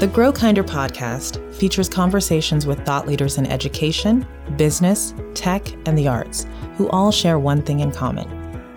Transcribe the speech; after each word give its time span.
The 0.00 0.06
Grow 0.06 0.32
Kinder 0.32 0.64
podcast 0.64 1.54
features 1.54 1.86
conversations 1.86 2.64
with 2.64 2.86
thought 2.86 3.06
leaders 3.06 3.36
in 3.36 3.44
education, 3.44 4.26
business, 4.56 5.12
tech, 5.34 5.70
and 5.86 5.98
the 5.98 6.08
arts 6.08 6.46
who 6.78 6.88
all 6.88 7.12
share 7.12 7.38
one 7.38 7.60
thing 7.60 7.80
in 7.80 7.92
common 7.92 8.26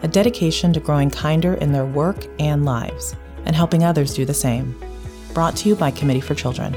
a 0.01 0.07
dedication 0.09 0.73
to 0.73 0.81
growing 0.81 1.09
kinder 1.09 1.53
in 1.53 1.71
their 1.71 1.85
work 1.85 2.25
and 2.39 2.65
lives 2.65 3.15
and 3.45 3.55
helping 3.55 3.85
others 3.85 4.13
do 4.13 4.25
the 4.25 4.33
same. 4.33 4.77
Brought 5.33 5.55
to 5.55 5.69
you 5.69 5.77
by 5.77 5.91
Committee 5.91 6.19
for 6.19 6.35
Children. 6.35 6.73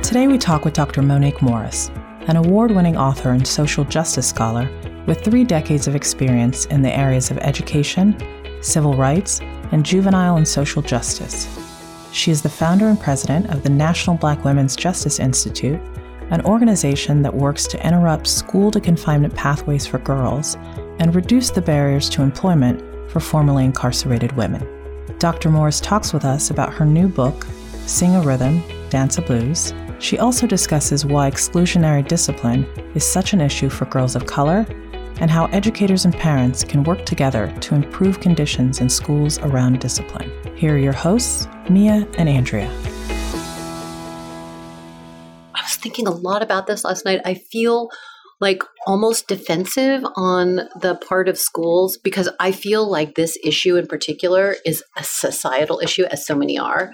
Today 0.00 0.28
we 0.28 0.38
talk 0.38 0.64
with 0.64 0.74
Dr. 0.74 1.02
Monique 1.02 1.42
Morris, 1.42 1.88
an 2.28 2.36
award 2.36 2.70
winning 2.70 2.96
author 2.96 3.30
and 3.30 3.44
social 3.44 3.84
justice 3.84 4.28
scholar 4.28 4.70
with 5.08 5.24
three 5.24 5.42
decades 5.42 5.88
of 5.88 5.96
experience 5.96 6.66
in 6.66 6.82
the 6.82 6.96
areas 6.96 7.32
of 7.32 7.38
education, 7.38 8.16
civil 8.60 8.94
rights, 8.94 9.40
and 9.72 9.84
juvenile 9.84 10.36
and 10.36 10.46
social 10.46 10.82
justice. 10.82 11.48
She 12.12 12.30
is 12.30 12.42
the 12.42 12.48
founder 12.48 12.88
and 12.88 13.00
president 13.00 13.50
of 13.50 13.62
the 13.62 13.70
National 13.70 14.16
Black 14.16 14.44
Women's 14.44 14.76
Justice 14.76 15.18
Institute 15.18 15.80
an 16.30 16.40
organization 16.42 17.22
that 17.22 17.34
works 17.34 17.66
to 17.66 17.86
interrupt 17.86 18.26
school 18.26 18.70
to 18.70 18.80
confinement 18.80 19.34
pathways 19.34 19.86
for 19.86 19.98
girls 19.98 20.56
and 21.00 21.14
reduce 21.14 21.50
the 21.50 21.60
barriers 21.60 22.08
to 22.10 22.22
employment 22.22 22.80
for 23.10 23.20
formerly 23.20 23.64
incarcerated 23.64 24.32
women. 24.32 24.66
Dr. 25.18 25.50
Morris 25.50 25.80
talks 25.80 26.12
with 26.12 26.24
us 26.24 26.50
about 26.50 26.72
her 26.72 26.86
new 26.86 27.08
book, 27.08 27.46
Sing 27.86 28.14
a 28.14 28.22
Rhythm, 28.22 28.62
Dance 28.90 29.18
a 29.18 29.22
Blues. 29.22 29.74
She 29.98 30.18
also 30.18 30.46
discusses 30.46 31.04
why 31.04 31.30
exclusionary 31.30 32.06
discipline 32.06 32.64
is 32.94 33.04
such 33.04 33.32
an 33.32 33.40
issue 33.40 33.68
for 33.68 33.86
girls 33.86 34.14
of 34.14 34.26
color 34.26 34.66
and 35.20 35.30
how 35.30 35.46
educators 35.46 36.04
and 36.04 36.14
parents 36.14 36.64
can 36.64 36.82
work 36.82 37.06
together 37.06 37.54
to 37.60 37.74
improve 37.74 38.20
conditions 38.20 38.80
in 38.80 38.88
schools 38.88 39.38
around 39.38 39.78
discipline. 39.80 40.30
Here 40.56 40.74
are 40.74 40.78
your 40.78 40.92
hosts, 40.92 41.46
Mia 41.68 42.06
and 42.18 42.28
Andrea 42.28 42.70
I 45.54 45.62
was 45.62 45.76
thinking 45.76 46.06
a 46.06 46.10
lot 46.10 46.42
about 46.42 46.66
this 46.66 46.84
last 46.84 47.04
night. 47.04 47.20
I 47.24 47.34
feel 47.34 47.90
like 48.40 48.62
almost 48.86 49.28
defensive 49.28 50.02
on 50.16 50.68
the 50.80 50.98
part 51.06 51.28
of 51.28 51.38
schools 51.38 51.98
because 51.98 52.28
I 52.40 52.52
feel 52.52 52.90
like 52.90 53.14
this 53.14 53.38
issue 53.44 53.76
in 53.76 53.86
particular 53.86 54.56
is 54.64 54.82
a 54.96 55.04
societal 55.04 55.80
issue, 55.80 56.04
as 56.04 56.26
so 56.26 56.34
many 56.34 56.58
are. 56.58 56.92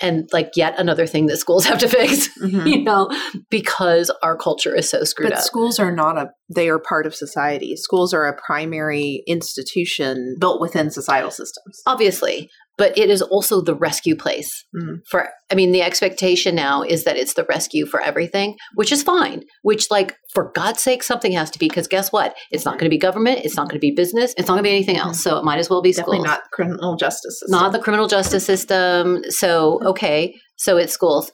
And 0.00 0.28
like 0.32 0.50
yet 0.56 0.78
another 0.78 1.06
thing 1.06 1.26
that 1.26 1.38
schools 1.38 1.64
have 1.66 1.78
to 1.78 1.88
fix, 1.88 2.28
mm-hmm. 2.38 2.66
you 2.66 2.82
know, 2.82 3.10
because 3.50 4.10
our 4.22 4.36
culture 4.36 4.74
is 4.74 4.90
so 4.90 5.04
screwed 5.04 5.30
but 5.30 5.38
up. 5.38 5.44
Schools 5.44 5.78
are 5.78 5.92
not 5.92 6.18
a, 6.18 6.30
they 6.54 6.68
are 6.68 6.78
part 6.78 7.06
of 7.06 7.14
society. 7.14 7.76
Schools 7.76 8.12
are 8.12 8.26
a 8.26 8.38
primary 8.40 9.22
institution 9.26 10.36
built 10.38 10.60
within 10.60 10.90
societal 10.90 11.30
systems. 11.30 11.82
Obviously 11.86 12.50
but 12.78 12.96
it 12.96 13.10
is 13.10 13.22
also 13.22 13.60
the 13.60 13.74
rescue 13.74 14.16
place 14.16 14.64
mm. 14.74 14.98
for 15.10 15.28
i 15.50 15.54
mean 15.54 15.72
the 15.72 15.82
expectation 15.82 16.54
now 16.54 16.82
is 16.82 17.04
that 17.04 17.16
it's 17.16 17.34
the 17.34 17.44
rescue 17.44 17.86
for 17.86 18.00
everything 18.00 18.56
which 18.74 18.92
is 18.92 19.02
fine 19.02 19.42
which 19.62 19.90
like 19.90 20.16
for 20.32 20.50
god's 20.54 20.80
sake 20.80 21.02
something 21.02 21.32
has 21.32 21.50
to 21.50 21.58
be 21.58 21.68
because 21.68 21.88
guess 21.88 22.12
what 22.12 22.36
it's 22.50 22.64
not 22.64 22.78
going 22.78 22.86
to 22.86 22.94
be 22.94 22.98
government 22.98 23.40
it's 23.44 23.56
not 23.56 23.68
going 23.68 23.76
to 23.76 23.86
be 23.86 23.90
business 23.90 24.34
it's 24.36 24.48
not 24.48 24.54
going 24.54 24.64
to 24.64 24.68
be 24.68 24.74
anything 24.74 24.96
else 24.96 25.22
so 25.22 25.36
it 25.38 25.44
might 25.44 25.58
as 25.58 25.70
well 25.70 25.82
be 25.82 25.92
Definitely 25.92 26.18
schools 26.18 26.26
not 26.26 26.40
criminal 26.52 26.96
justice 26.96 27.40
system. 27.40 27.60
not 27.60 27.72
the 27.72 27.78
criminal 27.78 28.08
justice 28.08 28.44
system 28.44 29.22
so 29.28 29.80
okay 29.84 30.34
so 30.56 30.76
it's 30.76 30.92
schools 30.92 31.30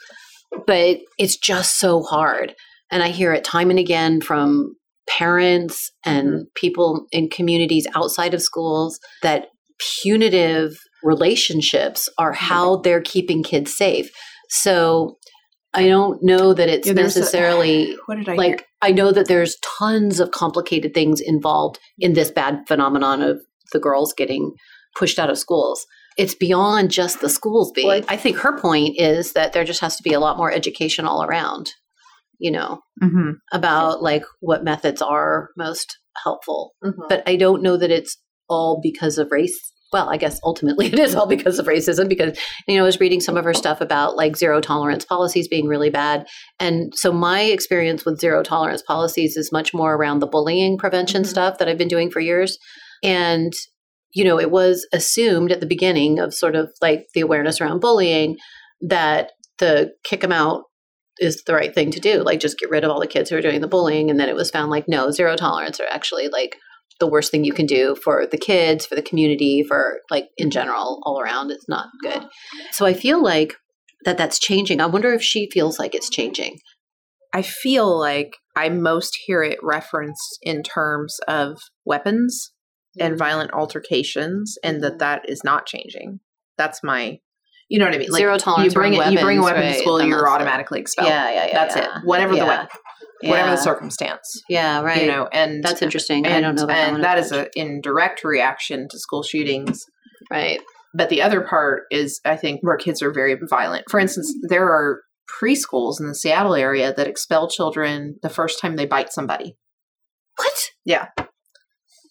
but 0.67 0.99
it's 1.19 1.37
just 1.37 1.79
so 1.79 2.03
hard 2.03 2.55
and 2.91 3.03
i 3.03 3.09
hear 3.09 3.33
it 3.33 3.45
time 3.45 3.71
and 3.71 3.79
again 3.79 4.21
from 4.21 4.75
parents 5.09 5.91
and 6.05 6.29
mm-hmm. 6.29 6.43
people 6.55 7.07
in 7.11 7.29
communities 7.29 7.87
outside 7.95 8.35
of 8.35 8.43
schools 8.43 8.99
that 9.23 9.47
punitive 10.03 10.77
relationships 11.03 12.09
are 12.19 12.33
how 12.33 12.77
they're 12.77 13.01
keeping 13.01 13.43
kids 13.43 13.77
safe. 13.77 14.11
So 14.49 15.19
I 15.75 15.89
don't 15.89 16.23
know 16.23 16.53
that 16.53 16.69
it's 16.69 16.87
yeah, 16.87 16.95
necessarily 16.95 17.93
a, 17.93 17.97
what 18.07 18.19
did 18.19 18.29
I 18.29 18.35
like 18.35 18.61
hear? 18.61 18.67
I 18.83 18.93
know 18.93 19.13
that 19.13 19.29
there's 19.29 19.57
tons 19.79 20.21
of 20.21 20.31
complicated 20.31 20.95
things 20.95 21.21
involved 21.21 21.79
in 21.99 22.13
this 22.13 22.31
bad 22.31 22.61
phenomenon 22.67 23.23
of 23.23 23.41
the 23.73 23.81
girls 23.81 24.13
getting 24.13 24.53
pushed 24.97 25.19
out 25.19 25.31
of 25.31 25.39
schools. 25.39 25.87
It's 26.19 26.35
beyond 26.35 26.91
just 26.91 27.21
the 27.21 27.31
schools 27.31 27.73
being. 27.73 27.89
Well, 27.89 28.03
I 28.09 28.17
think 28.17 28.37
her 28.39 28.59
point 28.59 28.97
is 28.99 29.33
that 29.33 29.55
there 29.55 29.65
just 29.65 29.81
has 29.81 29.97
to 29.97 30.03
be 30.03 30.13
a 30.13 30.21
lot 30.21 30.37
more 30.37 30.53
education 30.53 31.07
all 31.07 31.25
around, 31.25 31.71
you 32.39 32.51
know, 32.51 32.81
mm-hmm. 33.03 33.31
about 33.51 34.03
like 34.03 34.25
what 34.41 34.65
methods 34.65 35.01
are 35.01 35.49
most 35.57 35.97
helpful. 36.23 36.73
Mm-hmm. 36.85 37.01
But 37.09 37.23
I 37.27 37.37
don't 37.37 37.63
know 37.63 37.79
that 37.79 37.91
it's 37.91 38.19
all 38.51 38.79
because 38.83 39.17
of 39.17 39.31
race 39.31 39.72
well, 39.93 40.09
I 40.09 40.17
guess 40.17 40.41
ultimately 40.43 40.87
it 40.93 40.99
is 40.99 41.15
all 41.15 41.27
because 41.27 41.59
of 41.59 41.67
racism. 41.67 42.09
Because 42.09 42.39
you 42.67 42.77
know, 42.77 42.83
I 42.83 42.87
was 42.87 43.01
reading 43.01 43.21
some 43.21 43.37
of 43.37 43.45
her 43.45 43.55
stuff 43.55 43.81
about 43.81 44.17
like 44.17 44.37
zero 44.37 44.61
tolerance 44.61 45.05
policies 45.05 45.49
being 45.49 45.67
really 45.67 45.91
bad, 45.91 46.27
and 46.59 46.93
so 46.97 47.13
my 47.13 47.43
experience 47.43 48.05
with 48.05 48.21
zero 48.21 48.43
tolerance 48.43 48.83
policies 48.83 49.37
is 49.37 49.53
much 49.53 49.75
more 49.75 49.95
around 49.95 50.21
the 50.21 50.27
bullying 50.27 50.79
prevention 50.79 51.23
mm-hmm. 51.23 51.31
stuff 51.31 51.59
that 51.59 51.69
I've 51.69 51.79
been 51.79 51.89
doing 51.89 52.11
for 52.11 52.21
years, 52.21 52.59
and 53.03 53.53
you 54.15 54.25
know, 54.25 54.39
it 54.39 54.51
was 54.51 54.87
assumed 54.93 55.53
at 55.53 55.61
the 55.61 55.67
beginning 55.67 56.19
of 56.19 56.35
sort 56.35 56.55
of 56.55 56.71
like 56.83 57.07
the 57.15 57.21
awareness 57.21 57.61
around 57.61 57.81
bullying 57.81 58.37
that 58.83 59.33
the 59.59 59.93
kick 60.05 60.21
them 60.21 60.33
out 60.33 60.65
is 61.19 61.43
the 61.45 61.55
right 61.55 61.75
thing 61.75 61.91
to 61.91 62.01
do, 62.01 62.23
like 62.23 62.41
just 62.41 62.59
get 62.59 62.71
rid 62.71 62.85
of 62.85 62.91
all 62.91 63.01
the 63.01 63.07
kids 63.07 63.31
who 63.31 63.37
are 63.37 63.43
doing 63.43 63.61
the 63.61 63.69
bullying, 63.69 64.11
and 64.11 64.19
then 64.19 64.29
it 64.29 64.35
was 64.35 64.51
found 64.51 64.71
like 64.71 64.89
no, 64.89 65.11
zero 65.11 65.37
tolerance 65.37 65.81
are 65.81 65.87
actually 65.91 66.29
like 66.29 66.57
the 67.03 67.09
worst 67.09 67.33
thing 67.33 67.43
you 67.43 67.53
can 67.53 67.67
do 67.67 67.97
for 67.97 68.29
the 68.31 68.39
kids, 68.39 68.87
for 68.87 68.95
the 68.95 69.03
community, 69.03 69.65
for 69.67 69.99
like 70.09 70.29
in 70.37 70.53
general, 70.53 71.03
all 71.03 71.21
around. 71.21 71.51
It's 71.51 71.69
not 71.69 71.89
good. 72.01 72.23
So 72.71 72.87
I 72.87 72.95
feel 72.95 73.21
like 73.21 73.57
that 74.05 74.17
that's 74.17 74.39
changing. 74.39 74.81
I 74.81 74.87
wonder 74.87 75.13
if 75.13 75.21
she 75.21 75.51
feels 75.51 75.81
like 75.81 75.97
it's 75.97 76.09
changing. 76.09 76.59
I 77.35 77.43
feel 77.43 77.99
like 77.99 78.37
I 78.55 78.69
most 78.69 79.19
hear 79.27 79.43
it 79.43 79.59
referenced 79.65 80.39
in 80.43 80.63
terms 80.63 81.19
of 81.27 81.59
weapons 81.85 82.53
and 83.01 83.15
mm-hmm. 83.15 83.19
violent 83.19 83.53
altercations, 83.53 84.57
and 84.63 84.81
that 84.85 84.91
mm-hmm. 84.91 84.99
that 84.99 85.29
is 85.29 85.43
not 85.43 85.67
changing. 85.67 86.21
That's 86.57 86.85
my, 86.85 87.19
you 87.69 87.81
know 87.81 87.87
what 87.87 87.95
I 87.95 87.99
mean? 87.99 88.11
Like, 88.11 88.21
Zero 88.21 88.39
tolerance. 88.39 88.73
You 88.73 88.81
bring 88.81 88.95
it, 88.95 88.99
weapons, 88.99 89.15
you 89.15 89.21
bring 89.21 89.39
a 89.39 89.43
weapon 89.43 89.63
right, 89.63 89.75
to 89.75 89.81
school, 89.81 90.01
you're 90.01 90.29
automatically 90.29 90.79
expelled. 90.79 91.09
Yeah, 91.09 91.33
yeah, 91.33 91.47
yeah. 91.47 91.53
That's 91.53 91.75
yeah. 91.75 91.99
it. 91.99 92.05
Whatever 92.05 92.35
yeah. 92.35 92.45
the 92.45 92.47
weapon 92.47 92.69
whatever 93.23 93.51
the 93.51 93.57
circumstance. 93.57 94.43
Yeah, 94.49 94.81
right. 94.83 95.03
You 95.03 95.09
know, 95.09 95.29
and 95.33 95.63
that's 95.63 95.83
interesting. 95.83 96.27
And, 96.27 96.35
I 96.35 96.41
don't 96.41 96.55
know 96.55 96.67
that. 96.67 96.95
And 96.95 97.05
that 97.05 97.19
is 97.19 97.33
a 97.33 97.49
in 97.55 97.81
direct 97.81 98.25
reaction 98.25 98.89
to 98.91 98.99
school 98.99 99.23
shootings. 99.23 99.85
Right. 100.31 100.61
But 100.95 101.09
the 101.09 101.23
other 101.23 101.41
part 101.41 101.85
is, 101.91 102.21
I 102.25 102.37
think, 102.37 102.61
where 102.63 102.77
kids 102.77 103.03
are 103.03 103.13
very 103.13 103.37
violent. 103.49 103.85
For 103.91 103.99
instance, 103.99 104.35
there 104.49 104.67
are 104.67 105.01
preschools 105.43 106.01
in 106.01 106.07
the 106.07 106.15
Seattle 106.15 106.55
area 106.55 106.93
that 106.95 107.07
expel 107.07 107.49
children 107.49 108.17
the 108.23 108.29
first 108.29 108.61
time 108.61 108.77
they 108.77 108.87
bite 108.87 109.13
somebody. 109.13 109.57
What? 110.37 110.71
Yeah. 110.85 111.09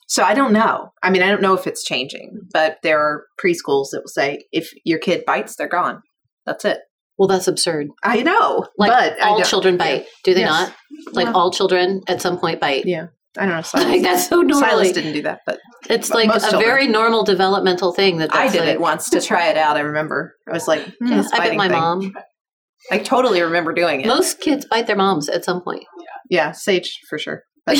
So 0.07 0.23
I 0.23 0.33
don't 0.33 0.51
know. 0.51 0.89
I 1.01 1.09
mean, 1.09 1.23
I 1.23 1.29
don't 1.29 1.41
know 1.41 1.53
if 1.53 1.67
it's 1.67 1.85
changing, 1.85 2.41
but 2.51 2.77
there 2.83 2.99
are 2.99 3.25
preschools 3.39 3.91
that 3.91 4.01
will 4.03 4.07
say 4.07 4.43
if 4.51 4.71
your 4.83 4.99
kid 4.99 5.23
bites, 5.25 5.55
they're 5.55 5.69
gone. 5.69 6.01
That's 6.45 6.65
it. 6.65 6.79
Well, 7.21 7.27
that's 7.27 7.47
absurd. 7.47 7.89
I 8.03 8.23
know. 8.23 8.65
Like 8.79 8.89
but 8.89 9.21
all 9.21 9.43
children 9.43 9.77
bite. 9.77 10.01
Yeah. 10.01 10.09
Do 10.23 10.33
they 10.33 10.39
yes. 10.39 10.49
not? 10.49 11.13
Like 11.13 11.27
yeah. 11.27 11.33
all 11.33 11.51
children 11.51 12.01
at 12.07 12.19
some 12.19 12.39
point 12.39 12.59
bite. 12.59 12.87
Yeah. 12.87 13.09
I 13.37 13.45
don't 13.45 13.57
know. 13.57 13.61
Silas, 13.61 13.87
like 13.91 14.01
that's 14.01 14.27
so 14.27 14.37
normal. 14.37 14.67
Silas 14.67 14.91
didn't 14.91 15.13
do 15.13 15.21
that, 15.21 15.41
but 15.45 15.59
it's 15.87 16.09
like 16.09 16.35
a 16.35 16.39
children. 16.39 16.63
very 16.63 16.87
normal 16.87 17.23
developmental 17.23 17.93
thing. 17.93 18.17
That 18.17 18.33
I 18.33 18.47
did 18.47 18.61
like, 18.61 18.69
it 18.69 18.81
once 18.81 19.07
to 19.11 19.21
try 19.21 19.49
it 19.49 19.55
out. 19.55 19.77
I 19.77 19.81
remember. 19.81 20.33
I 20.49 20.53
was 20.53 20.67
like, 20.67 20.81
hmm, 20.97 21.11
yeah, 21.11 21.23
I 21.31 21.49
bit 21.49 21.57
my 21.57 21.67
thing. 21.67 21.77
mom. 21.77 22.15
I 22.91 22.97
totally 22.97 23.43
remember 23.43 23.71
doing 23.71 24.01
it. 24.01 24.07
Most 24.07 24.39
kids 24.39 24.65
bite 24.65 24.87
their 24.87 24.95
moms 24.95 25.29
at 25.29 25.45
some 25.45 25.61
point. 25.61 25.83
Yeah, 26.31 26.39
yeah 26.39 26.51
Sage 26.53 27.01
for 27.07 27.19
sure. 27.19 27.43
But 27.67 27.77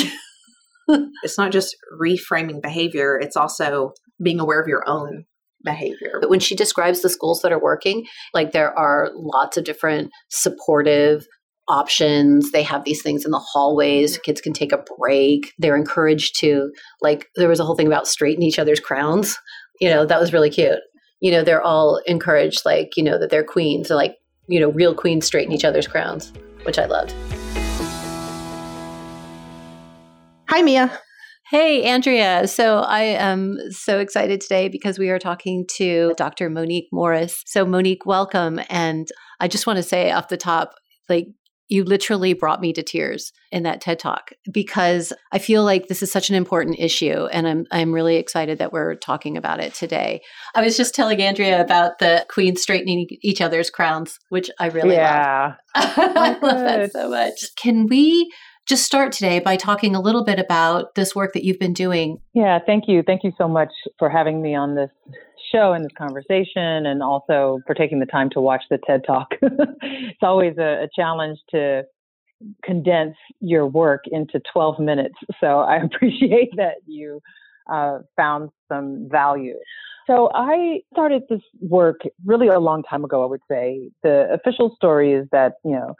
it's 1.24 1.36
not 1.36 1.50
just 1.50 1.74
reframing 2.00 2.62
behavior; 2.62 3.18
it's 3.20 3.36
also 3.36 3.90
being 4.22 4.38
aware 4.38 4.60
of 4.60 4.68
your 4.68 4.88
own 4.88 5.24
behavior. 5.64 6.18
But 6.20 6.30
when 6.30 6.40
she 6.40 6.54
describes 6.54 7.02
the 7.02 7.08
schools 7.08 7.42
that 7.42 7.52
are 7.52 7.62
working, 7.62 8.06
like 8.34 8.52
there 8.52 8.76
are 8.78 9.10
lots 9.14 9.56
of 9.56 9.64
different 9.64 10.10
supportive 10.28 11.26
options. 11.68 12.50
They 12.50 12.64
have 12.64 12.84
these 12.84 13.02
things 13.02 13.24
in 13.24 13.30
the 13.30 13.38
hallways. 13.38 14.18
Kids 14.18 14.40
can 14.40 14.52
take 14.52 14.72
a 14.72 14.84
break. 14.98 15.52
They're 15.58 15.76
encouraged 15.76 16.38
to, 16.40 16.72
like, 17.00 17.28
there 17.36 17.48
was 17.48 17.60
a 17.60 17.64
whole 17.64 17.76
thing 17.76 17.86
about 17.86 18.08
straighten 18.08 18.42
each 18.42 18.58
other's 18.58 18.80
crowns. 18.80 19.38
You 19.80 19.88
know, 19.88 20.04
that 20.04 20.20
was 20.20 20.32
really 20.32 20.50
cute. 20.50 20.80
You 21.20 21.30
know, 21.30 21.44
they're 21.44 21.62
all 21.62 22.00
encouraged, 22.06 22.62
like, 22.64 22.96
you 22.96 23.02
know, 23.04 23.16
that 23.18 23.30
they're 23.30 23.44
queens. 23.44 23.88
They're 23.88 23.96
like, 23.96 24.16
you 24.48 24.58
know, 24.58 24.70
real 24.70 24.92
queens 24.92 25.24
straighten 25.24 25.52
each 25.52 25.64
other's 25.64 25.86
crowns, 25.86 26.32
which 26.64 26.78
I 26.78 26.86
loved. 26.86 27.14
Hi, 30.48 30.62
Mia. 30.62 30.90
Hey, 31.52 31.82
Andrea. 31.82 32.48
So 32.48 32.78
I 32.78 33.02
am 33.02 33.58
so 33.68 33.98
excited 33.98 34.40
today 34.40 34.68
because 34.68 34.98
we 34.98 35.10
are 35.10 35.18
talking 35.18 35.66
to 35.74 36.14
Dr. 36.16 36.48
Monique 36.48 36.88
Morris. 36.90 37.42
So, 37.44 37.66
Monique, 37.66 38.06
welcome. 38.06 38.58
And 38.70 39.06
I 39.38 39.48
just 39.48 39.66
want 39.66 39.76
to 39.76 39.82
say 39.82 40.10
off 40.12 40.28
the 40.28 40.38
top, 40.38 40.72
like, 41.10 41.26
you 41.68 41.84
literally 41.84 42.32
brought 42.32 42.62
me 42.62 42.72
to 42.72 42.82
tears 42.82 43.32
in 43.50 43.64
that 43.64 43.82
TED 43.82 43.98
Talk 43.98 44.30
because 44.50 45.12
I 45.30 45.38
feel 45.38 45.62
like 45.62 45.88
this 45.88 46.02
is 46.02 46.10
such 46.10 46.30
an 46.30 46.36
important 46.36 46.78
issue 46.78 47.26
and 47.32 47.46
I'm 47.46 47.64
I'm 47.70 47.92
really 47.92 48.16
excited 48.16 48.58
that 48.58 48.72
we're 48.72 48.94
talking 48.94 49.38
about 49.38 49.60
it 49.60 49.72
today. 49.72 50.20
I 50.54 50.62
was 50.62 50.76
just 50.76 50.94
telling 50.94 51.22
Andrea 51.22 51.62
about 51.62 51.98
the 51.98 52.26
queens 52.28 52.60
straightening 52.60 53.06
each 53.22 53.40
other's 53.40 53.70
crowns, 53.70 54.18
which 54.28 54.50
I 54.58 54.66
really 54.68 54.96
yeah. 54.96 55.54
love. 55.74 55.84
I 56.16 56.38
love 56.42 56.60
that 56.60 56.92
so 56.92 57.08
much. 57.08 57.44
Can 57.56 57.86
we 57.86 58.30
just 58.66 58.84
start 58.84 59.12
today 59.12 59.38
by 59.40 59.56
talking 59.56 59.94
a 59.94 60.00
little 60.00 60.24
bit 60.24 60.38
about 60.38 60.94
this 60.94 61.14
work 61.14 61.32
that 61.32 61.44
you've 61.44 61.58
been 61.58 61.72
doing? 61.72 62.18
Yeah, 62.34 62.58
thank 62.64 62.84
you. 62.86 63.02
Thank 63.02 63.24
you 63.24 63.32
so 63.36 63.48
much 63.48 63.72
for 63.98 64.08
having 64.08 64.40
me 64.40 64.54
on 64.54 64.74
this 64.74 64.90
show 65.52 65.72
and 65.72 65.84
this 65.84 65.92
conversation, 65.96 66.86
and 66.86 67.02
also 67.02 67.58
for 67.66 67.74
taking 67.74 68.00
the 68.00 68.06
time 68.06 68.30
to 68.30 68.40
watch 68.40 68.62
the 68.70 68.78
TED 68.86 69.02
Talk. 69.06 69.28
it's 69.42 70.22
always 70.22 70.56
a, 70.58 70.84
a, 70.84 70.88
challenge 70.96 71.38
to 71.50 71.82
condense 72.64 73.16
your 73.40 73.66
work 73.66 74.04
into 74.10 74.40
12 74.52 74.78
minutes. 74.78 75.14
So 75.40 75.58
I 75.58 75.76
appreciate 75.84 76.50
that 76.56 76.76
you 76.86 77.20
uh, 77.70 77.98
found 78.16 78.50
some 78.68 79.08
value. 79.10 79.56
So 80.06 80.30
I 80.34 80.80
started 80.92 81.22
this 81.28 81.42
work 81.60 82.00
really 82.24 82.48
a 82.48 82.58
long 82.58 82.82
time 82.82 83.04
ago, 83.04 83.22
I 83.22 83.26
would 83.26 83.42
say. 83.48 83.90
The 84.02 84.26
official 84.32 84.74
story 84.74 85.12
is 85.12 85.28
that, 85.30 85.54
you 85.64 85.72
know, 85.72 85.94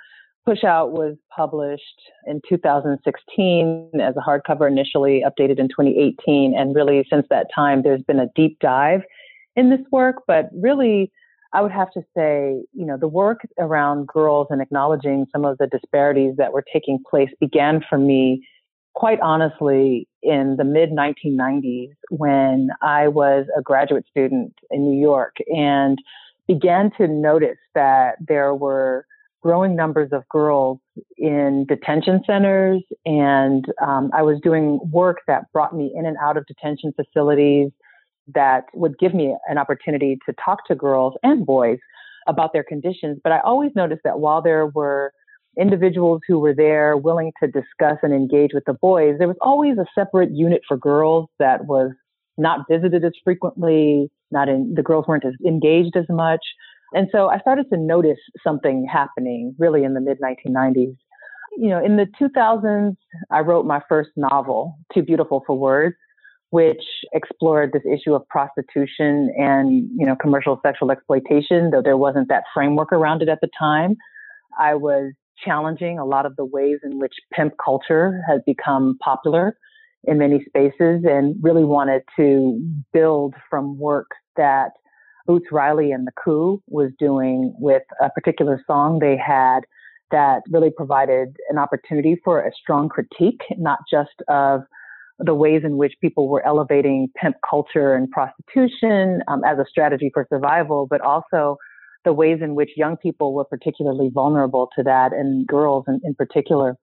Push 0.45 0.65
Out 0.65 0.93
was 0.93 1.17
published 1.35 1.83
in 2.27 2.41
2016 2.49 3.91
as 4.01 4.15
a 4.17 4.21
hardcover 4.21 4.67
initially, 4.67 5.23
updated 5.25 5.59
in 5.59 5.69
2018. 5.69 6.55
And 6.57 6.75
really, 6.75 7.07
since 7.09 7.27
that 7.31 7.47
time, 7.55 7.83
there's 7.83 8.03
been 8.03 8.19
a 8.19 8.27
deep 8.35 8.59
dive 8.61 9.03
in 9.55 9.71
this 9.71 9.81
work, 9.93 10.23
but 10.27 10.49
really, 10.53 11.13
I 11.53 11.61
would 11.61 11.71
have 11.71 11.93
to 11.93 12.01
say, 12.17 12.65
you 12.73 12.87
know, 12.87 12.97
the 12.97 13.09
work 13.09 13.41
around 13.59 14.09
girls 14.09 14.49
and 14.51 14.61
acknowledging 14.61 15.27
some 15.31 15.45
of 15.45 15.59
the 15.59 15.67
disparities 15.67 16.35
that 16.39 16.53
were 16.53 16.65
taking 16.73 16.99
place 17.09 17.29
began 17.39 17.85
for 17.89 17.99
me, 17.99 18.45
quite 18.95 19.21
honestly, 19.21 20.09
in 20.23 20.57
the 20.57 20.65
mid 20.65 20.91
1990s 20.91 21.91
when 22.11 22.71
I 22.81 23.09
was 23.09 23.47
a 23.57 23.63
graduate 23.63 24.07
student 24.11 24.55
in 24.71 24.91
New 24.91 25.01
York 25.01 25.37
and 25.55 25.99
began 26.49 26.91
to 26.99 27.07
notice 27.07 27.59
that 27.75 28.17
there 28.27 28.55
were 28.55 29.07
growing 29.43 29.75
numbers 29.75 30.11
of 30.13 30.29
girls 30.29 30.79
in 31.19 31.67
detention 31.69 32.23
centers. 32.27 32.83
And 33.05 33.65
um, 33.85 34.11
I 34.15 34.23
was 34.23 34.39
doing 34.43 34.81
work 34.91 35.19
that 35.27 35.51
brought 35.53 35.75
me 35.77 35.93
in 35.95 36.07
and 36.07 36.17
out 36.23 36.37
of 36.37 36.47
detention 36.47 36.93
facilities 36.95 37.71
that 38.35 38.65
would 38.73 38.99
give 38.99 39.15
me 39.15 39.37
an 39.49 39.59
opportunity 39.59 40.19
to 40.27 40.35
talk 40.45 40.65
to 40.67 40.75
girls 40.75 41.15
and 41.23 41.45
boys 41.45 41.79
about 42.29 42.53
their 42.53 42.63
conditions. 42.63 43.19
But 43.23 43.33
I 43.33 43.41
always 43.41 43.73
noticed 43.75 44.03
that 44.05 44.21
while 44.21 44.41
there 44.41 44.67
were 44.67 45.13
individuals 45.59 46.21
who 46.27 46.39
were 46.39 46.55
there 46.55 46.97
willing 46.97 47.33
to 47.43 47.49
discuss 47.49 47.99
and 48.03 48.13
engage 48.13 48.53
with 48.55 48.65
the 48.65 48.75
boys, 48.75 49.17
there 49.19 49.29
was 49.29 49.37
always 49.41 49.77
a 49.77 49.85
separate 49.95 50.31
unit 50.31 50.63
for 50.67 50.77
girls 50.77 51.29
that 51.39 51.67
was 51.67 51.91
not 52.39 52.61
visited 52.71 53.05
as 53.05 53.13
frequently, 53.25 54.11
not 54.31 54.49
in, 54.49 54.75
the 54.75 54.83
girls 54.83 55.07
weren't 55.07 55.25
as 55.25 55.35
engaged 55.45 55.97
as 55.97 56.07
much. 56.09 56.41
And 56.95 57.09
so 57.13 57.29
I 57.29 57.39
started 57.39 57.67
to 57.71 57.77
notice 57.77 58.19
something 58.43 58.87
happening 58.91 59.55
really 59.59 59.85
in 59.85 59.95
the 59.95 60.01
mid 60.01 60.19
1990s. 60.21 60.97
You 61.57 61.69
know, 61.69 61.85
in 61.85 61.97
the 61.97 62.07
2000s, 62.21 62.97
I 63.31 63.41
wrote 63.41 63.67
my 63.67 63.81
first 63.89 64.11
novel, 64.17 64.79
Too 64.95 65.03
Beautiful 65.03 65.43
for 65.47 65.57
Words 65.57 65.97
which 66.53 66.85
explored 67.15 67.73
this 67.73 67.83
issue 67.91 68.13
of 68.13 68.29
prostitution 68.29 69.33
and, 69.39 69.89
you 69.97 70.05
know, 70.05 70.15
commercial 70.15 70.61
sexual 70.63 70.91
exploitation, 70.91 71.71
though 71.71 71.81
there 71.81 71.97
wasn't 71.97 72.29
that 72.29 72.45
framework 72.53 72.93
around 72.93 73.23
it 73.23 73.29
at 73.31 73.41
the 73.41 73.49
time. 73.59 73.97
I 74.61 74.75
was 74.75 75.15
challenging 75.43 75.99
a 75.99 76.05
lot 76.05 76.27
of 76.27 76.37
the 76.37 76.45
ways 76.45 76.79
in 76.85 76.99
which 76.99 77.15
pimp 77.33 77.55
culture 77.63 78.21
has 78.29 78.43
become 78.45 78.99
popular 79.03 79.57
in 80.05 80.19
many 80.19 80.45
spaces 80.45 81.05
and 81.09 81.37
really 81.41 81.65
wanted 81.65 82.03
to 82.17 82.61
build 82.93 83.35
from 83.49 83.79
work 83.79 84.11
that 84.37 84.73
Boots 85.27 85.47
Riley 85.53 85.93
and 85.93 86.07
the 86.07 86.13
Coup 86.13 86.63
was 86.69 86.91
doing 86.99 87.55
with 87.59 87.83
a 88.01 88.11
particular 88.11 88.63
song 88.67 88.99
they 88.99 89.17
had 89.17 89.61
that 90.11 90.43
really 90.51 90.71
provided 90.71 91.37
an 91.49 91.59
opportunity 91.59 92.21
for 92.23 92.41
a 92.41 92.53
strong 92.53 92.89
critique, 92.89 93.41
not 93.57 93.79
just 93.91 94.23
of 94.29 94.63
the 95.19 95.35
ways 95.35 95.63
in 95.65 95.77
which 95.77 95.95
people 96.01 96.29
were 96.29 96.45
elevating 96.47 97.09
pimp 97.17 97.37
culture 97.49 97.95
and 97.95 98.11
prostitution 98.11 99.21
um, 99.29 99.43
as 99.45 99.59
a 99.59 99.65
strategy 99.69 100.11
for 100.13 100.27
survival, 100.29 100.87
but 100.89 101.01
also 101.01 101.57
the 102.05 102.13
ways 102.13 102.39
in 102.43 102.55
which 102.55 102.71
young 102.77 102.97
people 102.97 103.33
were 103.33 103.45
particularly 103.45 104.11
vulnerable 104.13 104.69
to 104.77 104.83
that 104.83 105.13
and 105.13 105.47
girls 105.47 105.85
in, 105.87 106.01
in 106.05 106.15
particular. 106.15 106.77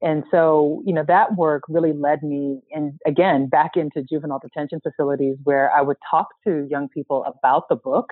And 0.00 0.22
so, 0.30 0.82
you 0.86 0.94
know, 0.94 1.04
that 1.08 1.36
work 1.36 1.64
really 1.68 1.92
led 1.92 2.22
me 2.22 2.60
in 2.70 2.98
again 3.06 3.48
back 3.48 3.72
into 3.76 4.02
juvenile 4.02 4.38
detention 4.38 4.80
facilities 4.80 5.36
where 5.44 5.72
I 5.72 5.82
would 5.82 5.96
talk 6.08 6.28
to 6.46 6.66
young 6.70 6.88
people 6.88 7.24
about 7.24 7.68
the 7.68 7.76
book. 7.76 8.06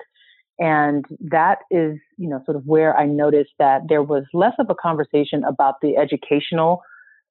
And 0.59 1.05
that 1.21 1.59
is, 1.69 1.97
you 2.17 2.27
know, 2.27 2.41
sort 2.45 2.57
of 2.57 2.63
where 2.65 2.97
I 2.97 3.05
noticed 3.05 3.51
that 3.59 3.83
there 3.87 4.03
was 4.03 4.23
less 4.33 4.53
of 4.59 4.69
a 4.69 4.75
conversation 4.75 5.43
about 5.43 5.75
the 5.81 5.97
educational 5.97 6.81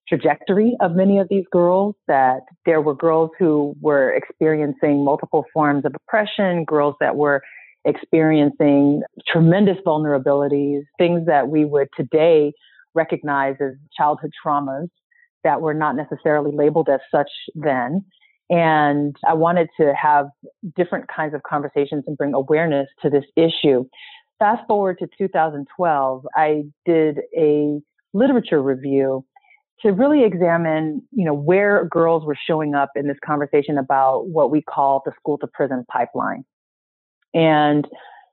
trajectory 0.09 0.77
of 0.81 0.93
many 0.93 1.19
of 1.19 1.29
these 1.29 1.45
girls, 1.51 1.97
that 2.07 2.43
there 2.65 2.81
were 2.81 2.95
girls 2.95 3.31
who 3.39 3.75
were 3.81 4.13
experiencing 4.13 5.05
multiple 5.05 5.45
forms 5.53 5.85
of 5.85 5.95
oppression, 5.95 6.65
girls 6.65 6.95
that 7.01 7.17
were 7.17 7.43
experiencing 7.85 9.03
tremendous 9.27 9.77
vulnerabilities, 9.85 10.83
things 10.97 11.27
that 11.27 11.49
we 11.49 11.65
would 11.65 11.89
today 11.97 12.53
recognize 12.97 13.57
as 13.61 13.75
childhood 13.97 14.33
traumas 14.45 14.89
that 15.45 15.61
were 15.61 15.75
not 15.75 15.95
necessarily 15.95 16.51
labeled 16.55 16.89
as 16.89 17.01
such 17.15 17.31
then. 17.55 18.05
And 18.51 19.17
I 19.27 19.35
wanted 19.35 19.69
to 19.81 19.93
have 19.95 20.27
different 20.77 21.07
kinds 21.09 21.35
of 21.35 21.43
conversations 21.43 22.05
and 22.07 22.17
bring 22.17 22.35
awareness 22.35 22.89
to 23.03 23.11
this 23.11 23.25
issue. 23.37 23.85
Fast 24.39 24.67
forward 24.67 24.99
to 24.99 25.09
2012, 25.19 26.27
I 26.35 26.65
did 26.85 27.21
a 27.37 27.81
literature 28.13 28.63
review 28.63 29.25
to 29.81 29.93
really 29.93 30.25
examine, 30.25 31.03
you 31.13 31.25
know, 31.25 31.35
where 31.35 31.85
girls 31.87 32.25
were 32.25 32.37
showing 32.47 32.75
up 32.75 32.91
in 32.97 33.09
this 33.09 33.19
conversation 33.25 33.79
about 33.79 34.29
what 34.29 34.51
we 34.51 34.63
call 34.63 35.03
the 35.05 35.13
school 35.19 35.39
to 35.39 35.47
prison 35.47 35.85
pipeline. 35.91 36.45
And 37.35 37.87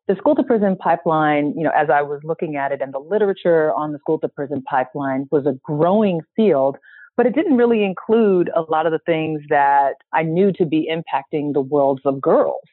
the 0.08 0.16
school 0.16 0.36
to 0.36 0.44
prison 0.44 0.76
pipeline, 0.76 1.54
you 1.56 1.64
know, 1.64 1.72
as 1.76 1.90
I 1.90 2.02
was 2.02 2.20
looking 2.24 2.56
at 2.56 2.72
it 2.72 2.82
and 2.82 2.94
the 2.94 3.00
literature 3.00 3.74
on 3.74 3.94
the 3.94 4.00
school 4.00 4.20
to 4.20 4.28
prison 4.28 4.62
pipeline 4.64 5.28
was 5.32 5.46
a 5.46 5.54
growing 5.64 6.22
field, 6.36 6.78
but 7.16 7.26
it 7.26 7.34
didn't 7.34 7.58
really 7.58 7.84
include 7.84 8.50
a 8.56 8.62
lot 8.62 8.86
of 8.86 8.92
the 8.92 9.00
things 9.06 9.42
that 9.50 9.94
I 10.12 10.24
knew 10.24 10.52
to 10.54 10.66
be 10.66 10.92
impacting 10.92 11.54
the 11.54 11.62
worlds 11.62 12.02
of 12.06 12.20
girls 12.20 12.64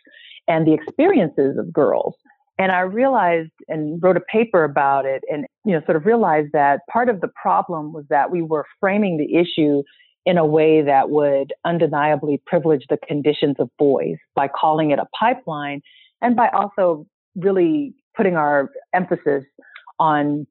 and 0.48 0.66
the 0.66 0.72
experiences 0.72 1.56
of 1.56 1.72
girls. 1.72 2.16
And 2.58 2.72
I 2.72 2.80
realized 2.80 3.52
and 3.68 4.02
wrote 4.02 4.16
a 4.16 4.20
paper 4.20 4.64
about 4.64 5.06
it 5.06 5.22
and, 5.30 5.46
you 5.64 5.72
know, 5.72 5.80
sort 5.86 5.96
of 5.96 6.04
realized 6.04 6.48
that 6.52 6.80
part 6.90 7.08
of 7.08 7.20
the 7.20 7.30
problem 7.40 7.92
was 7.92 8.04
that 8.10 8.30
we 8.30 8.42
were 8.42 8.66
framing 8.80 9.16
the 9.16 9.36
issue 9.36 9.82
in 10.26 10.36
a 10.36 10.44
way 10.44 10.82
that 10.82 11.10
would 11.10 11.52
undeniably 11.64 12.42
privilege 12.44 12.84
the 12.90 12.98
conditions 13.06 13.56
of 13.58 13.70
boys 13.78 14.16
by 14.34 14.48
calling 14.48 14.90
it 14.90 14.98
a 14.98 15.06
pipeline 15.18 15.80
and 16.20 16.36
by 16.36 16.48
also 16.48 17.06
really 17.36 17.94
putting 18.16 18.36
our 18.36 18.70
emphasis 18.94 19.44
on 19.98 20.46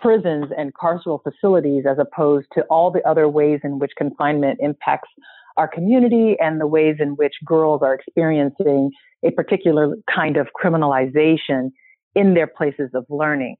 prisons 0.00 0.46
and 0.56 0.72
carceral 0.74 1.20
facilities 1.22 1.84
as 1.88 1.98
opposed 1.98 2.46
to 2.54 2.62
all 2.70 2.90
the 2.90 3.06
other 3.08 3.28
ways 3.28 3.60
in 3.64 3.78
which 3.78 3.92
confinement 3.96 4.58
impacts 4.62 5.08
our 5.56 5.68
community 5.68 6.36
and 6.40 6.60
the 6.60 6.66
ways 6.66 6.96
in 6.98 7.10
which 7.10 7.34
girls 7.44 7.82
are 7.82 7.94
experiencing 7.94 8.90
a 9.24 9.30
particular 9.32 9.96
kind 10.12 10.36
of 10.36 10.48
criminalization 10.62 11.70
in 12.14 12.34
their 12.34 12.46
places 12.46 12.90
of 12.94 13.04
learning. 13.08 13.56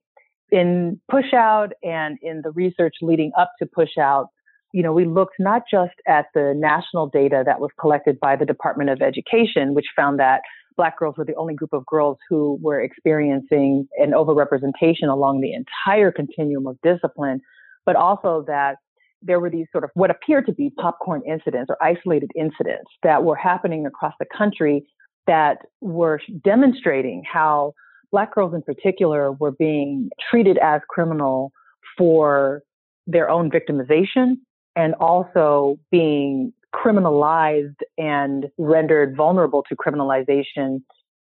In 0.50 1.00
push 1.10 1.32
out 1.34 1.72
and 1.82 2.18
in 2.22 2.42
the 2.42 2.50
research 2.50 2.94
leading 3.00 3.32
up 3.38 3.52
to 3.58 3.66
push 3.66 3.96
out, 3.98 4.28
you 4.72 4.82
know, 4.82 4.92
we 4.92 5.04
looked 5.04 5.34
not 5.38 5.62
just 5.70 5.94
at 6.06 6.26
the 6.34 6.54
national 6.56 7.08
data 7.08 7.42
that 7.44 7.60
was 7.60 7.70
collected 7.78 8.18
by 8.20 8.36
the 8.36 8.46
Department 8.46 8.90
of 8.90 9.02
Education, 9.02 9.74
which 9.74 9.86
found 9.94 10.18
that 10.18 10.40
Black 10.76 10.98
girls 10.98 11.16
were 11.16 11.24
the 11.24 11.34
only 11.36 11.54
group 11.54 11.72
of 11.72 11.84
girls 11.86 12.18
who 12.28 12.58
were 12.62 12.80
experiencing 12.80 13.88
an 13.98 14.12
overrepresentation 14.12 15.08
along 15.08 15.40
the 15.40 15.52
entire 15.52 16.10
continuum 16.10 16.66
of 16.66 16.78
discipline, 16.82 17.40
but 17.84 17.96
also 17.96 18.44
that 18.46 18.76
there 19.22 19.38
were 19.38 19.50
these 19.50 19.66
sort 19.70 19.84
of 19.84 19.90
what 19.94 20.10
appeared 20.10 20.46
to 20.46 20.52
be 20.52 20.70
popcorn 20.70 21.22
incidents 21.26 21.70
or 21.70 21.82
isolated 21.82 22.30
incidents 22.36 22.90
that 23.02 23.22
were 23.22 23.36
happening 23.36 23.86
across 23.86 24.14
the 24.18 24.26
country 24.36 24.84
that 25.26 25.58
were 25.80 26.20
demonstrating 26.44 27.22
how 27.30 27.72
Black 28.10 28.34
girls 28.34 28.54
in 28.54 28.62
particular 28.62 29.32
were 29.32 29.52
being 29.52 30.10
treated 30.30 30.58
as 30.58 30.80
criminal 30.88 31.52
for 31.96 32.62
their 33.06 33.30
own 33.30 33.50
victimization 33.50 34.34
and 34.76 34.94
also 34.94 35.78
being 35.90 36.52
criminalized 36.74 37.76
and 37.98 38.46
rendered 38.58 39.16
vulnerable 39.16 39.62
to 39.68 39.76
criminalization 39.76 40.82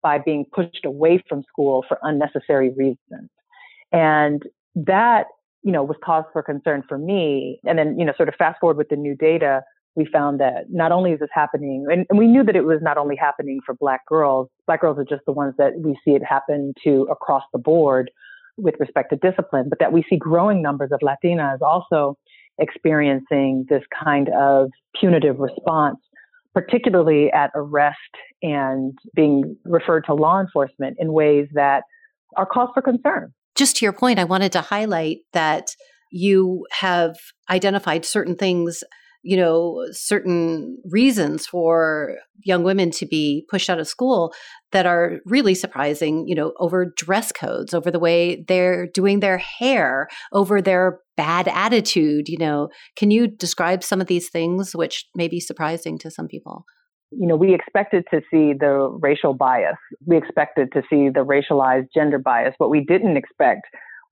by 0.02 0.18
being 0.18 0.46
pushed 0.54 0.86
away 0.86 1.24
from 1.28 1.44
school 1.44 1.84
for 1.88 1.98
unnecessary 2.04 2.70
reasons. 2.70 3.30
And 3.92 4.44
that 4.76 5.26
you 5.64 5.72
know, 5.72 5.84
was 5.84 5.98
cause 6.04 6.24
for 6.32 6.42
concern 6.42 6.84
for 6.88 6.98
me. 6.98 7.60
And 7.66 7.78
then, 7.78 8.00
you 8.00 8.06
know, 8.06 8.14
sort 8.16 8.30
of 8.30 8.36
fast 8.36 8.60
forward 8.60 8.78
with 8.78 8.90
the 8.90 8.96
new 8.96 9.16
data, 9.16 9.62
we 9.96 10.06
found 10.06 10.40
that 10.40 10.66
not 10.70 10.92
only 10.92 11.12
is 11.12 11.20
this 11.20 11.30
happening, 11.34 11.86
and, 11.92 12.06
and 12.10 12.18
we 12.18 12.28
knew 12.28 12.44
that 12.44 12.56
it 12.56 12.64
was 12.64 12.80
not 12.82 12.98
only 12.98 13.16
happening 13.16 13.60
for 13.66 13.76
black 13.76 14.06
girls, 14.06 14.48
black 14.68 14.82
girls 14.82 14.98
are 14.98 15.04
just 15.04 15.26
the 15.26 15.32
ones 15.32 15.54
that 15.58 15.80
we 15.80 15.98
see 16.06 16.12
it 16.12 16.24
happen 16.24 16.74
to 16.84 17.08
across 17.12 17.44
the 17.52 17.60
board 17.60 18.10
with 18.58 18.76
respect 18.80 19.10
to 19.10 19.16
discipline, 19.18 19.68
but 19.70 19.80
that 19.80 19.92
we 19.92 20.04
see 20.10 20.18
growing 20.18 20.62
numbers 20.62 20.92
of 20.92 21.00
Latinas 21.02 21.62
also 21.62 22.18
experiencing 22.60 23.66
this 23.70 23.84
kind 24.04 24.30
of 24.30 24.70
punitive 25.00 25.40
response, 25.40 25.98
particularly 26.54 27.32
at 27.32 27.52
arrest 27.56 27.98
and 28.42 28.94
being 29.16 29.56
referred 29.66 30.02
to 30.06 30.14
law 30.14 30.40
enforcement 30.40 30.98
in 31.00 31.14
ways 31.14 31.48
that 31.54 31.84
are 32.38 32.46
cause 32.46 32.70
for 32.74 32.82
concern. 32.82 33.34
Just 33.56 33.78
to 33.78 33.86
your 33.86 33.94
point, 33.94 34.20
I 34.20 34.24
wanted 34.24 34.52
to 34.54 34.62
highlight 34.62 35.18
that 35.34 35.76
you 36.12 36.66
have 36.72 37.16
identified 37.50 38.06
certain 38.06 38.36
things 38.36 38.84
you 39.22 39.36
know, 39.36 39.86
certain 39.92 40.78
reasons 40.90 41.46
for 41.46 42.16
young 42.44 42.64
women 42.64 42.90
to 42.92 43.06
be 43.06 43.46
pushed 43.50 43.70
out 43.70 43.80
of 43.80 43.88
school 43.88 44.34
that 44.72 44.86
are 44.86 45.20
really 45.26 45.54
surprising, 45.54 46.26
you 46.28 46.36
know, 46.36 46.54
over 46.58 46.94
dress 46.96 47.32
codes, 47.32 47.74
over 47.74 47.92
the 47.92 48.00
way 48.00 48.46
they're 48.48 48.88
doing 48.88 49.20
their 49.20 49.38
hair, 49.38 50.08
over 50.32 50.62
their 50.62 51.00
bad 51.18 51.50
attitude, 51.50 52.30
you 52.30 52.38
know. 52.38 52.70
Can 52.96 53.12
you 53.12 53.28
describe 53.28 53.84
some 53.84 54.00
of 54.00 54.08
these 54.08 54.30
things 54.30 54.74
which 54.74 55.06
may 55.16 55.28
be 55.28 55.40
surprising 55.40 55.98
to 56.00 56.10
some 56.10 56.28
people? 56.28 56.64
You 57.12 57.28
know, 57.28 57.36
we 57.36 57.54
expected 57.54 58.06
to 58.14 58.22
see 58.32 58.54
the 58.58 58.98
racial 59.02 59.34
bias. 59.34 59.78
We 60.06 60.16
expected 60.16 60.72
to 60.74 60.82
see 60.90 61.10
the 61.10 61.26
racialized 61.26 61.88
gender 61.94 62.20
bias. 62.20 62.54
What 62.58 62.70
we 62.70 62.86
didn't 62.86 63.18
expect 63.18 63.62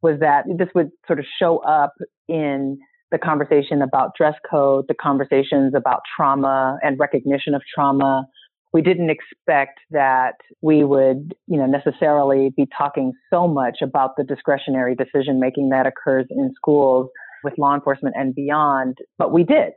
was 0.02 0.20
that 0.20 0.46
this 0.58 0.68
would 0.76 0.90
sort 1.06 1.20
of 1.20 1.26
show 1.40 1.60
up 1.60 1.94
in 2.28 2.78
the 3.12 3.18
conversation 3.18 3.82
about 3.82 4.16
dress 4.16 4.36
code, 4.50 4.86
the 4.88 4.94
conversations 4.94 5.74
about 5.76 6.02
trauma 6.16 6.78
and 6.84 7.00
recognition 7.00 7.54
of 7.54 7.62
trauma. 7.74 8.28
We 8.74 8.82
didn't 8.82 9.10
expect 9.10 9.80
that 9.92 10.36
we 10.62 10.84
would, 10.84 11.34
you 11.48 11.58
know, 11.58 11.66
necessarily 11.66 12.52
be 12.56 12.68
talking 12.78 13.14
so 13.30 13.48
much 13.48 13.78
about 13.82 14.18
the 14.18 14.24
discretionary 14.24 14.96
decision 14.96 15.40
making 15.40 15.70
that 15.70 15.88
occurs 15.88 16.26
in 16.30 16.54
schools 16.56 17.10
with 17.44 17.58
law 17.58 17.74
enforcement 17.74 18.16
and 18.18 18.36
beyond, 18.36 18.98
but 19.18 19.32
we 19.32 19.44
did. 19.44 19.72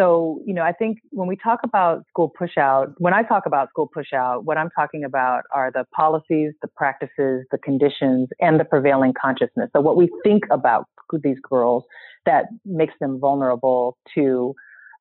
So, 0.00 0.40
you 0.46 0.54
know, 0.54 0.62
I 0.62 0.72
think 0.72 0.98
when 1.10 1.28
we 1.28 1.36
talk 1.36 1.60
about 1.64 2.04
school 2.08 2.32
pushout, 2.40 2.94
when 2.98 3.12
I 3.12 3.22
talk 3.22 3.44
about 3.44 3.68
school 3.68 3.90
pushout, 3.94 4.44
what 4.44 4.56
I'm 4.56 4.70
talking 4.70 5.04
about 5.04 5.42
are 5.52 5.70
the 5.70 5.84
policies, 5.94 6.52
the 6.62 6.68
practices, 6.68 7.44
the 7.50 7.58
conditions, 7.62 8.30
and 8.40 8.58
the 8.58 8.64
prevailing 8.64 9.12
consciousness. 9.20 9.68
So 9.74 9.80
what 9.82 9.96
we 9.96 10.08
think 10.24 10.44
about 10.50 10.86
these 11.22 11.36
girls 11.46 11.84
that 12.24 12.46
makes 12.64 12.94
them 13.00 13.20
vulnerable 13.20 13.98
to 14.14 14.54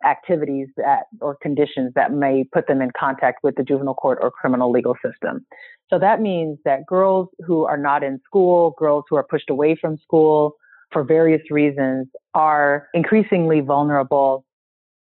activities 0.04 0.68
that 0.78 1.04
or 1.22 1.38
conditions 1.42 1.94
that 1.96 2.12
may 2.12 2.44
put 2.52 2.68
them 2.68 2.82
in 2.82 2.92
contact 3.00 3.40
with 3.44 3.56
the 3.56 3.64
juvenile 3.64 3.94
court 3.94 4.20
or 4.22 4.30
criminal 4.30 4.72
legal 4.72 4.96
system. 4.96 5.46
So 5.90 6.00
that 6.00 6.22
means 6.22 6.58
that 6.66 6.86
girls 6.86 7.30
who 7.46 7.64
are 7.66 7.78
not 7.78 8.04
in 8.04 8.20
school, 8.26 8.76
girls 8.78 9.06
who 9.10 9.16
are 9.16 9.24
pushed 9.24 9.50
away 9.50 9.78
from 9.80 9.98
school 10.00 10.56
for 10.92 11.04
various 11.04 11.42
reasons 11.50 12.08
are 12.34 12.88
increasingly 12.94 13.62
vulnerable 13.62 14.44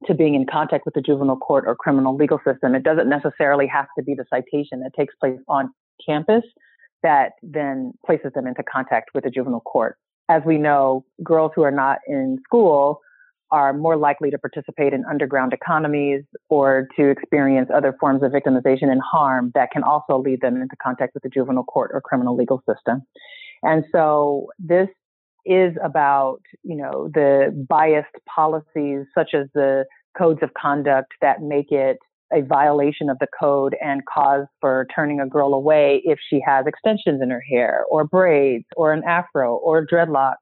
to 0.07 0.15
being 0.15 0.35
in 0.35 0.47
contact 0.47 0.85
with 0.85 0.95
the 0.95 1.03
juvenile 1.03 1.37
court 1.37 1.65
or 1.67 1.77
criminal 1.77 2.17
legal 2.17 2.41
system. 2.45 2.75
It 2.75 2.83
doesn't 2.83 3.09
necessarily 3.09 3.67
have 3.67 3.87
to 3.99 4.05
be 4.05 4.15
the 4.15 4.25
citation 4.31 4.81
that 4.81 4.93
takes 4.97 5.15
place 5.17 5.39
on 5.49 5.71
campus 6.05 6.45
that 7.03 7.33
then 7.43 7.93
places 8.05 8.33
them 8.35 8.47
into 8.47 8.63
contact 8.63 9.11
with 9.15 9.25
the 9.25 9.31
juvenile 9.31 9.61
court 9.61 9.97
as 10.31 10.43
we 10.47 10.59
know, 10.59 11.05
girls 11.25 11.51
who 11.55 11.63
are 11.63 11.73
not 11.73 11.99
in 12.07 12.39
school 12.45 13.01
are 13.51 13.73
more 13.73 13.97
likely 13.97 14.31
to 14.31 14.39
participate 14.39 14.93
in 14.93 15.05
underground 15.11 15.53
economies 15.53 16.23
or 16.49 16.87
to 16.97 17.09
experience 17.11 17.69
other 17.75 17.97
forms 17.99 18.23
of 18.23 18.31
victimization 18.31 18.93
and 18.93 19.01
harm 19.03 19.51
that 19.57 19.73
can 19.73 19.83
also 19.83 20.17
lead 20.17 20.41
them 20.41 20.63
into 20.63 20.77
contact 20.81 21.15
with 21.15 21.25
the 21.25 21.29
juvenile 21.29 21.65
court 21.65 21.91
or 21.93 22.01
criminal 22.01 22.37
legal 22.37 22.63
system. 22.73 23.03
And 23.65 23.85
so 23.91 24.47
this 24.61 24.89
is 25.47 25.75
about, 25.83 26.41
you 26.63 26.77
know, 26.77 27.11
the 27.13 27.67
biased 27.69 28.09
policies 28.33 29.07
such 29.15 29.35
as 29.35 29.47
the 29.55 29.85
codes 30.17 30.41
of 30.43 30.51
conduct 30.55 31.13
that 31.21 31.43
make 31.43 31.71
it 31.71 31.99
a 32.33 32.43
violation 32.43 33.11
of 33.11 33.19
the 33.19 33.27
code 33.39 33.77
and 33.81 34.03
cause 34.07 34.47
for 34.61 34.87
turning 34.95 35.21
a 35.21 35.27
girl 35.27 35.53
away 35.53 36.01
if 36.05 36.19
she 36.29 36.41
has 36.47 36.67
extensions 36.67 37.21
in 37.23 37.31
her 37.31 37.41
hair 37.41 37.85
or 37.91 38.05
braids 38.05 38.67
or 38.77 38.93
an 38.93 39.03
afro 39.05 39.57
or 39.57 39.85
dreadlocks. 39.85 40.37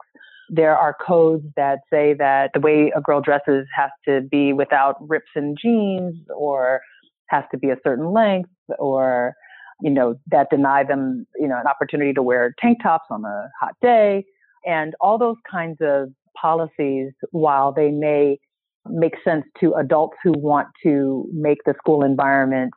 There 0.50 0.76
are 0.76 0.95
codes 1.07 1.45
that 1.57 1.81
say 1.90 2.14
that 2.14 2.50
the 2.55 2.61
way 2.61 2.93
a 2.95 3.00
girl 3.00 3.21
dresses 3.21 3.67
has 3.75 3.90
to 4.07 4.23
be 4.23 4.52
without 4.52 4.97
rips 5.07 5.31
in 5.37 5.55
jeans 5.61 6.17
or 6.35 6.81
has 7.28 7.45
to 7.52 7.59
be 7.59 7.71
a 7.71 7.76
certain 7.85 8.12
length 8.12 8.50
or, 8.78 9.35
you 9.83 9.90
know, 9.90 10.14
that 10.31 10.49
deny 10.50 10.85
them, 10.85 11.26
you 11.37 11.49
know, 11.49 11.59
an 11.59 11.67
opportunity 11.67 12.12
to 12.14 12.23
wear 12.23 12.55
tank 12.61 12.78
tops 12.83 13.07
on 13.11 13.25
a 13.25 13.50
hot 13.61 13.75
day. 13.83 14.25
And 14.69 14.95
all 15.01 15.19
those 15.19 15.39
kinds 15.51 15.79
of 15.81 16.11
policies, 16.41 17.13
while 17.33 17.73
they 17.73 17.91
may 17.91 18.39
make 18.87 19.15
sense 19.25 19.45
to 19.61 19.75
adults 19.75 20.17
who 20.23 20.33
want 20.37 20.69
to 20.83 21.29
make 21.33 21.59
the 21.67 21.75
school 21.79 22.05
environment 22.05 22.73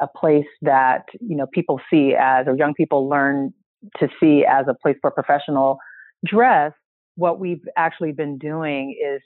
a 0.00 0.06
place 0.06 0.46
that 0.62 1.04
you 1.20 1.36
know 1.36 1.46
people 1.54 1.80
see 1.90 2.14
as 2.18 2.46
or 2.46 2.56
young 2.56 2.74
people 2.74 3.08
learn 3.08 3.52
to 3.98 4.08
see 4.20 4.44
as 4.44 4.66
a 4.68 4.74
place 4.74 4.96
for 5.00 5.10
professional 5.10 5.78
dress 6.24 6.72
what 7.16 7.40
we've 7.40 7.64
actually 7.76 8.12
been 8.12 8.38
doing 8.38 8.96
is 9.02 9.22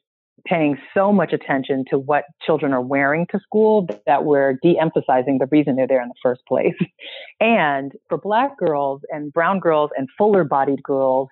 paying 0.46 0.78
so 0.94 1.12
much 1.12 1.32
attention 1.32 1.84
to 1.90 1.98
what 1.98 2.24
children 2.44 2.72
are 2.72 2.80
wearing 2.80 3.26
to 3.30 3.38
school 3.40 3.86
that 4.06 4.24
we're 4.24 4.54
de-emphasizing 4.62 5.38
the 5.38 5.46
reason 5.50 5.76
they're 5.76 5.86
there 5.86 6.00
in 6.00 6.08
the 6.08 6.14
first 6.22 6.40
place. 6.48 6.74
And 7.40 7.92
for 8.08 8.18
black 8.18 8.58
girls 8.58 9.00
and 9.08 9.32
brown 9.32 9.60
girls 9.60 9.90
and 9.96 10.08
fuller 10.18 10.44
bodied 10.44 10.82
girls 10.82 11.28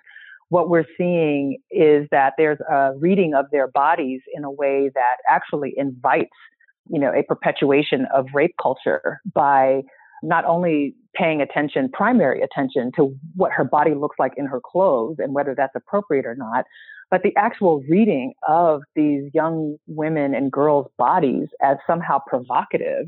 what 0.49 0.69
we're 0.69 0.85
seeing 0.97 1.59
is 1.71 2.07
that 2.11 2.33
there's 2.37 2.59
a 2.69 2.91
reading 2.97 3.33
of 3.33 3.45
their 3.51 3.67
bodies 3.67 4.21
in 4.35 4.43
a 4.43 4.51
way 4.51 4.89
that 4.93 5.17
actually 5.29 5.73
invites, 5.77 6.29
you 6.89 6.99
know, 6.99 7.11
a 7.13 7.23
perpetuation 7.23 8.07
of 8.13 8.25
rape 8.33 8.55
culture 8.61 9.21
by 9.33 9.81
not 10.21 10.43
only 10.45 10.95
paying 11.15 11.41
attention, 11.41 11.89
primary 11.93 12.41
attention 12.41 12.91
to 12.95 13.15
what 13.35 13.51
her 13.51 13.63
body 13.63 13.93
looks 13.93 14.17
like 14.19 14.33
in 14.37 14.45
her 14.45 14.59
clothes 14.59 15.15
and 15.19 15.33
whether 15.33 15.55
that's 15.55 15.75
appropriate 15.75 16.25
or 16.25 16.35
not, 16.35 16.65
but 17.09 17.23
the 17.23 17.35
actual 17.35 17.81
reading 17.89 18.33
of 18.47 18.81
these 18.95 19.31
young 19.33 19.77
women 19.87 20.35
and 20.35 20.51
girls' 20.51 20.87
bodies 20.97 21.47
as 21.61 21.77
somehow 21.87 22.19
provocative 22.27 23.07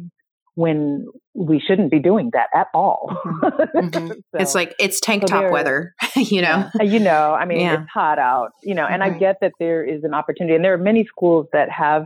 when 0.56 1.08
we 1.34 1.62
shouldn't 1.66 1.92
be 1.92 2.00
doing 2.00 2.30
that 2.34 2.48
at 2.54 2.68
all. 2.74 3.16
Mm-hmm. 3.26 3.80
mm-hmm. 3.80 4.08
so, 4.12 4.18
it's 4.34 4.56
like 4.56 4.76
it's 4.80 5.00
tank 5.00 5.24
so 5.24 5.28
top 5.28 5.52
weather, 5.52 5.94
you 6.16 6.42
know. 6.42 6.70
Yeah, 6.80 6.84
you 6.84 7.00
know, 7.00 7.34
I 7.34 7.46
mean, 7.46 7.62
yeah. 7.62 7.82
it's 7.82 7.90
hot 7.92 8.20
out, 8.20 8.52
you 8.64 8.76
know, 8.76 8.86
and 8.86 9.02
mm-hmm. 9.02 9.16
I 9.16 9.20
get 9.20 9.38
that 9.42 9.54
there 9.60 9.84
is 9.84 10.04
an 10.04 10.14
opportunity, 10.14 10.56
and 10.56 10.64
there 10.64 10.74
are 10.74 10.78
many 10.78 11.06
schools 11.06 11.48
that 11.54 11.70
have 11.70 12.06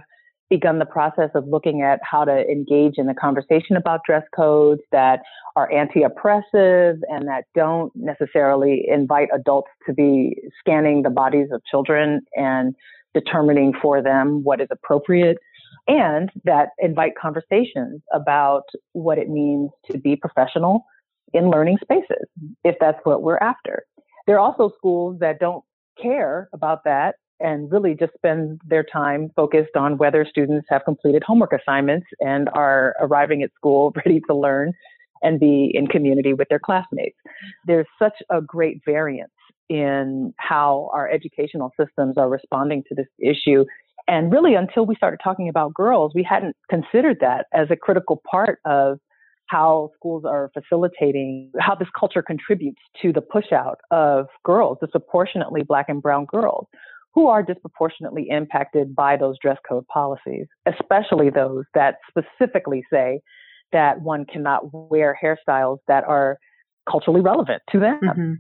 begun 0.50 0.78
the 0.78 0.86
process 0.86 1.32
of 1.34 1.48
looking 1.48 1.82
at 1.82 2.00
how 2.04 2.24
to 2.24 2.48
engage 2.48 2.94
in 2.98 3.08
the 3.08 3.16
conversation 3.16 3.76
about 3.76 4.02
dress 4.06 4.24
codes 4.36 4.82
that 4.92 5.22
are 5.56 5.72
anti-oppressive 5.72 6.98
and 7.10 7.28
that 7.28 7.46
don't 7.56 7.92
necessarily 7.96 8.86
invite 8.88 9.30
adults 9.34 9.70
to 9.88 9.94
be 9.94 10.38
scanning 10.60 11.02
the 11.02 11.10
bodies 11.10 11.48
of 11.52 11.64
children 11.70 12.22
and 12.36 12.76
determining 13.16 13.74
for 13.82 14.04
them 14.04 14.44
what 14.44 14.62
is 14.62 14.68
appropriate 14.70 15.38
and 15.88 16.30
that 16.44 16.70
invite 16.80 17.14
conversations 17.20 18.02
about 18.14 18.64
what 18.94 19.18
it 19.18 19.30
means 19.30 19.70
to 19.92 19.98
be 19.98 20.16
professional 20.16 20.86
in 21.34 21.50
learning 21.50 21.78
spaces, 21.82 22.28
if 22.64 22.76
that's 22.80 23.00
what 23.04 23.22
we're 23.22 23.38
after. 23.38 23.84
There 24.26 24.36
are 24.36 24.40
also 24.40 24.72
schools 24.78 25.20
that 25.20 25.40
don't 25.40 25.64
care 26.02 26.50
about 26.54 26.84
that 26.86 27.16
and 27.40 27.72
really 27.72 27.96
just 27.96 28.14
spend 28.14 28.62
their 28.66 28.84
time 28.84 29.30
focused 29.36 29.76
on 29.76 29.98
whether 29.98 30.26
students 30.26 30.66
have 30.70 30.86
completed 30.86 31.24
homework 31.26 31.54
assignments 31.54 32.08
and 32.20 32.50
are 32.54 32.96
arriving 33.02 33.44
at 33.44 33.54
school 33.54 33.94
ready 34.06 34.22
to 34.28 34.36
learn 34.36 34.72
and 35.22 35.40
be 35.40 35.72
in 35.74 35.88
community 35.88 36.34
with 36.34 36.48
their 36.50 36.60
classmates. 36.60 37.18
There's 37.66 37.88
such 38.00 38.16
a 38.30 38.42
great 38.42 38.82
variance 38.86 39.32
in 39.70 40.34
how 40.38 40.90
our 40.94 41.10
educational 41.10 41.72
systems 41.80 42.18
are 42.18 42.30
responding 42.30 42.84
to 42.88 42.96
this 42.96 43.08
issue 43.20 43.66
and 44.08 44.32
really, 44.32 44.56
until 44.56 44.86
we 44.86 44.96
started 44.96 45.20
talking 45.24 45.50
about 45.50 45.74
girls, 45.74 46.12
we 46.14 46.24
hadn't 46.24 46.56
considered 46.70 47.18
that 47.22 47.48
as 47.54 47.68
a 47.72 47.76
critical 47.76 48.22
part 48.30 48.60
of 48.66 49.00
how 49.48 49.90
schools 49.96 50.24
are 50.26 50.50
facilitating, 50.54 51.52
how 51.60 51.76
this 51.76 51.88
culture 51.98 52.22
contributes 52.22 52.82
to 53.02 53.14
the 53.14 53.22
push 53.22 53.52
out 53.52 53.80
of 53.92 54.28
girls, 54.44 54.78
disproportionately 54.82 55.62
black 55.64 55.88
and 55.88 56.02
brown 56.02 56.26
girls, 56.26 56.68
who 57.14 57.28
are 57.28 57.42
disproportionately 57.44 58.28
impacted 58.30 58.96
by 58.96 59.16
those 59.16 59.38
dress 59.42 59.58
code 59.68 59.88
policies, 59.88 60.48
especially 60.66 61.30
those 61.30 61.64
that 61.74 61.96
specifically 62.10 62.84
say 62.92 63.20
that 63.72 64.02
one 64.02 64.26
cannot 64.26 64.62
wear 64.72 65.18
hairstyles 65.22 65.78
that 65.88 66.04
are 66.04 66.38
culturally 66.90 67.22
relevant 67.22 67.62
to 67.72 67.80
them. 67.80 68.00
Mm-hmm. 68.04 68.34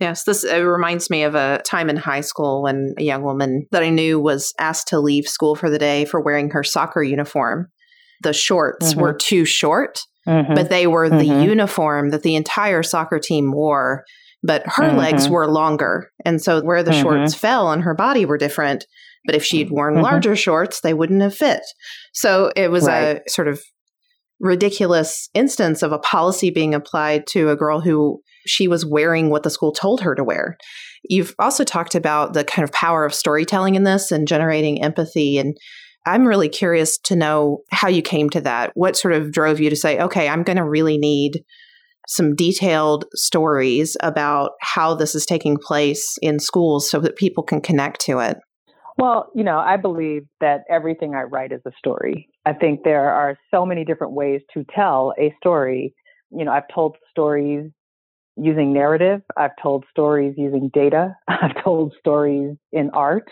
Yes, 0.00 0.24
this 0.24 0.44
reminds 0.44 1.08
me 1.08 1.22
of 1.22 1.34
a 1.34 1.62
time 1.64 1.88
in 1.88 1.96
high 1.96 2.20
school 2.20 2.62
when 2.62 2.94
a 2.98 3.02
young 3.02 3.22
woman 3.22 3.66
that 3.70 3.82
I 3.82 3.90
knew 3.90 4.18
was 4.18 4.52
asked 4.58 4.88
to 4.88 4.98
leave 5.00 5.28
school 5.28 5.54
for 5.54 5.70
the 5.70 5.78
day 5.78 6.04
for 6.04 6.20
wearing 6.20 6.50
her 6.50 6.64
soccer 6.64 7.02
uniform. 7.02 7.68
The 8.22 8.32
shorts 8.32 8.90
mm-hmm. 8.90 9.00
were 9.00 9.14
too 9.14 9.44
short, 9.44 10.00
mm-hmm. 10.26 10.54
but 10.54 10.68
they 10.68 10.86
were 10.86 11.08
the 11.08 11.16
mm-hmm. 11.16 11.48
uniform 11.48 12.10
that 12.10 12.22
the 12.22 12.34
entire 12.34 12.82
soccer 12.82 13.18
team 13.18 13.52
wore. 13.52 14.04
But 14.46 14.64
her 14.66 14.92
legs 14.92 15.24
mm-hmm. 15.24 15.32
were 15.32 15.50
longer. 15.50 16.10
And 16.22 16.42
so 16.42 16.60
where 16.62 16.82
the 16.82 16.92
shorts 16.92 17.32
mm-hmm. 17.32 17.40
fell 17.40 17.66
on 17.66 17.80
her 17.80 17.94
body 17.94 18.26
were 18.26 18.36
different. 18.36 18.84
But 19.24 19.34
if 19.34 19.42
she'd 19.42 19.70
worn 19.70 19.94
mm-hmm. 19.94 20.02
larger 20.02 20.36
shorts, 20.36 20.80
they 20.82 20.92
wouldn't 20.92 21.22
have 21.22 21.34
fit. 21.34 21.62
So 22.12 22.52
it 22.54 22.70
was 22.70 22.84
right. 22.84 23.22
a 23.26 23.30
sort 23.30 23.48
of 23.48 23.62
ridiculous 24.40 25.30
instance 25.32 25.82
of 25.82 25.92
a 25.92 25.98
policy 25.98 26.50
being 26.50 26.74
applied 26.74 27.26
to 27.28 27.48
a 27.48 27.56
girl 27.56 27.80
who 27.80 28.20
she 28.46 28.68
was 28.68 28.86
wearing 28.86 29.30
what 29.30 29.42
the 29.42 29.50
school 29.50 29.72
told 29.72 30.00
her 30.00 30.14
to 30.14 30.24
wear. 30.24 30.56
You've 31.04 31.34
also 31.38 31.64
talked 31.64 31.94
about 31.94 32.32
the 32.32 32.44
kind 32.44 32.64
of 32.64 32.72
power 32.72 33.04
of 33.04 33.14
storytelling 33.14 33.74
in 33.74 33.84
this 33.84 34.10
and 34.10 34.26
generating 34.26 34.82
empathy. 34.82 35.38
And 35.38 35.56
I'm 36.06 36.26
really 36.26 36.48
curious 36.48 36.98
to 37.04 37.16
know 37.16 37.58
how 37.70 37.88
you 37.88 38.02
came 38.02 38.30
to 38.30 38.40
that. 38.42 38.72
What 38.74 38.96
sort 38.96 39.14
of 39.14 39.32
drove 39.32 39.60
you 39.60 39.70
to 39.70 39.76
say, 39.76 39.98
okay, 40.00 40.28
I'm 40.28 40.42
going 40.42 40.58
to 40.58 40.64
really 40.64 40.98
need 40.98 41.44
some 42.06 42.34
detailed 42.34 43.06
stories 43.14 43.96
about 44.00 44.52
how 44.60 44.94
this 44.94 45.14
is 45.14 45.24
taking 45.24 45.56
place 45.56 46.18
in 46.20 46.38
schools 46.38 46.90
so 46.90 47.00
that 47.00 47.16
people 47.16 47.42
can 47.42 47.60
connect 47.60 48.00
to 48.02 48.18
it? 48.18 48.36
Well, 48.98 49.30
you 49.34 49.42
know, 49.42 49.58
I 49.58 49.76
believe 49.76 50.22
that 50.40 50.60
everything 50.70 51.14
I 51.14 51.22
write 51.22 51.52
is 51.52 51.62
a 51.66 51.72
story. 51.78 52.28
I 52.46 52.52
think 52.52 52.84
there 52.84 53.10
are 53.10 53.36
so 53.52 53.66
many 53.66 53.84
different 53.84 54.12
ways 54.12 54.42
to 54.52 54.64
tell 54.74 55.14
a 55.18 55.34
story. 55.38 55.94
You 56.30 56.44
know, 56.44 56.52
I've 56.52 56.68
told 56.72 56.96
stories 57.10 57.70
using 58.36 58.72
narrative, 58.72 59.22
I've 59.36 59.56
told 59.62 59.84
stories 59.90 60.34
using 60.36 60.70
data, 60.72 61.16
I've 61.28 61.62
told 61.62 61.94
stories 61.98 62.56
in 62.72 62.90
art, 62.90 63.28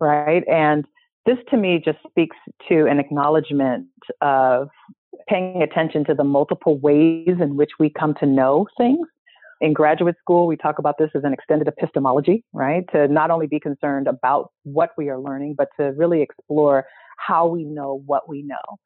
right? 0.00 0.44
And 0.48 0.84
this 1.26 1.38
to 1.50 1.56
me 1.56 1.82
just 1.84 1.98
speaks 2.08 2.36
to 2.68 2.86
an 2.86 2.98
acknowledgement 2.98 3.86
of 4.20 4.68
paying 5.28 5.62
attention 5.62 6.04
to 6.06 6.14
the 6.14 6.24
multiple 6.24 6.78
ways 6.78 7.36
in 7.40 7.56
which 7.56 7.70
we 7.78 7.90
come 7.90 8.14
to 8.20 8.26
know 8.26 8.66
things 8.78 9.06
in 9.60 9.74
graduate 9.74 10.16
school, 10.18 10.46
we 10.46 10.56
talk 10.56 10.78
about 10.78 10.96
this 10.98 11.10
as 11.14 11.22
an 11.24 11.32
extended 11.32 11.68
epistemology, 11.68 12.44
right? 12.52 12.84
To 12.92 13.08
not 13.08 13.30
only 13.30 13.46
be 13.46 13.60
concerned 13.60 14.08
about 14.08 14.50
what 14.62 14.90
we 14.96 15.10
are 15.10 15.18
learning, 15.18 15.54
but 15.56 15.68
to 15.78 15.92
really 15.96 16.22
explore 16.22 16.86
how 17.18 17.46
we 17.46 17.64
know 17.64 18.02
what 18.06 18.28
we 18.28 18.42
know. 18.42 18.78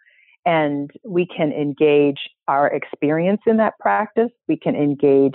And 0.47 0.91
we 1.05 1.27
can 1.27 1.53
engage 1.53 2.19
our 2.49 2.69
experience 2.69 3.41
in 3.47 3.57
that 3.59 3.75
practice. 3.81 4.31
We 4.47 4.59
can 4.59 4.77
engage 4.77 5.35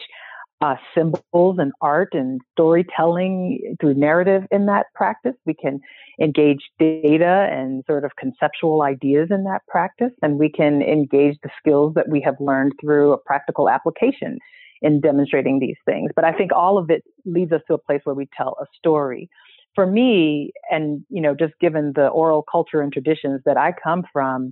uh, 0.62 0.76
symbols 0.94 1.58
and 1.58 1.72
art 1.82 2.10
and 2.14 2.42
storytelling 2.52 3.76
through 3.80 3.94
narrative 3.94 4.44
in 4.52 4.66
that 4.66 4.88
practice. 4.94 5.36
We 5.46 5.54
can 5.54 5.80
engage 6.22 6.60
data 6.78 7.48
and 7.52 7.84
sort 7.88 8.04
of 8.04 8.12
conceptual 8.18 8.82
ideas 8.82 9.30
in 9.32 9.46
that 9.46 9.62
practice. 9.68 10.12
And 10.22 10.38
we 10.38 10.52
can 10.52 10.82
engage 10.82 11.38
the 11.44 11.50
skills 11.58 11.94
that 11.96 12.10
we 12.10 12.22
have 12.22 12.36
learned 12.40 12.74
through 12.82 13.14
a 13.14 13.18
practical 13.18 13.70
application 13.70 14.38
in 14.82 15.02
demonstrating 15.02 15.60
these 15.60 15.78
things. 15.86 16.12
But 16.16 16.26
I 16.26 16.34
think 16.34 16.52
all 16.54 16.78
of 16.78 16.90
it 16.90 17.04
leads 17.26 17.52
us 17.52 17.62
to 17.68 17.74
a 17.74 17.78
place 17.78 18.02
where 18.04 18.16
we 18.16 18.28
tell 18.36 18.58
a 18.62 18.66
story. 18.78 19.30
For 19.76 19.86
me, 19.86 20.52
and 20.70 21.06
you 21.10 21.22
know, 21.22 21.36
just 21.36 21.54
given 21.62 21.94
the 21.96 22.08
oral 22.08 22.44
culture 22.50 22.82
and 22.82 22.92
traditions 22.92 23.42
that 23.46 23.56
I 23.56 23.72
come 23.72 24.04
from, 24.12 24.52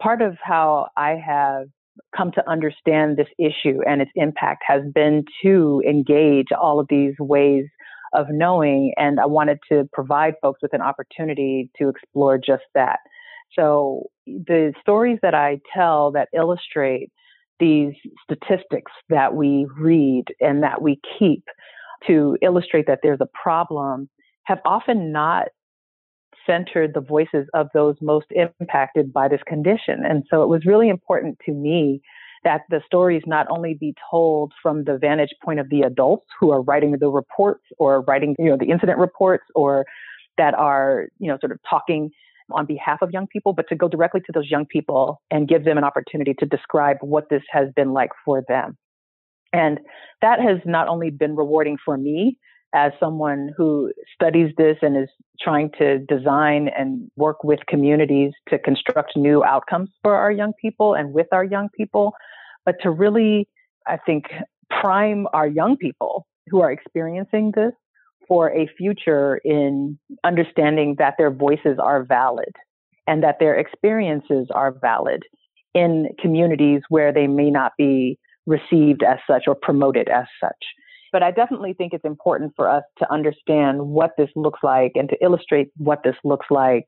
part 0.00 0.22
of 0.22 0.36
how 0.42 0.88
I 0.96 1.16
have 1.24 1.66
come 2.16 2.32
to 2.32 2.50
understand 2.50 3.16
this 3.16 3.28
issue 3.38 3.80
and 3.86 4.00
its 4.00 4.10
impact 4.14 4.62
has 4.66 4.82
been 4.94 5.24
to 5.42 5.82
engage 5.88 6.48
all 6.58 6.80
of 6.80 6.86
these 6.88 7.14
ways 7.18 7.66
of 8.14 8.26
knowing. 8.30 8.92
And 8.96 9.20
I 9.20 9.26
wanted 9.26 9.58
to 9.70 9.88
provide 9.92 10.34
folks 10.42 10.60
with 10.62 10.74
an 10.74 10.80
opportunity 10.80 11.70
to 11.78 11.88
explore 11.88 12.38
just 12.38 12.64
that. 12.74 12.98
So 13.58 14.04
the 14.26 14.72
stories 14.80 15.18
that 15.22 15.34
I 15.34 15.60
tell 15.74 16.12
that 16.12 16.28
illustrate 16.34 17.10
these 17.58 17.92
statistics 18.24 18.92
that 19.10 19.34
we 19.34 19.66
read 19.78 20.24
and 20.40 20.62
that 20.62 20.80
we 20.82 20.98
keep 21.18 21.44
to 22.06 22.36
illustrate 22.42 22.86
that 22.86 23.00
there's 23.02 23.20
a 23.20 23.28
problem 23.40 24.08
have 24.44 24.60
often 24.64 25.12
not 25.12 25.48
centered 26.50 26.94
the 26.94 27.00
voices 27.00 27.46
of 27.54 27.68
those 27.74 27.96
most 28.00 28.26
impacted 28.30 29.12
by 29.12 29.28
this 29.28 29.40
condition. 29.46 30.04
And 30.04 30.24
so 30.30 30.42
it 30.42 30.48
was 30.48 30.64
really 30.66 30.88
important 30.88 31.38
to 31.46 31.52
me 31.52 32.00
that 32.42 32.62
the 32.70 32.80
stories 32.86 33.22
not 33.26 33.46
only 33.50 33.74
be 33.74 33.94
told 34.10 34.52
from 34.62 34.84
the 34.84 34.96
vantage 34.98 35.34
point 35.44 35.60
of 35.60 35.68
the 35.68 35.82
adults 35.82 36.26
who 36.38 36.50
are 36.50 36.62
writing 36.62 36.96
the 36.98 37.08
reports 37.08 37.64
or 37.78 38.02
writing, 38.02 38.34
you 38.38 38.46
know, 38.46 38.56
the 38.58 38.70
incident 38.70 38.98
reports 38.98 39.44
or 39.54 39.84
that 40.38 40.54
are, 40.54 41.08
you 41.18 41.28
know, 41.28 41.36
sort 41.40 41.52
of 41.52 41.58
talking 41.68 42.10
on 42.50 42.66
behalf 42.66 42.98
of 43.02 43.10
young 43.12 43.26
people, 43.26 43.52
but 43.52 43.68
to 43.68 43.76
go 43.76 43.88
directly 43.88 44.20
to 44.20 44.32
those 44.32 44.50
young 44.50 44.66
people 44.66 45.20
and 45.30 45.48
give 45.48 45.64
them 45.64 45.78
an 45.78 45.84
opportunity 45.84 46.34
to 46.38 46.46
describe 46.46 46.96
what 47.00 47.28
this 47.28 47.42
has 47.50 47.68
been 47.76 47.92
like 47.92 48.10
for 48.24 48.42
them. 48.48 48.76
And 49.52 49.78
that 50.22 50.40
has 50.40 50.58
not 50.64 50.88
only 50.88 51.10
been 51.10 51.36
rewarding 51.36 51.76
for 51.84 51.96
me 51.96 52.38
as 52.74 52.92
someone 53.00 53.50
who 53.56 53.92
studies 54.14 54.52
this 54.56 54.76
and 54.82 54.96
is 54.96 55.08
trying 55.40 55.70
to 55.78 55.98
design 55.98 56.68
and 56.76 57.10
work 57.16 57.42
with 57.42 57.58
communities 57.66 58.32
to 58.48 58.58
construct 58.58 59.16
new 59.16 59.42
outcomes 59.42 59.90
for 60.02 60.14
our 60.14 60.30
young 60.30 60.52
people 60.60 60.94
and 60.94 61.12
with 61.12 61.26
our 61.32 61.44
young 61.44 61.68
people, 61.76 62.12
but 62.64 62.76
to 62.82 62.90
really, 62.90 63.48
I 63.86 63.96
think, 63.96 64.26
prime 64.80 65.26
our 65.32 65.48
young 65.48 65.76
people 65.76 66.26
who 66.48 66.60
are 66.60 66.70
experiencing 66.70 67.52
this 67.54 67.72
for 68.28 68.52
a 68.52 68.68
future 68.78 69.40
in 69.44 69.98
understanding 70.22 70.94
that 70.98 71.14
their 71.18 71.32
voices 71.32 71.78
are 71.82 72.04
valid 72.04 72.54
and 73.08 73.24
that 73.24 73.38
their 73.40 73.56
experiences 73.56 74.46
are 74.54 74.72
valid 74.80 75.24
in 75.74 76.08
communities 76.20 76.82
where 76.88 77.12
they 77.12 77.26
may 77.26 77.50
not 77.50 77.72
be 77.76 78.18
received 78.46 79.02
as 79.02 79.18
such 79.26 79.44
or 79.48 79.54
promoted 79.54 80.08
as 80.08 80.26
such. 80.40 80.64
But 81.12 81.22
I 81.22 81.30
definitely 81.30 81.74
think 81.74 81.92
it's 81.92 82.04
important 82.04 82.52
for 82.56 82.70
us 82.70 82.84
to 82.98 83.12
understand 83.12 83.80
what 83.82 84.12
this 84.16 84.30
looks 84.36 84.60
like 84.62 84.92
and 84.94 85.08
to 85.08 85.16
illustrate 85.22 85.68
what 85.76 86.00
this 86.04 86.16
looks 86.24 86.46
like, 86.50 86.84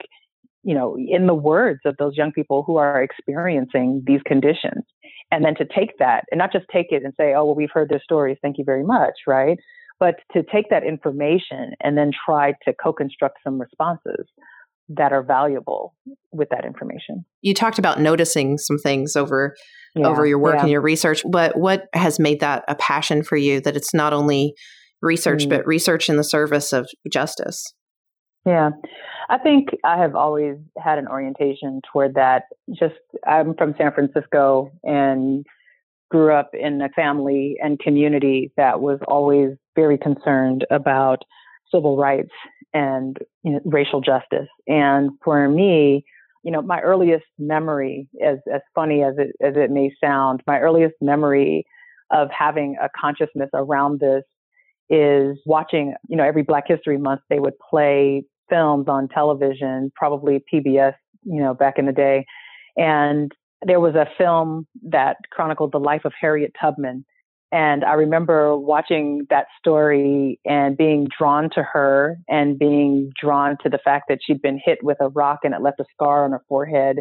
you 0.63 0.75
know, 0.75 0.97
in 0.97 1.27
the 1.27 1.35
words 1.35 1.81
of 1.85 1.97
those 1.99 2.17
young 2.17 2.33
people 2.33 2.63
who 2.67 2.77
are 2.77 3.03
experiencing 3.03 4.03
these 4.07 4.21
conditions. 4.27 4.85
And 5.31 5.45
then 5.45 5.55
to 5.57 5.65
take 5.65 5.99
that 5.99 6.25
and 6.31 6.39
not 6.39 6.53
just 6.53 6.67
take 6.73 6.89
it 6.91 7.03
and 7.05 7.15
say, 7.17 7.35
oh, 7.35 7.47
well, 7.47 7.55
we've 7.55 7.71
heard 7.73 7.89
their 7.89 8.03
stories. 8.03 8.37
Thank 8.43 8.59
you 8.59 8.65
very 8.65 8.85
much. 8.85 9.15
Right 9.27 9.59
but 10.03 10.17
to 10.33 10.43
take 10.43 10.69
that 10.69 10.83
information 10.83 11.75
and 11.81 11.97
then 11.97 12.11
try 12.27 12.55
to 12.65 12.75
co-construct 12.75 13.39
some 13.45 13.61
responses 13.61 14.27
that 14.89 15.13
are 15.13 15.23
valuable 15.23 15.95
with 16.33 16.49
that 16.51 16.65
information. 16.65 17.25
You 17.41 17.55
talked 17.55 17.79
about 17.79 18.01
noticing 18.01 18.59
some 18.59 18.79
things 18.79 19.15
over 19.15 19.55
yeah, 19.95 20.07
over 20.07 20.27
your 20.27 20.39
work 20.39 20.57
yeah. 20.57 20.63
and 20.63 20.71
your 20.71 20.81
research, 20.81 21.23
but 21.31 21.57
what 21.57 21.89
has 21.95 22.19
made 22.19 22.41
that 22.41 22.65
a 22.69 22.75
passion 22.75 23.23
for 23.23 23.37
you 23.37 23.61
that 23.61 23.77
it's 23.77 23.93
not 23.93 24.13
only 24.13 24.55
research 25.01 25.45
mm. 25.45 25.51
but 25.51 25.67
research 25.67 26.09
in 26.09 26.17
the 26.17 26.25
service 26.25 26.73
of 26.73 26.87
justice? 27.11 27.75
Yeah. 28.47 28.71
I 29.29 29.39
think 29.39 29.69
I 29.85 29.99
have 29.99 30.15
always 30.15 30.57
had 30.83 30.99
an 30.99 31.09
orientation 31.09 31.81
toward 31.93 32.15
that. 32.15 32.45
Just 32.71 32.95
I'm 33.27 33.55
from 33.55 33.75
San 33.79 33.93
Francisco 33.93 34.71
and 34.83 35.47
grew 36.11 36.35
up 36.35 36.51
in 36.53 36.83
a 36.83 36.91
family 36.91 37.57
and 37.63 37.79
community 37.79 38.53
that 38.57 38.81
was 38.81 38.99
always 39.09 39.51
very 39.75 39.97
concerned 39.97 40.67
about 40.71 41.23
civil 41.75 41.97
rights 41.97 42.33
and 42.75 43.17
you 43.43 43.53
know, 43.53 43.61
racial 43.65 44.01
justice. 44.01 44.49
And 44.67 45.11
for 45.25 45.49
me, 45.49 46.05
you 46.43 46.51
know, 46.51 46.63
my 46.63 46.81
earliest 46.81 47.25
memory, 47.39 48.09
as 48.25 48.39
as 48.53 48.61
funny 48.75 49.03
as 49.03 49.15
it 49.19 49.35
as 49.41 49.55
it 49.57 49.71
may 49.71 49.91
sound, 50.03 50.43
my 50.47 50.59
earliest 50.59 50.95
memory 51.01 51.65
of 52.11 52.29
having 52.31 52.77
a 52.83 52.89
consciousness 52.99 53.51
around 53.55 54.01
this 54.01 54.25
is 54.91 55.39
watching. 55.47 55.95
You 56.09 56.17
know, 56.17 56.25
every 56.25 56.43
Black 56.43 56.65
History 56.67 56.99
Month 56.99 57.21
they 57.31 57.39
would 57.39 57.55
play 57.71 58.25
films 58.51 58.87
on 58.89 59.09
television, 59.09 59.93
probably 59.95 60.43
PBS. 60.53 60.95
You 61.25 61.41
know, 61.41 61.55
back 61.55 61.79
in 61.79 61.87
the 61.87 61.93
day, 61.93 62.27
and 62.77 63.31
there 63.65 63.79
was 63.79 63.95
a 63.95 64.09
film 64.19 64.67
that 64.91 65.19
chronicled 65.31 65.71
the 65.73 65.79
life 65.79 66.05
of 66.05 66.13
Harriet 66.21 66.53
Tubman, 66.61 67.05
and 67.53 67.85
I 67.85 67.93
remember 67.93 68.57
watching 68.57 69.27
that 69.29 69.47
story 69.59 70.41
and 70.47 70.75
being 70.75 71.07
drawn 71.17 71.51
to 71.51 71.63
her 71.63 72.17
and 72.27 72.59
being 72.59 73.13
drawn 73.21 73.59
to 73.63 73.69
the 73.69 73.79
fact 73.85 74.07
that 74.09 74.21
she'd 74.23 74.41
been 74.41 74.59
hit 74.65 74.79
with 74.83 74.97
a 75.01 75.11
rock 75.11 75.41
and 75.45 75.53
it 75.53 75.61
left 75.61 75.79
a 75.79 75.85
scar 75.93 76.25
on 76.25 76.33
her 76.33 76.41
forehead. 76.49 77.01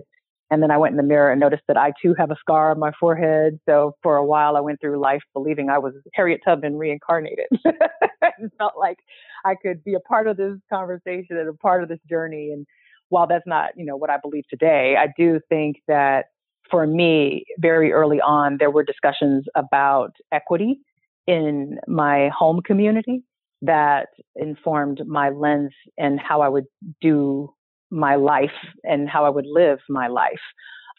And 0.52 0.62
then 0.62 0.70
I 0.70 0.78
went 0.78 0.92
in 0.92 0.98
the 0.98 1.04
mirror 1.04 1.32
and 1.32 1.40
noticed 1.40 1.64
that 1.70 1.78
I 1.78 1.94
too 2.02 2.14
have 2.18 2.32
a 2.32 2.36
scar 2.38 2.72
on 2.72 2.80
my 2.80 2.92
forehead. 3.00 3.60
So 3.66 3.96
for 4.04 4.18
a 4.18 4.26
while, 4.26 4.58
I 4.58 4.60
went 4.60 4.82
through 4.82 5.00
life 5.00 5.22
believing 5.34 5.70
I 5.70 5.78
was 5.78 5.94
Harriet 6.14 6.42
Tubman 6.46 6.78
reincarnated. 6.78 7.48
it 7.64 8.52
felt 8.58 8.74
like 8.78 8.98
I 9.46 9.56
could 9.56 9.82
be 9.86 9.94
a 9.94 10.02
part 10.02 10.28
of 10.28 10.36
this 10.36 10.58
conversation 10.70 11.38
and 11.38 11.48
a 11.48 11.54
part 11.54 11.82
of 11.82 11.88
this 11.88 12.00
journey. 12.10 12.52
And 12.52 12.68
while 13.08 13.28
that's 13.28 13.48
not, 13.48 13.70
you 13.78 13.86
know, 13.86 13.96
what 13.96 14.10
I 14.10 14.18
believe 14.22 14.44
today, 14.50 14.96
I 15.00 15.08
do 15.18 15.40
think 15.48 15.78
that 15.88 16.26
for 16.70 16.88
me, 16.88 17.46
very 17.60 17.92
early 17.92 18.22
on, 18.22 18.58
there 18.60 18.72
were 18.72 18.84
discussions 18.84 19.46
about 19.56 20.12
equity 20.32 20.80
in 21.28 21.78
my 21.88 22.30
home 22.30 22.62
community 22.66 23.24
that 23.62 24.08
informed 24.36 25.02
my 25.06 25.30
lens 25.30 25.72
and 25.98 26.20
how 26.20 26.42
I 26.42 26.50
would 26.50 26.66
do 27.00 27.54
my 27.92 28.16
life 28.16 28.50
and 28.84 29.10
how 29.10 29.26
I 29.26 29.30
would 29.30 29.46
live 29.46 29.80
my 29.90 30.08
life. 30.08 30.40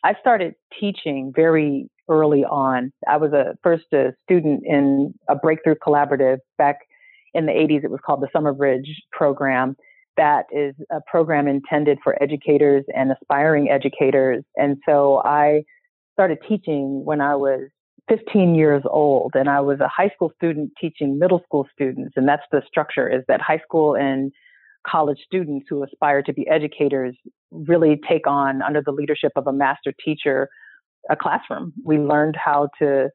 I 0.04 0.14
started 0.20 0.54
teaching 0.78 1.32
very 1.34 1.90
early 2.08 2.44
on. 2.44 2.92
I 3.08 3.16
was 3.16 3.32
a 3.32 3.56
first 3.62 3.84
a 3.92 4.12
student 4.24 4.62
in 4.64 5.14
a 5.28 5.34
breakthrough 5.34 5.76
collaborative 5.76 6.38
back 6.58 6.78
in 7.34 7.46
the 7.46 7.52
80s. 7.52 7.84
It 7.84 7.90
was 7.90 8.00
called 8.04 8.20
the 8.20 8.28
Summer 8.32 8.52
Bridge 8.52 9.02
program. 9.12 9.76
That 10.16 10.46
is 10.52 10.74
a 10.90 11.00
program 11.10 11.48
intended 11.48 11.98
for 12.02 12.20
educators 12.22 12.84
and 12.94 13.12
aspiring 13.12 13.70
educators. 13.70 14.44
And 14.56 14.76
so 14.86 15.22
I 15.24 15.62
started 16.14 16.38
teaching 16.46 17.04
when 17.04 17.20
I 17.20 17.34
was 17.34 17.60
15 18.08 18.54
years 18.54 18.82
old 18.84 19.32
and 19.34 19.48
I 19.48 19.60
was 19.60 19.80
a 19.80 19.88
high 19.88 20.10
school 20.14 20.32
student 20.36 20.72
teaching 20.80 21.18
middle 21.18 21.40
school 21.44 21.66
students. 21.72 22.12
And 22.16 22.28
that's 22.28 22.42
the 22.50 22.62
structure 22.66 23.08
is 23.08 23.22
that 23.28 23.40
high 23.40 23.60
school 23.64 23.96
and 23.96 24.32
college 24.86 25.18
students 25.24 25.66
who 25.70 25.82
aspire 25.84 26.22
to 26.22 26.32
be 26.32 26.46
educators 26.48 27.16
really 27.50 28.00
take 28.08 28.26
on 28.26 28.62
under 28.62 28.82
the 28.84 28.90
leadership 28.90 29.32
of 29.36 29.46
a 29.46 29.52
master 29.52 29.92
teacher 30.04 30.48
a 31.10 31.16
classroom. 31.16 31.72
We 31.84 31.98
learned 31.98 32.36
how 32.36 32.68
to 32.78 33.10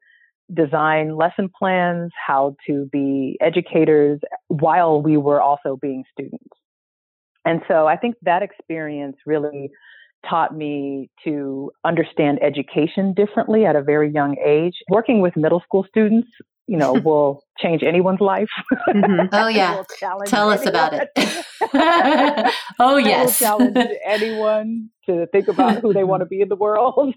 design 0.54 1.16
lesson 1.16 1.50
plans, 1.58 2.12
how 2.26 2.56
to 2.68 2.88
be 2.92 3.38
educators 3.42 4.20
while 4.48 5.02
we 5.02 5.18
were 5.18 5.42
also 5.42 5.78
being 5.82 6.04
students. 6.12 6.57
And 7.48 7.62
so 7.70 7.88
I 7.88 7.96
think 7.96 8.16
that 8.24 8.44
experience 8.44 9.16
really 9.26 9.72
taught 10.30 10.54
me 10.54 11.10
to 11.24 11.72
understand 11.86 12.40
education 12.44 13.14
differently 13.14 13.66
at 13.66 13.78
a 13.78 13.82
very 13.82 14.12
young 14.12 14.36
age. 14.46 14.74
Working 14.90 15.22
with 15.22 15.38
middle 15.38 15.62
school 15.62 15.86
students, 15.88 16.28
you 16.68 16.76
know, 16.76 16.92
will 17.06 17.42
change 17.58 17.84
anyone's 17.84 18.20
life. 18.20 18.50
Mm-hmm. 18.90 19.28
Oh 19.34 19.48
yeah. 19.48 19.82
Tell 20.26 20.50
us 20.50 20.66
about 20.66 20.94
it. 20.94 21.10
oh 22.80 22.98
yes. 22.98 23.40
challenge 23.40 23.78
anyone 24.06 24.90
to 25.06 25.26
think 25.32 25.48
about 25.48 25.82
who 25.82 25.94
they 25.94 26.04
want 26.04 26.20
to 26.20 26.26
be 26.26 26.42
in 26.42 26.50
the 26.50 26.56
world. 26.58 27.14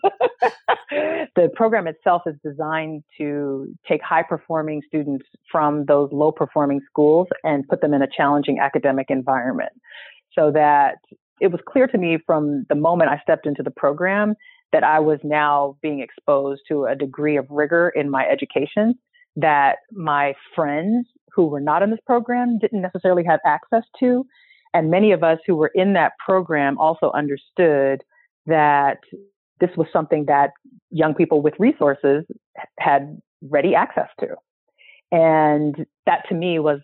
the 0.90 1.50
program 1.56 1.88
itself 1.88 2.22
is 2.26 2.36
designed 2.44 3.02
to 3.18 3.66
take 3.88 4.00
high 4.00 4.22
performing 4.22 4.80
students 4.86 5.26
from 5.50 5.86
those 5.86 6.08
low 6.12 6.30
performing 6.30 6.80
schools 6.88 7.26
and 7.42 7.66
put 7.66 7.80
them 7.80 7.92
in 7.94 8.02
a 8.02 8.08
challenging 8.16 8.60
academic 8.60 9.06
environment 9.10 9.72
so 10.34 10.50
that 10.52 10.96
it 11.40 11.48
was 11.48 11.60
clear 11.66 11.86
to 11.86 11.98
me 11.98 12.18
from 12.26 12.66
the 12.68 12.74
moment 12.74 13.10
I 13.10 13.20
stepped 13.22 13.46
into 13.46 13.62
the 13.62 13.70
program 13.70 14.34
that 14.72 14.84
I 14.84 15.00
was 15.00 15.18
now 15.24 15.76
being 15.82 16.00
exposed 16.00 16.62
to 16.68 16.84
a 16.84 16.94
degree 16.94 17.36
of 17.36 17.46
rigor 17.50 17.90
in 17.94 18.10
my 18.10 18.26
education 18.26 18.94
that 19.36 19.76
my 19.92 20.34
friends 20.54 21.06
who 21.34 21.46
were 21.46 21.60
not 21.60 21.82
in 21.82 21.90
this 21.90 22.00
program 22.06 22.58
didn't 22.58 22.82
necessarily 22.82 23.24
have 23.24 23.40
access 23.44 23.84
to. 24.00 24.24
And 24.74 24.90
many 24.90 25.12
of 25.12 25.22
us 25.22 25.38
who 25.46 25.56
were 25.56 25.70
in 25.74 25.94
that 25.94 26.12
program 26.24 26.78
also 26.78 27.10
understood 27.12 28.02
that 28.46 28.98
this 29.60 29.70
was 29.76 29.86
something 29.92 30.26
that 30.26 30.50
young 30.90 31.14
people 31.14 31.42
with 31.42 31.54
resources 31.58 32.24
had 32.78 33.20
ready 33.42 33.74
access 33.74 34.08
to. 34.20 34.28
And 35.12 35.86
that 36.06 36.22
to 36.28 36.34
me 36.34 36.58
was 36.58 36.80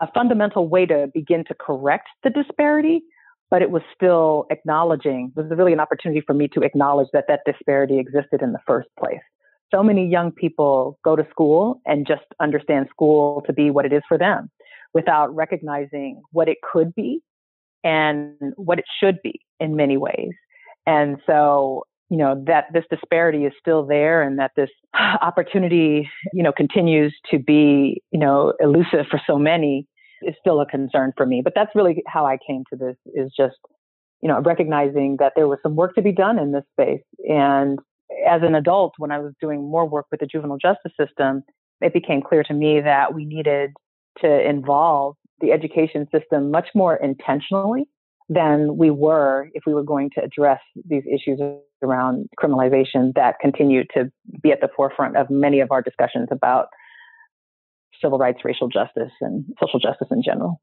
a 0.00 0.08
fundamental 0.12 0.68
way 0.68 0.86
to 0.86 1.10
begin 1.12 1.44
to 1.44 1.54
correct 1.54 2.08
the 2.22 2.30
disparity 2.30 3.02
but 3.50 3.62
it 3.62 3.70
was 3.70 3.82
still 3.94 4.46
acknowledging, 4.50 5.32
was 5.36 5.46
really 5.50 5.72
an 5.72 5.80
opportunity 5.80 6.20
for 6.26 6.34
me 6.34 6.48
to 6.48 6.62
acknowledge 6.62 7.08
that 7.12 7.26
that 7.28 7.40
disparity 7.46 7.98
existed 7.98 8.42
in 8.42 8.52
the 8.52 8.58
first 8.66 8.88
place. 8.98 9.20
So 9.72 9.82
many 9.82 10.06
young 10.06 10.32
people 10.32 10.98
go 11.04 11.16
to 11.16 11.26
school 11.30 11.80
and 11.86 12.06
just 12.06 12.24
understand 12.40 12.88
school 12.90 13.42
to 13.46 13.52
be 13.52 13.70
what 13.70 13.84
it 13.84 13.92
is 13.92 14.02
for 14.08 14.18
them 14.18 14.50
without 14.94 15.34
recognizing 15.34 16.22
what 16.32 16.48
it 16.48 16.58
could 16.62 16.94
be 16.94 17.20
and 17.84 18.34
what 18.56 18.78
it 18.78 18.84
should 19.00 19.20
be 19.22 19.40
in 19.60 19.76
many 19.76 19.96
ways. 19.96 20.32
And 20.86 21.18
so, 21.26 21.84
you 22.08 22.16
know, 22.16 22.42
that 22.46 22.66
this 22.72 22.84
disparity 22.88 23.44
is 23.44 23.52
still 23.58 23.84
there 23.84 24.22
and 24.22 24.38
that 24.38 24.52
this 24.56 24.70
opportunity, 24.94 26.08
you 26.32 26.42
know, 26.42 26.52
continues 26.52 27.14
to 27.30 27.38
be, 27.38 28.02
you 28.10 28.18
know, 28.18 28.52
elusive 28.60 29.06
for 29.10 29.20
so 29.26 29.38
many 29.38 29.86
is 30.22 30.34
still 30.40 30.60
a 30.60 30.66
concern 30.66 31.12
for 31.16 31.26
me. 31.26 31.42
But 31.42 31.52
that's 31.54 31.70
really 31.74 32.02
how 32.06 32.24
I 32.26 32.38
came 32.46 32.64
to 32.70 32.76
this 32.76 32.96
is 33.14 33.32
just, 33.36 33.56
you 34.22 34.28
know, 34.28 34.40
recognizing 34.40 35.16
that 35.18 35.32
there 35.36 35.48
was 35.48 35.58
some 35.62 35.76
work 35.76 35.94
to 35.96 36.02
be 36.02 36.12
done 36.12 36.38
in 36.38 36.52
this 36.52 36.64
space. 36.72 37.02
And 37.28 37.78
as 38.26 38.42
an 38.42 38.54
adult, 38.54 38.94
when 38.98 39.10
I 39.10 39.18
was 39.18 39.32
doing 39.40 39.68
more 39.68 39.86
work 39.86 40.06
with 40.10 40.20
the 40.20 40.26
juvenile 40.26 40.58
justice 40.58 40.92
system, 40.98 41.42
it 41.80 41.92
became 41.92 42.22
clear 42.22 42.42
to 42.44 42.54
me 42.54 42.80
that 42.80 43.14
we 43.14 43.24
needed 43.24 43.72
to 44.20 44.48
involve 44.48 45.16
the 45.40 45.52
education 45.52 46.06
system 46.10 46.50
much 46.50 46.68
more 46.74 46.96
intentionally 46.96 47.86
than 48.28 48.76
we 48.76 48.90
were 48.90 49.48
if 49.54 49.62
we 49.66 49.74
were 49.74 49.84
going 49.84 50.10
to 50.16 50.22
address 50.22 50.60
these 50.88 51.04
issues 51.06 51.40
around 51.82 52.26
criminalization 52.42 53.12
that 53.14 53.36
continue 53.40 53.84
to 53.94 54.10
be 54.42 54.50
at 54.50 54.60
the 54.60 54.68
forefront 54.74 55.16
of 55.16 55.28
many 55.30 55.60
of 55.60 55.70
our 55.70 55.82
discussions 55.82 56.28
about 56.32 56.66
civil 58.02 58.18
rights, 58.18 58.38
racial 58.44 58.68
justice, 58.68 59.12
and 59.20 59.44
social 59.60 59.78
justice 59.78 60.08
in 60.10 60.22
general. 60.22 60.60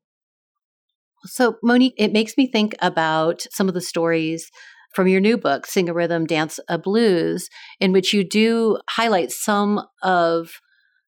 So, 1.25 1.55
Monique, 1.63 1.95
it 1.97 2.11
makes 2.11 2.33
me 2.37 2.47
think 2.47 2.75
about 2.81 3.43
some 3.51 3.67
of 3.67 3.73
the 3.73 3.81
stories 3.81 4.51
from 4.93 5.07
your 5.07 5.21
new 5.21 5.37
book, 5.37 5.65
Sing 5.65 5.89
a 5.89 5.93
Rhythm, 5.93 6.25
Dance 6.25 6.59
a 6.67 6.77
Blues, 6.77 7.49
in 7.79 7.93
which 7.93 8.13
you 8.13 8.23
do 8.27 8.77
highlight 8.89 9.31
some 9.31 9.81
of 10.03 10.51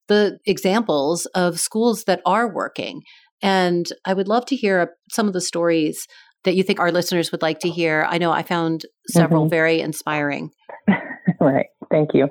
the 0.07 0.39
examples 0.45 1.25
of 1.27 1.59
schools 1.59 2.05
that 2.05 2.21
are 2.25 2.51
working. 2.51 3.01
And 3.41 3.85
I 4.05 4.13
would 4.13 4.27
love 4.27 4.45
to 4.47 4.55
hear 4.55 4.95
some 5.11 5.27
of 5.27 5.33
the 5.33 5.41
stories 5.41 6.07
that 6.45 6.55
you 6.55 6.63
think 6.63 6.79
our 6.79 6.91
listeners 6.91 7.31
would 7.31 7.41
like 7.41 7.59
to 7.59 7.69
hear. 7.69 8.07
I 8.09 8.17
know 8.17 8.31
I 8.31 8.43
found 8.43 8.85
several 9.07 9.43
mm-hmm. 9.43 9.49
very 9.49 9.81
inspiring. 9.81 10.51
right. 11.39 11.67
Thank 11.91 12.11
you 12.13 12.27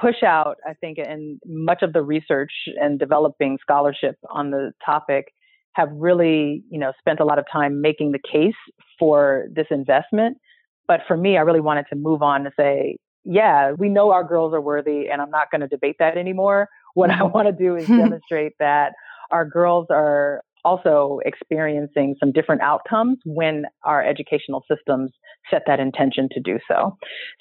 push 0.00 0.22
out, 0.24 0.56
I 0.66 0.74
think, 0.74 0.98
and 0.98 1.40
much 1.46 1.82
of 1.82 1.92
the 1.92 2.02
research 2.02 2.52
and 2.80 2.98
developing 2.98 3.58
scholarship 3.60 4.16
on 4.30 4.50
the 4.50 4.72
topic 4.84 5.32
have 5.72 5.88
really, 5.92 6.62
you 6.70 6.78
know, 6.78 6.92
spent 6.98 7.20
a 7.20 7.24
lot 7.24 7.38
of 7.38 7.44
time 7.50 7.80
making 7.80 8.12
the 8.12 8.18
case 8.18 8.54
for 8.98 9.46
this 9.52 9.66
investment. 9.70 10.38
But 10.86 11.00
for 11.06 11.16
me, 11.16 11.36
I 11.36 11.40
really 11.40 11.60
wanted 11.60 11.86
to 11.90 11.96
move 11.96 12.22
on 12.22 12.44
to 12.44 12.50
say, 12.58 12.96
yeah, 13.24 13.72
we 13.72 13.88
know 13.88 14.10
our 14.10 14.24
girls 14.24 14.54
are 14.54 14.60
worthy, 14.60 15.08
and 15.08 15.20
I'm 15.20 15.30
not 15.30 15.50
going 15.50 15.60
to 15.60 15.68
debate 15.68 15.96
that 15.98 16.16
anymore. 16.16 16.68
What 16.94 17.10
I 17.10 17.22
want 17.24 17.46
to 17.46 17.52
do 17.52 17.76
is 17.76 17.86
demonstrate 17.86 18.52
that 18.58 18.92
our 19.30 19.44
girls 19.44 19.86
are 19.90 20.42
also 20.68 21.20
experiencing 21.24 22.14
some 22.20 22.32
different 22.32 22.60
outcomes 22.62 23.18
when 23.24 23.64
our 23.84 24.04
educational 24.04 24.62
systems 24.70 25.10
set 25.50 25.62
that 25.66 25.80
intention 25.80 26.28
to 26.32 26.40
do 26.40 26.58
so. 26.68 26.96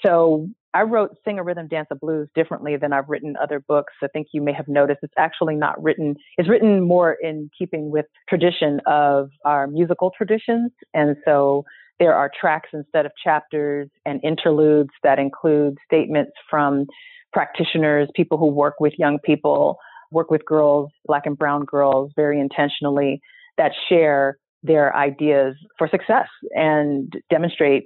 So 0.06 0.48
I 0.74 0.84
wrote 0.84 1.18
Sing 1.26 1.40
a 1.40 1.44
Rhythm, 1.44 1.68
Dance 1.68 1.88
a 1.92 1.96
Blues 1.96 2.30
differently 2.36 2.78
than 2.78 2.94
I've 2.94 3.10
written 3.10 3.36
other 3.42 3.60
books. 3.60 3.94
I 4.04 4.08
think 4.08 4.28
you 4.32 4.42
may 4.42 4.54
have 4.54 4.68
noticed 4.68 5.00
it's 5.02 5.14
actually 5.18 5.56
not 5.56 5.82
written, 5.82 6.16
it's 6.38 6.48
written 6.48 6.82
more 6.82 7.18
in 7.22 7.50
keeping 7.58 7.90
with 7.90 8.06
tradition 8.30 8.80
of 8.86 9.30
our 9.44 9.68
musical 9.68 10.12
traditions. 10.16 10.72
And 10.94 11.18
so 11.26 11.66
there 12.00 12.14
are 12.14 12.30
tracks 12.40 12.70
instead 12.74 13.06
of 13.06 13.12
chapters 13.22 13.90
and 14.06 14.22
interludes 14.24 14.92
that 15.04 15.20
include 15.20 15.78
statements 15.86 16.34
from 16.50 16.86
practitioners, 17.34 18.08
people 18.16 18.38
who 18.38 18.48
work 18.48 18.76
with 18.80 18.94
young 18.98 19.20
people, 19.26 19.78
work 20.12 20.32
with 20.32 20.46
girls, 20.46 20.92
black 21.06 21.26
and 21.26 21.38
brown 21.38 21.66
girls 21.66 22.12
very 22.16 22.40
intentionally 22.40 23.22
that 23.58 23.72
share 23.90 24.38
their 24.64 24.96
ideas 24.96 25.56
for 25.78 25.88
success 25.88 26.28
and 26.56 27.14
demonstrate 27.30 27.86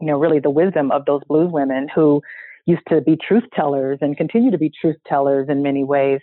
you 0.00 0.06
know, 0.06 0.18
really 0.18 0.38
the 0.38 0.50
wisdom 0.50 0.90
of 0.90 1.04
those 1.06 1.22
blues 1.28 1.50
women 1.52 1.88
who 1.92 2.22
used 2.66 2.82
to 2.88 3.00
be 3.00 3.16
truth 3.16 3.44
tellers 3.54 3.98
and 4.00 4.16
continue 4.16 4.50
to 4.50 4.58
be 4.58 4.70
truth 4.80 4.96
tellers 5.06 5.48
in 5.48 5.62
many 5.62 5.84
ways 5.84 6.20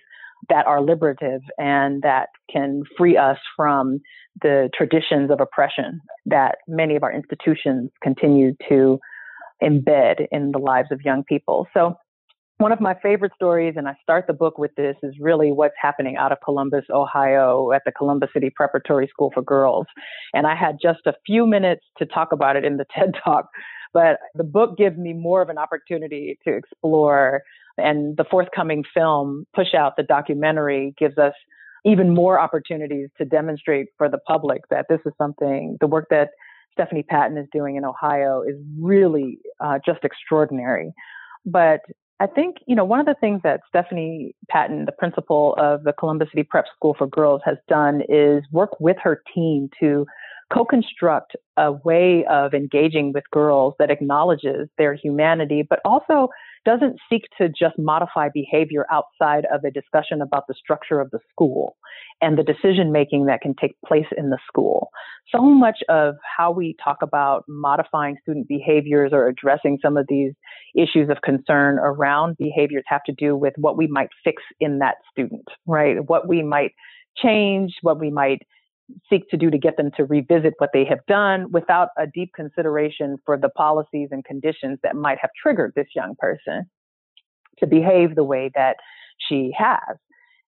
that 0.49 0.65
are 0.67 0.81
liberative 0.81 1.41
and 1.57 2.01
that 2.03 2.27
can 2.51 2.83
free 2.97 3.17
us 3.17 3.37
from 3.55 3.99
the 4.41 4.69
traditions 4.75 5.31
of 5.31 5.39
oppression 5.39 5.99
that 6.25 6.57
many 6.67 6.95
of 6.95 7.03
our 7.03 7.11
institutions 7.11 7.89
continue 8.03 8.53
to 8.69 8.99
embed 9.63 10.27
in 10.31 10.51
the 10.51 10.59
lives 10.59 10.89
of 10.91 11.01
young 11.03 11.23
people. 11.23 11.67
So 11.73 11.95
one 12.57 12.71
of 12.71 12.79
my 12.79 12.95
favorite 13.03 13.33
stories, 13.35 13.73
and 13.75 13.87
I 13.87 13.95
start 14.01 14.27
the 14.27 14.33
book 14.33 14.57
with 14.57 14.73
this, 14.75 14.95
is 15.03 15.13
really 15.19 15.51
what's 15.51 15.75
happening 15.81 16.15
out 16.15 16.31
of 16.31 16.37
Columbus, 16.43 16.85
Ohio, 16.89 17.71
at 17.73 17.81
the 17.85 17.91
Columbus 17.91 18.29
City 18.33 18.49
Preparatory 18.49 19.07
School 19.07 19.31
for 19.33 19.41
Girls. 19.41 19.87
And 20.33 20.47
I 20.47 20.55
had 20.55 20.77
just 20.81 21.01
a 21.05 21.13
few 21.25 21.45
minutes 21.45 21.81
to 21.97 22.05
talk 22.05 22.31
about 22.31 22.55
it 22.55 22.63
in 22.63 22.77
the 22.77 22.85
TED 22.95 23.15
Talk, 23.23 23.49
but 23.93 24.19
the 24.35 24.43
book 24.43 24.77
gives 24.77 24.97
me 24.97 25.13
more 25.13 25.41
of 25.41 25.49
an 25.49 25.57
opportunity 25.57 26.37
to 26.47 26.55
explore. 26.55 27.41
And 27.77 28.15
the 28.15 28.23
forthcoming 28.23 28.83
film, 28.93 29.45
Push 29.53 29.73
Out, 29.73 29.97
the 29.97 30.03
documentary, 30.03 30.95
gives 30.97 31.17
us 31.17 31.33
even 31.85 32.13
more 32.13 32.39
opportunities 32.39 33.09
to 33.17 33.25
demonstrate 33.25 33.87
for 33.97 34.09
the 34.09 34.17
public 34.17 34.61
that 34.69 34.85
this 34.89 34.99
is 35.05 35.11
something, 35.17 35.77
the 35.81 35.87
work 35.87 36.07
that 36.09 36.29
Stephanie 36.71 37.03
Patton 37.03 37.37
is 37.37 37.47
doing 37.51 37.75
in 37.75 37.83
Ohio 37.83 38.41
is 38.41 38.55
really 38.79 39.39
uh, 39.59 39.77
just 39.85 40.03
extraordinary. 40.03 40.93
But 41.45 41.81
I 42.19 42.27
think, 42.27 42.57
you 42.65 42.75
know, 42.75 42.85
one 42.85 43.01
of 43.01 43.05
the 43.05 43.15
things 43.19 43.41
that 43.43 43.61
Stephanie 43.67 44.35
Patton, 44.49 44.85
the 44.85 44.93
principal 44.93 45.55
of 45.57 45.83
the 45.83 45.91
Columbus 45.91 46.29
City 46.31 46.43
Prep 46.43 46.65
School 46.75 46.95
for 46.97 47.07
Girls, 47.07 47.41
has 47.43 47.57
done 47.67 48.01
is 48.07 48.43
work 48.51 48.79
with 48.79 48.97
her 49.03 49.21
team 49.33 49.69
to 49.81 50.05
co-construct 50.53 51.35
a 51.57 51.73
way 51.73 52.23
of 52.29 52.53
engaging 52.53 53.11
with 53.11 53.23
girls 53.31 53.73
that 53.79 53.89
acknowledges 53.91 54.69
their 54.77 54.93
humanity, 54.93 55.63
but 55.67 55.79
also 55.83 56.29
doesn't 56.65 56.99
seek 57.09 57.23
to 57.37 57.47
just 57.47 57.77
modify 57.77 58.29
behavior 58.33 58.85
outside 58.91 59.45
of 59.53 59.63
a 59.63 59.71
discussion 59.71 60.21
about 60.21 60.47
the 60.47 60.53
structure 60.53 60.99
of 60.99 61.11
the 61.11 61.19
school 61.31 61.77
and 62.21 62.37
the 62.37 62.43
decision 62.43 62.91
making 62.91 63.25
that 63.25 63.41
can 63.41 63.53
take 63.59 63.75
place 63.85 64.07
in 64.17 64.29
the 64.31 64.39
school. 64.47 64.89
So 65.33 65.41
much 65.41 65.79
of 65.89 66.15
how 66.37 66.51
we 66.51 66.75
talk 66.83 66.97
about 67.01 67.45
modifying 67.47 68.17
student 68.21 68.47
behaviors 68.47 69.11
or 69.13 69.27
addressing 69.27 69.79
some 69.81 69.97
of 69.97 70.05
these 70.09 70.33
issues 70.75 71.09
of 71.09 71.21
concern 71.23 71.77
around 71.79 72.37
behaviors 72.37 72.83
have 72.87 73.03
to 73.05 73.13
do 73.13 73.35
with 73.35 73.53
what 73.57 73.77
we 73.77 73.87
might 73.87 74.09
fix 74.23 74.41
in 74.59 74.79
that 74.79 74.95
student, 75.11 75.47
right? 75.65 75.97
What 76.07 76.27
we 76.27 76.41
might 76.41 76.71
change, 77.17 77.75
what 77.81 77.99
we 77.99 78.09
might 78.09 78.41
seek 79.09 79.27
to 79.29 79.37
do 79.37 79.49
to 79.49 79.57
get 79.57 79.77
them 79.77 79.91
to 79.97 80.05
revisit 80.05 80.53
what 80.59 80.69
they 80.73 80.85
have 80.85 80.99
done 81.07 81.51
without 81.51 81.89
a 81.97 82.05
deep 82.07 82.31
consideration 82.35 83.17
for 83.25 83.37
the 83.37 83.49
policies 83.49 84.09
and 84.11 84.23
conditions 84.25 84.79
that 84.83 84.95
might 84.95 85.17
have 85.19 85.31
triggered 85.41 85.73
this 85.75 85.87
young 85.95 86.15
person 86.17 86.69
to 87.59 87.67
behave 87.67 88.15
the 88.15 88.23
way 88.23 88.51
that 88.53 88.75
she 89.17 89.51
has. 89.57 89.97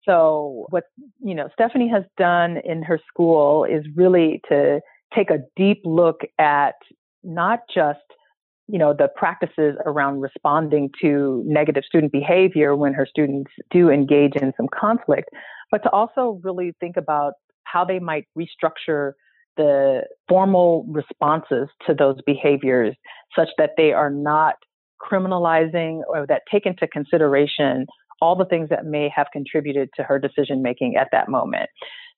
So 0.03 0.65
what, 0.69 0.85
you 1.23 1.35
know, 1.35 1.49
Stephanie 1.53 1.89
has 1.89 2.03
done 2.17 2.57
in 2.63 2.83
her 2.83 2.99
school 3.07 3.65
is 3.65 3.85
really 3.95 4.41
to 4.49 4.81
take 5.15 5.29
a 5.29 5.39
deep 5.55 5.81
look 5.83 6.21
at 6.39 6.75
not 7.23 7.59
just, 7.73 7.99
you 8.67 8.79
know, 8.79 8.93
the 8.93 9.09
practices 9.15 9.75
around 9.85 10.21
responding 10.21 10.89
to 11.01 11.43
negative 11.45 11.83
student 11.85 12.11
behavior 12.11 12.75
when 12.75 12.93
her 12.93 13.05
students 13.05 13.51
do 13.69 13.89
engage 13.89 14.35
in 14.35 14.53
some 14.57 14.67
conflict, 14.73 15.29
but 15.69 15.83
to 15.83 15.89
also 15.91 16.39
really 16.43 16.73
think 16.79 16.97
about 16.97 17.33
how 17.71 17.85
they 17.85 17.99
might 17.99 18.25
restructure 18.37 19.13
the 19.57 20.01
formal 20.27 20.85
responses 20.89 21.67
to 21.85 21.93
those 21.93 22.17
behaviors 22.25 22.95
such 23.35 23.49
that 23.57 23.71
they 23.77 23.91
are 23.91 24.09
not 24.09 24.55
criminalizing 25.01 26.01
or 26.07 26.25
that 26.27 26.43
take 26.51 26.65
into 26.65 26.87
consideration 26.87 27.85
all 28.21 28.35
the 28.35 28.45
things 28.45 28.69
that 28.69 28.85
may 28.85 29.09
have 29.13 29.27
contributed 29.33 29.89
to 29.95 30.03
her 30.03 30.19
decision 30.19 30.61
making 30.61 30.95
at 30.95 31.07
that 31.11 31.27
moment. 31.27 31.69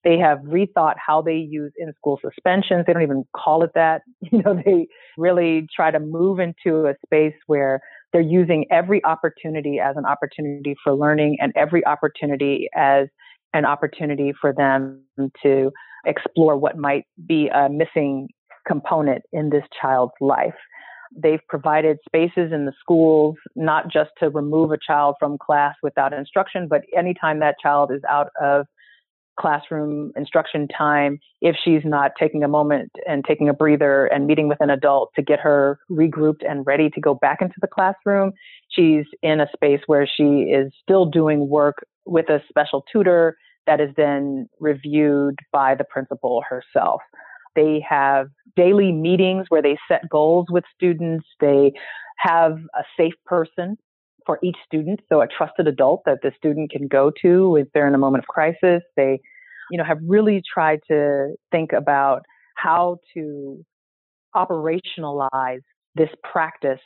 They 0.03 0.17
have 0.17 0.39
rethought 0.39 0.95
how 0.97 1.21
they 1.21 1.37
use 1.37 1.71
in 1.77 1.93
school 1.93 2.19
suspensions. 2.21 2.83
They 2.85 2.91
don't 2.91 3.03
even 3.03 3.23
call 3.35 3.63
it 3.63 3.71
that. 3.75 4.01
You 4.31 4.41
know, 4.41 4.61
they 4.65 4.87
really 5.17 5.67
try 5.73 5.91
to 5.91 5.99
move 5.99 6.39
into 6.39 6.87
a 6.87 6.95
space 7.05 7.35
where 7.47 7.79
they're 8.11 8.21
using 8.21 8.65
every 8.71 9.03
opportunity 9.05 9.79
as 9.79 9.95
an 9.95 10.05
opportunity 10.05 10.75
for 10.83 10.93
learning 10.93 11.37
and 11.39 11.53
every 11.55 11.85
opportunity 11.85 12.67
as 12.75 13.07
an 13.53 13.65
opportunity 13.65 14.33
for 14.39 14.53
them 14.53 15.03
to 15.43 15.71
explore 16.05 16.57
what 16.57 16.77
might 16.77 17.05
be 17.25 17.49
a 17.49 17.69
missing 17.69 18.27
component 18.67 19.23
in 19.31 19.49
this 19.49 19.63
child's 19.79 20.13
life. 20.19 20.55
They've 21.15 21.41
provided 21.47 21.97
spaces 22.05 22.51
in 22.51 22.65
the 22.65 22.73
schools, 22.79 23.35
not 23.55 23.91
just 23.91 24.09
to 24.19 24.29
remove 24.29 24.71
a 24.71 24.77
child 24.85 25.15
from 25.19 25.37
class 25.37 25.75
without 25.83 26.13
instruction, 26.13 26.67
but 26.67 26.81
anytime 26.97 27.39
that 27.39 27.55
child 27.61 27.91
is 27.91 28.01
out 28.09 28.29
of 28.41 28.65
classroom 29.39 30.11
instruction 30.15 30.67
time, 30.67 31.19
if 31.41 31.55
she's 31.63 31.81
not 31.83 32.11
taking 32.19 32.43
a 32.43 32.47
moment 32.47 32.91
and 33.07 33.23
taking 33.27 33.49
a 33.49 33.53
breather 33.53 34.05
and 34.07 34.27
meeting 34.27 34.47
with 34.47 34.59
an 34.61 34.69
adult 34.69 35.11
to 35.15 35.21
get 35.21 35.39
her 35.39 35.79
regrouped 35.89 36.47
and 36.47 36.65
ready 36.65 36.89
to 36.89 37.01
go 37.01 37.13
back 37.15 37.41
into 37.41 37.55
the 37.61 37.67
classroom, 37.67 38.31
she's 38.69 39.05
in 39.21 39.39
a 39.39 39.47
space 39.53 39.81
where 39.87 40.07
she 40.07 40.43
is 40.43 40.71
still 40.81 41.05
doing 41.05 41.49
work 41.49 41.85
with 42.05 42.29
a 42.29 42.41
special 42.49 42.83
tutor 42.91 43.37
that 43.65 43.79
is 43.79 43.89
then 43.95 44.47
reviewed 44.59 45.39
by 45.51 45.75
the 45.75 45.83
principal 45.83 46.43
herself. 46.47 47.01
They 47.55 47.83
have 47.87 48.27
daily 48.55 48.91
meetings 48.91 49.45
where 49.49 49.61
they 49.61 49.77
set 49.87 50.09
goals 50.09 50.47
with 50.49 50.63
students. 50.75 51.25
They 51.39 51.73
have 52.17 52.57
a 52.75 52.83
safe 52.97 53.13
person 53.25 53.77
for 54.25 54.39
each 54.41 54.57
student, 54.65 55.01
so 55.09 55.21
a 55.21 55.27
trusted 55.27 55.67
adult 55.67 56.03
that 56.05 56.19
the 56.23 56.31
student 56.37 56.71
can 56.71 56.87
go 56.87 57.11
to 57.21 57.57
if 57.57 57.67
they're 57.73 57.87
in 57.87 57.95
a 57.95 57.99
moment 57.99 58.23
of 58.23 58.27
crisis. 58.27 58.81
They, 58.95 59.19
you 59.69 59.77
know, 59.77 59.83
have 59.83 59.99
really 60.05 60.41
tried 60.51 60.79
to 60.87 61.35
think 61.51 61.73
about 61.73 62.23
how 62.55 62.97
to 63.13 63.63
operationalize 64.35 65.61
this 65.95 66.09
practice 66.23 66.79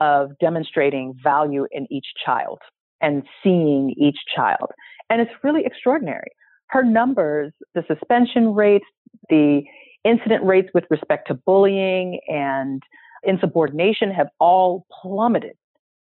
of 0.00 0.30
demonstrating 0.40 1.14
value 1.22 1.66
in 1.70 1.86
each 1.90 2.06
child 2.24 2.58
and 3.00 3.22
seeing 3.42 3.94
each 3.98 4.18
child. 4.34 4.70
And 5.10 5.20
it's 5.20 5.30
really 5.42 5.64
extraordinary. 5.64 6.30
Her 6.68 6.82
numbers, 6.82 7.52
the 7.74 7.84
suspension 7.86 8.54
rates, 8.54 8.86
the 9.28 9.62
incident 10.04 10.44
rates 10.44 10.68
with 10.74 10.84
respect 10.90 11.28
to 11.28 11.34
bullying 11.34 12.20
and 12.28 12.82
insubordination 13.22 14.10
have 14.10 14.28
all 14.38 14.86
plummeted 15.02 15.52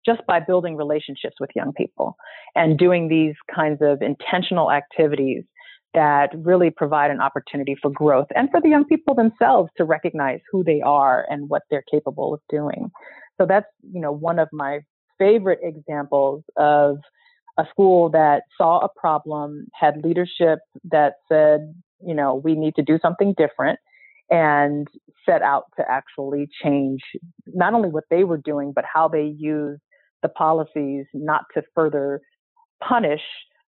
just 0.06 0.26
by 0.26 0.39
building 0.39 0.76
relationships 0.76 1.36
with 1.39 1.50
young 1.56 1.73
people 1.73 2.15
and 2.56 2.78
doing 2.78 3.10
these 3.10 3.36
kinds 3.54 3.80
of 3.82 4.02
intentional 4.02 4.71
activities 4.71 5.43
that 5.93 6.30
really 6.38 6.69
provide 6.69 7.12
an 7.12 7.19
opportunity 7.19 7.76
for 7.82 7.89
growth 7.91 8.28
and 8.36 8.50
for 8.52 8.62
the 8.62 8.69
young 8.69 8.86
people 8.86 9.15
themselves 9.15 9.69
to 9.78 9.84
recognize 9.84 10.39
who 10.52 10.63
they 10.63 10.82
are 10.82 11.26
and 11.30 11.50
what 11.50 11.63
they're 11.69 11.84
capable 11.91 12.34
of 12.34 12.39
doing. 12.50 12.89
So 13.39 13.45
that's, 13.47 13.65
you 13.91 14.00
know, 14.00 14.12
one 14.12 14.39
of 14.39 14.47
my 14.52 14.80
favorite 15.19 15.60
examples 15.63 16.43
of 16.58 16.97
a 17.58 17.65
school 17.69 18.10
that 18.12 18.43
saw 18.58 18.80
a 18.80 18.89
problem, 18.99 19.67
had 19.73 20.03
leadership 20.03 20.60
that 20.91 21.13
said, 21.27 21.73
you 22.06 22.13
know, 22.13 22.36
we 22.43 22.56
need 22.56 22.75
to 22.75 22.84
do 22.84 22.99
something 23.01 23.34
different 23.38 23.80
and 24.30 24.88
set 25.27 25.41
out 25.41 25.63
to 25.77 25.84
actually 25.89 26.47
change 26.63 27.01
not 27.47 27.73
only 27.73 27.89
what 27.89 28.03
they 28.12 28.23
were 28.23 28.38
doing, 28.38 28.73
but 28.75 28.84
how 28.91 29.08
they 29.08 29.34
use 29.38 29.80
the 30.21 30.30
policies 30.30 31.06
not 31.13 31.43
to 31.53 31.63
further 31.73 32.21
punish, 32.84 33.21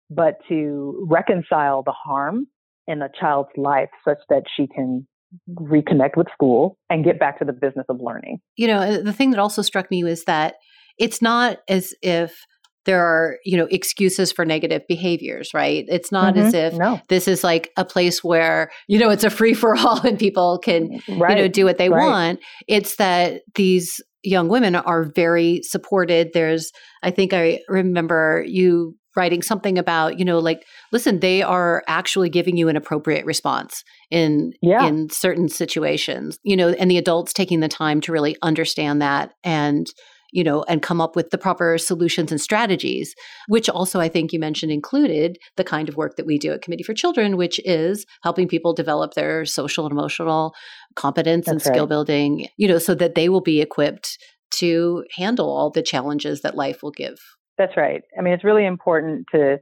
but 0.09 0.35
to 0.47 1.05
reconcile 1.09 1.83
the 1.83 1.91
harm 1.93 2.45
in 2.87 3.01
a 3.01 3.09
child's 3.19 3.49
life 3.55 3.89
such 4.07 4.17
that 4.29 4.43
she 4.55 4.67
can 4.67 5.07
reconnect 5.49 6.17
with 6.17 6.27
school 6.33 6.77
and 6.89 7.05
get 7.05 7.19
back 7.19 7.37
to 7.39 7.45
the 7.45 7.53
business 7.53 7.85
of 7.87 7.99
learning. 8.01 8.39
You 8.55 8.67
know, 8.67 9.01
the 9.01 9.13
thing 9.13 9.31
that 9.31 9.39
also 9.39 9.61
struck 9.61 9.91
me 9.91 10.03
was 10.03 10.23
that 10.25 10.55
it's 10.99 11.21
not 11.21 11.59
as 11.67 11.93
if 12.01 12.45
there 12.85 13.05
are 13.05 13.37
you 13.45 13.57
know 13.57 13.67
excuses 13.69 14.31
for 14.31 14.45
negative 14.45 14.81
behaviors 14.87 15.53
right 15.53 15.85
it's 15.87 16.11
not 16.11 16.33
mm-hmm. 16.33 16.47
as 16.47 16.53
if 16.53 16.73
no. 16.73 16.99
this 17.09 17.27
is 17.27 17.43
like 17.43 17.71
a 17.77 17.85
place 17.85 18.23
where 18.23 18.71
you 18.87 18.97
know 18.97 19.09
it's 19.09 19.23
a 19.23 19.29
free 19.29 19.53
for 19.53 19.75
all 19.75 20.01
and 20.07 20.17
people 20.17 20.59
can 20.59 20.99
right. 21.09 21.37
you 21.37 21.43
know 21.43 21.47
do 21.47 21.65
what 21.65 21.77
they 21.77 21.89
right. 21.89 22.05
want 22.05 22.39
it's 22.67 22.95
that 22.95 23.41
these 23.55 24.01
young 24.23 24.49
women 24.49 24.75
are 24.75 25.11
very 25.15 25.61
supported 25.63 26.31
there's 26.33 26.71
i 27.03 27.11
think 27.11 27.33
i 27.33 27.59
remember 27.67 28.43
you 28.47 28.95
writing 29.15 29.41
something 29.41 29.77
about 29.77 30.17
you 30.17 30.25
know 30.25 30.39
like 30.39 30.65
listen 30.91 31.19
they 31.19 31.41
are 31.41 31.83
actually 31.87 32.29
giving 32.29 32.57
you 32.57 32.69
an 32.69 32.75
appropriate 32.75 33.25
response 33.25 33.83
in 34.09 34.53
yeah. 34.61 34.85
in 34.87 35.09
certain 35.09 35.49
situations 35.49 36.39
you 36.43 36.55
know 36.55 36.69
and 36.69 36.89
the 36.89 36.97
adults 36.97 37.33
taking 37.33 37.59
the 37.59 37.67
time 37.67 38.01
to 38.01 38.11
really 38.11 38.35
understand 38.41 39.01
that 39.01 39.33
and 39.43 39.87
you 40.31 40.43
know, 40.43 40.63
and 40.63 40.81
come 40.81 41.01
up 41.01 41.15
with 41.15 41.29
the 41.31 41.37
proper 41.37 41.77
solutions 41.77 42.31
and 42.31 42.41
strategies, 42.41 43.15
which 43.47 43.69
also 43.69 43.99
I 43.99 44.09
think 44.09 44.31
you 44.31 44.39
mentioned 44.39 44.71
included 44.71 45.37
the 45.57 45.63
kind 45.63 45.89
of 45.89 45.97
work 45.97 46.15
that 46.17 46.25
we 46.25 46.37
do 46.37 46.51
at 46.51 46.61
Committee 46.61 46.83
for 46.83 46.93
Children, 46.93 47.37
which 47.37 47.59
is 47.65 48.05
helping 48.23 48.47
people 48.47 48.73
develop 48.73 49.13
their 49.13 49.45
social 49.45 49.85
and 49.85 49.91
emotional 49.91 50.53
competence 50.95 51.45
That's 51.45 51.53
and 51.53 51.61
skill 51.61 51.83
right. 51.83 51.89
building, 51.89 52.47
you 52.57 52.67
know, 52.67 52.77
so 52.77 52.95
that 52.95 53.15
they 53.15 53.29
will 53.29 53.41
be 53.41 53.61
equipped 53.61 54.17
to 54.51 55.05
handle 55.15 55.49
all 55.49 55.69
the 55.69 55.83
challenges 55.83 56.41
that 56.41 56.55
life 56.55 56.81
will 56.83 56.91
give. 56.91 57.19
That's 57.57 57.75
right. 57.77 58.01
I 58.17 58.21
mean, 58.21 58.33
it's 58.33 58.43
really 58.43 58.65
important 58.65 59.27
to 59.33 59.59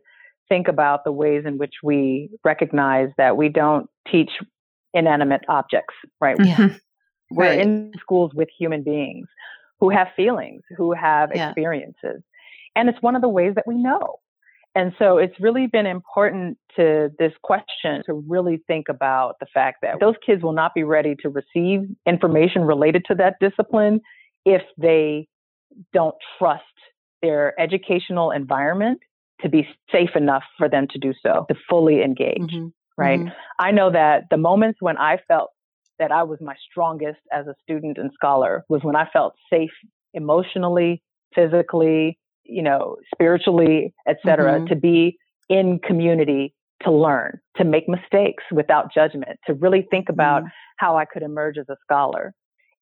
think 0.49 0.67
about 0.67 1.03
the 1.03 1.11
ways 1.11 1.43
in 1.45 1.57
which 1.57 1.73
we 1.83 2.29
recognize 2.45 3.09
that 3.17 3.35
we 3.35 3.49
don't 3.49 3.89
teach 4.09 4.29
inanimate 4.93 5.41
objects, 5.49 5.93
right? 6.21 6.37
Yeah. 6.39 6.69
We're 7.31 7.49
right. 7.49 7.59
in 7.59 7.91
schools 7.99 8.31
with 8.33 8.47
human 8.57 8.83
beings 8.83 9.27
who 9.79 9.89
have 9.89 10.07
feelings, 10.15 10.61
who 10.75 10.93
have 10.93 11.31
yeah. 11.33 11.49
experiences. 11.49 12.21
And 12.75 12.89
it's 12.89 13.01
one 13.01 13.15
of 13.15 13.21
the 13.21 13.29
ways 13.29 13.53
that 13.55 13.65
we 13.67 13.75
know. 13.75 14.19
And 14.75 14.93
so 14.99 15.17
it's 15.17 15.33
really 15.39 15.65
been 15.65 15.87
important 15.87 16.59
to 16.75 17.09
this 17.17 17.33
question 17.41 18.03
to 18.05 18.13
really 18.27 18.61
think 18.67 18.89
about 18.89 19.39
the 19.39 19.47
fact 19.51 19.77
that 19.81 19.99
those 19.99 20.13
kids 20.23 20.43
will 20.43 20.53
not 20.53 20.75
be 20.75 20.83
ready 20.83 21.15
to 21.23 21.29
receive 21.29 21.87
information 22.05 22.61
related 22.61 23.03
to 23.05 23.15
that 23.15 23.37
discipline 23.39 24.01
if 24.45 24.61
they 24.77 25.27
don't 25.93 26.15
trust 26.37 26.63
their 27.23 27.59
educational 27.59 28.29
environment 28.29 28.99
to 29.41 29.49
be 29.49 29.67
safe 29.91 30.15
enough 30.15 30.43
for 30.59 30.69
them 30.69 30.87
to 30.91 30.99
do 30.99 31.11
so, 31.23 31.45
to 31.49 31.55
fully 31.67 32.03
engage. 32.03 32.37
Mm-hmm. 32.37 32.67
Right. 32.97 33.19
Mm-hmm. 33.19 33.29
I 33.59 33.71
know 33.71 33.91
that 33.91 34.25
the 34.29 34.37
moments 34.37 34.79
when 34.79 34.97
I 34.97 35.17
felt 35.27 35.51
that 35.99 36.11
I 36.11 36.23
was 36.23 36.39
my 36.41 36.55
strongest 36.69 37.19
as 37.31 37.47
a 37.47 37.55
student 37.63 37.97
and 37.97 38.11
scholar 38.13 38.63
was 38.69 38.83
when 38.83 38.95
I 38.95 39.07
felt 39.11 39.33
safe 39.49 39.71
emotionally, 40.13 41.01
physically, 41.33 42.17
you 42.43 42.61
know, 42.61 42.97
spiritually, 43.13 43.93
etc., 44.07 44.55
mm-hmm. 44.55 44.65
to 44.67 44.75
be 44.75 45.17
in 45.49 45.79
community 45.79 46.53
to 46.83 46.91
learn, 46.91 47.39
to 47.57 47.63
make 47.63 47.89
mistakes 47.89 48.43
without 48.51 48.93
judgment, 48.93 49.39
to 49.47 49.53
really 49.55 49.87
think 49.89 50.09
about 50.09 50.41
mm-hmm. 50.43 50.49
how 50.77 50.97
I 50.97 51.05
could 51.05 51.23
emerge 51.23 51.57
as 51.57 51.67
a 51.69 51.75
scholar. 51.83 52.33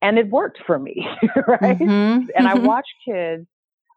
And 0.01 0.17
it 0.19 0.29
worked 0.29 0.59
for 0.65 0.77
me, 0.77 1.07
right? 1.47 1.79
Mm-hmm. 1.79 2.27
And 2.35 2.47
I 2.47 2.55
watch 2.55 2.85
kids 3.07 3.45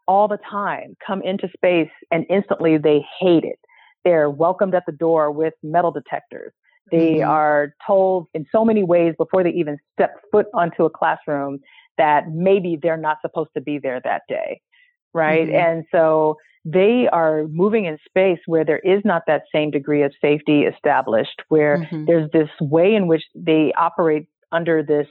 all 0.07 0.27
the 0.27 0.39
time 0.49 0.95
come 1.05 1.21
into 1.21 1.47
space 1.55 1.91
and 2.11 2.25
instantly 2.29 2.77
they 2.77 3.05
hate 3.19 3.43
it. 3.43 3.59
They're 4.05 4.29
welcomed 4.29 4.73
at 4.73 4.85
the 4.85 4.91
door 4.91 5.31
with 5.31 5.53
metal 5.61 5.91
detectors. 5.91 6.53
They 6.91 7.15
mm-hmm. 7.15 7.29
are 7.29 7.73
told 7.85 8.27
in 8.33 8.45
so 8.51 8.65
many 8.65 8.83
ways 8.83 9.13
before 9.17 9.43
they 9.43 9.51
even 9.51 9.77
step 9.93 10.15
foot 10.31 10.47
onto 10.53 10.85
a 10.85 10.89
classroom 10.89 11.59
that 11.97 12.29
maybe 12.31 12.77
they're 12.81 12.97
not 12.97 13.17
supposed 13.21 13.49
to 13.55 13.61
be 13.61 13.79
there 13.79 14.01
that 14.03 14.23
day. 14.27 14.61
Right. 15.13 15.47
Mm-hmm. 15.47 15.55
And 15.55 15.85
so 15.91 16.37
they 16.65 17.07
are 17.11 17.47
moving 17.47 17.85
in 17.85 17.97
space 18.05 18.39
where 18.45 18.65
there 18.65 18.79
is 18.79 19.01
not 19.03 19.23
that 19.27 19.43
same 19.53 19.71
degree 19.71 20.03
of 20.03 20.13
safety 20.21 20.63
established, 20.63 21.41
where 21.47 21.79
mm-hmm. 21.79 22.05
there's 22.05 22.29
this 22.31 22.49
way 22.61 22.95
in 22.95 23.07
which 23.07 23.23
they 23.33 23.73
operate 23.77 24.27
under 24.51 24.83
this, 24.83 25.07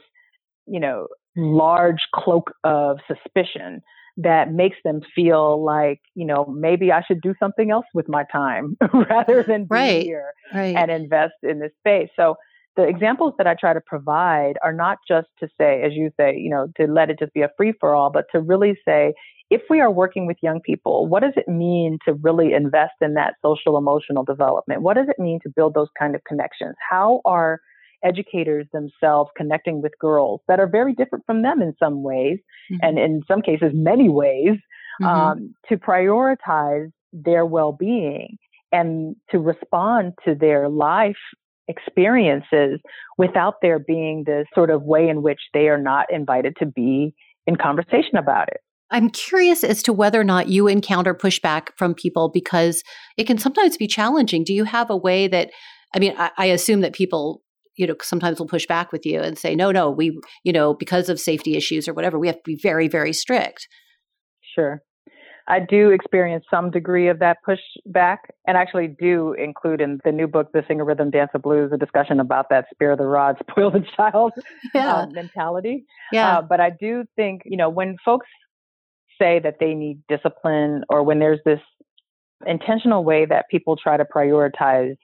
you 0.67 0.79
know, 0.79 1.07
large 1.35 2.07
cloak 2.13 2.51
of 2.63 2.99
suspicion 3.07 3.81
that 4.21 4.51
makes 4.51 4.77
them 4.83 5.01
feel 5.15 5.63
like, 5.63 6.01
you 6.13 6.25
know, 6.25 6.45
maybe 6.45 6.91
I 6.91 7.01
should 7.01 7.21
do 7.21 7.33
something 7.39 7.71
else 7.71 7.85
with 7.93 8.09
my 8.09 8.25
time 8.31 8.75
rather 8.93 9.43
than 9.43 9.63
be 9.63 9.67
right, 9.69 10.03
here 10.03 10.33
right. 10.53 10.75
and 10.75 10.91
invest 10.91 11.35
in 11.41 11.59
this 11.59 11.71
space. 11.79 12.09
So 12.15 12.35
the 12.75 12.83
examples 12.83 13.33
that 13.37 13.47
I 13.47 13.55
try 13.55 13.73
to 13.73 13.81
provide 13.81 14.53
are 14.63 14.73
not 14.73 14.97
just 15.07 15.27
to 15.39 15.47
say, 15.59 15.83
as 15.83 15.93
you 15.93 16.11
say, 16.19 16.35
you 16.37 16.49
know, 16.49 16.67
to 16.77 16.91
let 16.91 17.09
it 17.09 17.17
just 17.17 17.33
be 17.33 17.41
a 17.41 17.49
free 17.55 17.73
for 17.79 17.95
all, 17.95 18.09
but 18.09 18.25
to 18.33 18.41
really 18.41 18.77
say, 18.85 19.13
if 19.49 19.61
we 19.69 19.79
are 19.79 19.89
working 19.89 20.27
with 20.27 20.37
young 20.41 20.59
people, 20.61 21.07
what 21.07 21.23
does 21.23 21.33
it 21.35 21.47
mean 21.47 21.97
to 22.05 22.13
really 22.13 22.53
invest 22.53 22.93
in 23.01 23.13
that 23.15 23.35
social 23.43 23.77
emotional 23.77 24.23
development? 24.23 24.81
What 24.81 24.95
does 24.95 25.07
it 25.07 25.17
mean 25.17 25.39
to 25.43 25.49
build 25.49 25.73
those 25.73 25.87
kind 25.97 26.13
of 26.13 26.23
connections? 26.25 26.75
How 26.87 27.21
are 27.25 27.59
educators 28.03 28.65
themselves 28.71 29.29
connecting 29.35 29.81
with 29.81 29.91
girls 29.99 30.41
that 30.47 30.59
are 30.59 30.67
very 30.67 30.93
different 30.93 31.25
from 31.25 31.41
them 31.41 31.61
in 31.61 31.73
some 31.79 32.03
ways, 32.03 32.39
mm-hmm. 32.71 32.77
and 32.81 32.99
in 32.99 33.21
some 33.27 33.41
cases, 33.41 33.71
many 33.73 34.09
ways, 34.09 34.57
mm-hmm. 35.01 35.05
um, 35.05 35.53
to 35.67 35.77
prioritize 35.77 36.91
their 37.13 37.45
well 37.45 37.71
being 37.71 38.37
and 38.71 39.15
to 39.31 39.39
respond 39.39 40.13
to 40.25 40.35
their 40.35 40.69
life 40.69 41.17
experiences 41.67 42.79
without 43.17 43.55
there 43.61 43.79
being 43.79 44.23
this 44.25 44.45
sort 44.53 44.69
of 44.69 44.83
way 44.83 45.07
in 45.07 45.21
which 45.21 45.39
they 45.53 45.67
are 45.67 45.77
not 45.77 46.07
invited 46.11 46.55
to 46.57 46.65
be 46.65 47.13
in 47.47 47.55
conversation 47.55 48.17
about 48.17 48.47
it. 48.49 48.57
I'm 48.91 49.09
curious 49.09 49.63
as 49.63 49.83
to 49.83 49.93
whether 49.93 50.19
or 50.19 50.23
not 50.23 50.47
you 50.47 50.67
encounter 50.67 51.13
pushback 51.13 51.69
from 51.77 51.93
people 51.93 52.29
because 52.29 52.83
it 53.17 53.25
can 53.25 53.37
sometimes 53.37 53.77
be 53.77 53.87
challenging. 53.87 54.43
Do 54.43 54.53
you 54.53 54.63
have 54.63 54.89
a 54.89 54.97
way 54.97 55.27
that, 55.27 55.51
I 55.95 55.99
mean, 55.99 56.15
I, 56.17 56.31
I 56.37 56.45
assume 56.47 56.81
that 56.81 56.93
people 56.93 57.43
you 57.79 57.87
know 57.87 57.95
sometimes 58.01 58.37
will 58.37 58.45
push 58.45 58.67
back 58.67 58.91
with 58.91 59.05
you 59.05 59.21
and 59.21 59.39
say 59.39 59.55
no 59.55 59.71
no 59.71 59.89
we 59.89 60.19
you 60.43 60.51
know 60.51 60.73
because 60.73 61.09
of 61.09 61.19
safety 61.19 61.55
issues 61.55 61.87
or 61.87 61.93
whatever 61.93 62.19
we 62.19 62.27
have 62.27 62.35
to 62.35 62.43
be 62.45 62.55
very 62.55 62.87
very 62.87 63.13
strict. 63.13 63.67
Sure. 64.53 64.81
I 65.47 65.59
do 65.59 65.89
experience 65.89 66.45
some 66.51 66.69
degree 66.69 67.07
of 67.07 67.17
that 67.19 67.37
pushback 67.47 68.17
and 68.45 68.55
actually 68.55 68.87
do 68.87 69.33
include 69.33 69.81
in 69.81 69.99
the 70.05 70.11
new 70.11 70.27
book 70.27 70.49
the 70.53 70.63
Sing 70.67 70.79
a 70.79 70.83
Rhythm 70.83 71.09
Dance 71.09 71.31
a 71.33 71.39
Blues 71.39 71.71
a 71.73 71.77
discussion 71.77 72.19
about 72.19 72.49
that 72.51 72.65
spare 72.71 72.95
the 72.95 73.05
rod 73.05 73.37
spoil 73.49 73.71
the 73.71 73.83
child 73.95 74.33
yeah. 74.75 74.97
uh, 74.97 75.07
mentality. 75.07 75.85
Yeah. 76.11 76.39
Uh, 76.39 76.41
but 76.41 76.59
i 76.59 76.69
do 76.69 77.05
think 77.15 77.43
you 77.45 77.57
know 77.57 77.69
when 77.69 77.95
folks 78.03 78.27
say 79.19 79.39
that 79.39 79.55
they 79.59 79.73
need 79.73 80.01
discipline 80.07 80.83
or 80.89 81.03
when 81.03 81.19
there's 81.19 81.39
this 81.45 81.59
intentional 82.45 83.03
way 83.03 83.25
that 83.25 83.45
people 83.49 83.75
try 83.75 83.97
to 83.97 84.05
prioritize 84.05 84.95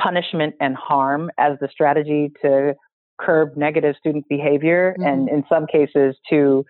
punishment 0.00 0.54
and 0.60 0.76
harm 0.76 1.30
as 1.38 1.58
the 1.60 1.68
strategy 1.70 2.32
to 2.42 2.74
curb 3.20 3.56
negative 3.56 3.94
student 3.98 4.24
behavior 4.28 4.94
mm-hmm. 4.98 5.08
and 5.08 5.28
in 5.28 5.44
some 5.48 5.66
cases 5.66 6.16
to 6.28 6.64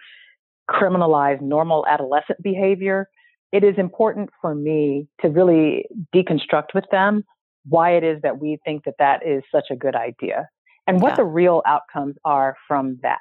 criminalize 0.70 1.40
normal 1.40 1.87
adolescent 1.88 2.42
behavior, 2.42 3.08
it 3.52 3.64
is 3.64 3.74
important 3.78 4.30
for 4.40 4.54
me 4.54 5.06
to 5.20 5.28
really 5.28 5.84
deconstruct 6.14 6.74
with 6.74 6.84
them 6.90 7.24
why 7.66 7.92
it 7.96 8.04
is 8.04 8.20
that 8.22 8.40
we 8.40 8.58
think 8.64 8.84
that 8.84 8.94
that 8.98 9.26
is 9.26 9.42
such 9.50 9.66
a 9.70 9.76
good 9.76 9.94
idea 9.94 10.48
and 10.87 11.00
what 11.00 11.10
yeah. 11.10 11.16
the 11.16 11.24
real 11.24 11.62
outcomes 11.66 12.14
are 12.24 12.56
from 12.68 12.98
that. 13.02 13.18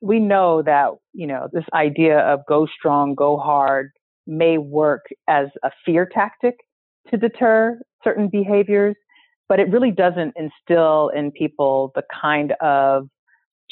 We 0.00 0.18
know 0.18 0.62
that, 0.62 0.90
you 1.12 1.26
know, 1.26 1.48
this 1.52 1.64
idea 1.72 2.18
of 2.18 2.40
go 2.48 2.66
strong, 2.66 3.14
go 3.14 3.38
hard 3.38 3.90
may 4.26 4.58
work 4.58 5.06
as 5.28 5.48
a 5.62 5.70
fear 5.84 6.08
tactic 6.12 6.56
to 7.10 7.16
deter 7.16 7.80
certain 8.02 8.28
behaviors 8.28 8.96
but 9.48 9.60
it 9.60 9.70
really 9.70 9.90
doesn't 9.90 10.34
instill 10.36 11.10
in 11.14 11.30
people 11.30 11.92
the 11.94 12.02
kind 12.20 12.52
of 12.60 13.08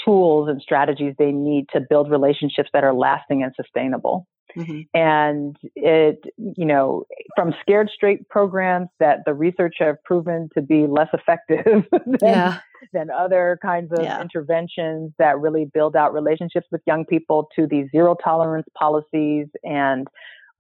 tools 0.04 0.48
and 0.48 0.60
strategies 0.60 1.14
they 1.18 1.32
need 1.32 1.66
to 1.72 1.80
build 1.80 2.10
relationships 2.10 2.70
that 2.72 2.84
are 2.84 2.94
lasting 2.94 3.42
and 3.42 3.52
sustainable. 3.54 4.26
Mm-hmm. 4.56 4.82
And 4.94 5.56
it, 5.74 6.24
you 6.36 6.64
know, 6.64 7.04
from 7.34 7.54
scared 7.60 7.90
straight 7.92 8.28
programs 8.28 8.88
that 9.00 9.20
the 9.26 9.34
research 9.34 9.76
have 9.80 9.96
proven 10.04 10.48
to 10.54 10.62
be 10.62 10.86
less 10.86 11.08
effective 11.12 11.84
than, 11.90 12.18
yeah. 12.22 12.58
than 12.92 13.10
other 13.10 13.58
kinds 13.62 13.90
of 13.92 14.04
yeah. 14.04 14.20
interventions 14.20 15.12
that 15.18 15.40
really 15.40 15.64
build 15.72 15.96
out 15.96 16.12
relationships 16.14 16.66
with 16.70 16.82
young 16.86 17.04
people 17.04 17.48
to 17.56 17.66
these 17.66 17.88
zero 17.90 18.16
tolerance 18.22 18.66
policies 18.78 19.48
and 19.64 20.06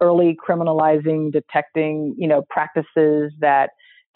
early 0.00 0.36
criminalizing, 0.36 1.30
detecting, 1.32 2.16
you 2.18 2.26
know, 2.26 2.42
practices 2.50 3.32
that 3.38 3.70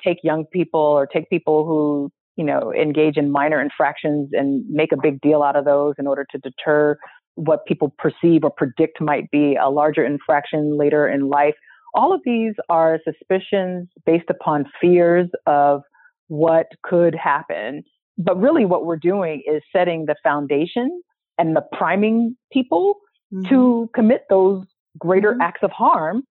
take 0.04 0.18
young 0.22 0.44
people 0.46 0.80
or 0.80 1.06
take 1.06 1.28
people 1.30 1.66
who 1.66 2.10
you 2.36 2.44
know 2.44 2.72
engage 2.72 3.16
in 3.16 3.30
minor 3.30 3.60
infractions 3.60 4.30
and 4.32 4.64
make 4.68 4.92
a 4.92 4.96
big 5.00 5.20
deal 5.20 5.42
out 5.42 5.56
of 5.56 5.64
those 5.64 5.94
in 5.98 6.06
order 6.06 6.26
to 6.30 6.38
deter 6.38 6.96
what 7.34 7.66
people 7.66 7.94
perceive 7.98 8.42
or 8.42 8.50
predict 8.50 9.00
might 9.00 9.30
be 9.30 9.56
a 9.56 9.70
larger 9.70 10.04
infraction 10.04 10.76
later 10.76 11.08
in 11.08 11.28
life 11.28 11.54
all 11.94 12.12
of 12.12 12.20
these 12.24 12.54
are 12.68 13.00
suspicions 13.04 13.88
based 14.04 14.28
upon 14.28 14.64
fears 14.80 15.28
of 15.46 15.82
what 16.28 16.66
could 16.82 17.14
happen 17.14 17.82
but 18.18 18.38
really 18.40 18.64
what 18.64 18.84
we're 18.84 18.96
doing 18.96 19.42
is 19.46 19.62
setting 19.74 20.06
the 20.06 20.16
foundation 20.22 21.02
and 21.38 21.54
the 21.54 21.62
priming 21.72 22.36
people 22.52 22.96
mm-hmm. 23.32 23.48
to 23.48 23.88
commit 23.94 24.24
those 24.28 24.64
greater 24.98 25.32
mm-hmm. 25.32 25.42
acts 25.42 25.60
of 25.62 25.70
harm 25.70 26.22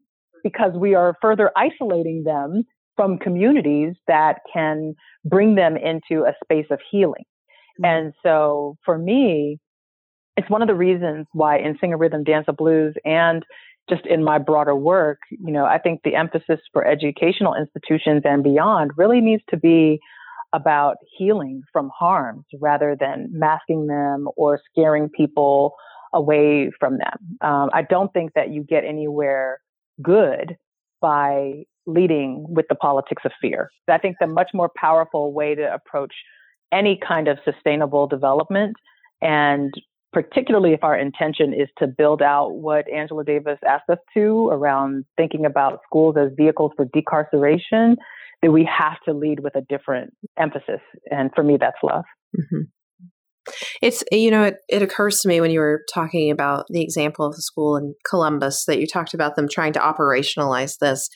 because 0.44 0.74
we 0.76 0.94
are 0.94 1.16
further 1.22 1.52
isolating 1.56 2.24
them 2.24 2.64
from 2.98 3.18
communities 3.18 3.94
that 4.08 4.40
can 4.52 4.96
bring 5.24 5.56
them 5.56 5.78
into 5.78 6.26
a 6.26 6.34
space 6.44 6.66
of 6.70 6.80
healing. 6.92 7.24
Mm-hmm. 7.80 7.86
And 7.86 8.14
so 8.24 8.76
for 8.84 8.98
me, 8.98 9.60
it's 10.36 10.50
one 10.50 10.62
of 10.62 10.68
the 10.68 10.76
reasons 10.76 11.28
why 11.32 11.58
in 11.58 11.78
Sing 11.80 11.94
a 11.94 11.98
Rhythm 11.98 12.26
Dance 12.26 12.46
a 12.50 12.54
Blues 12.54 12.96
and 13.06 13.44
just 13.90 14.06
in 14.06 14.24
my 14.24 14.38
broader 14.38 14.76
work, 14.76 15.20
you 15.32 15.52
know, 15.52 15.66
I 15.66 15.78
think 15.78 16.02
the 16.04 16.16
emphasis 16.16 16.60
for 16.74 16.86
educational 16.86 17.56
institutions 17.56 18.24
and 18.26 18.44
beyond 18.44 18.92
really 18.98 19.22
needs 19.22 19.44
to 19.50 19.58
be 19.58 20.00
about 20.54 20.98
healing 21.18 21.62
from 21.72 21.90
harms 21.98 22.46
rather 22.60 22.98
than 23.00 23.30
masking 23.32 23.88
them 23.88 24.28
or 24.36 24.60
scaring 24.72 25.10
people 25.10 25.74
away 26.14 26.72
from 26.80 26.98
them. 26.98 27.50
Um, 27.50 27.70
I 27.74 27.82
don't 27.82 28.12
think 28.14 28.34
that 28.34 28.52
you 28.52 28.64
get 28.64 28.84
anywhere 28.84 29.60
good 30.02 30.58
by 31.02 31.64
leading 31.88 32.46
with 32.48 32.66
the 32.70 32.76
politics 32.76 33.24
of 33.26 33.32
fear. 33.42 33.70
I 33.90 33.98
think 33.98 34.18
the 34.20 34.28
much 34.28 34.52
more 34.54 34.70
powerful 34.76 35.34
way 35.34 35.56
to 35.56 35.74
approach 35.74 36.14
any 36.72 37.00
kind 37.06 37.28
of 37.28 37.40
sustainable 37.46 38.08
development 38.08 38.76
and 39.22 39.74
particularly 40.14 40.74
if 40.74 40.84
our 40.84 40.98
intention 40.98 41.54
is 41.54 41.68
to 41.78 41.88
build 41.88 42.22
out 42.22 42.56
what 42.56 42.90
Angela 42.92 43.24
Davis 43.24 43.60
asked 43.68 43.90
us 43.90 44.00
to 44.14 44.50
around 44.52 45.06
thinking 45.18 45.46
about 45.46 45.80
schools 45.86 46.16
as 46.18 46.32
vehicles 46.36 46.72
for 46.76 46.86
decarceration, 46.86 47.96
that 48.42 48.52
we 48.52 48.66
have 48.66 48.98
to 49.06 49.14
lead 49.14 49.42
with 49.42 49.56
a 49.56 49.62
different 49.62 50.14
emphasis. 50.40 50.82
And 51.12 51.30
for 51.36 51.44
me, 51.44 51.58
that's 51.60 51.78
love. 51.84 52.06
Mm-hmm. 52.36 52.64
It's, 53.82 54.04
you 54.12 54.32
know, 54.32 54.44
it, 54.44 54.56
it 54.68 54.82
occurs 54.82 55.20
to 55.20 55.28
me 55.28 55.40
when 55.40 55.52
you 55.52 55.60
were 55.60 55.84
talking 55.94 56.32
about 56.32 56.66
the 56.70 56.82
example 56.82 57.26
of 57.26 57.36
the 57.36 57.42
school 57.42 57.78
in 57.78 57.94
Columbus 58.10 58.66
that 58.66 58.80
you 58.80 58.88
talked 58.88 59.14
about 59.14 59.36
them 59.36 59.48
trying 59.50 59.74
to 59.74 59.80
operationalize 59.80 60.80
this. 60.80 61.10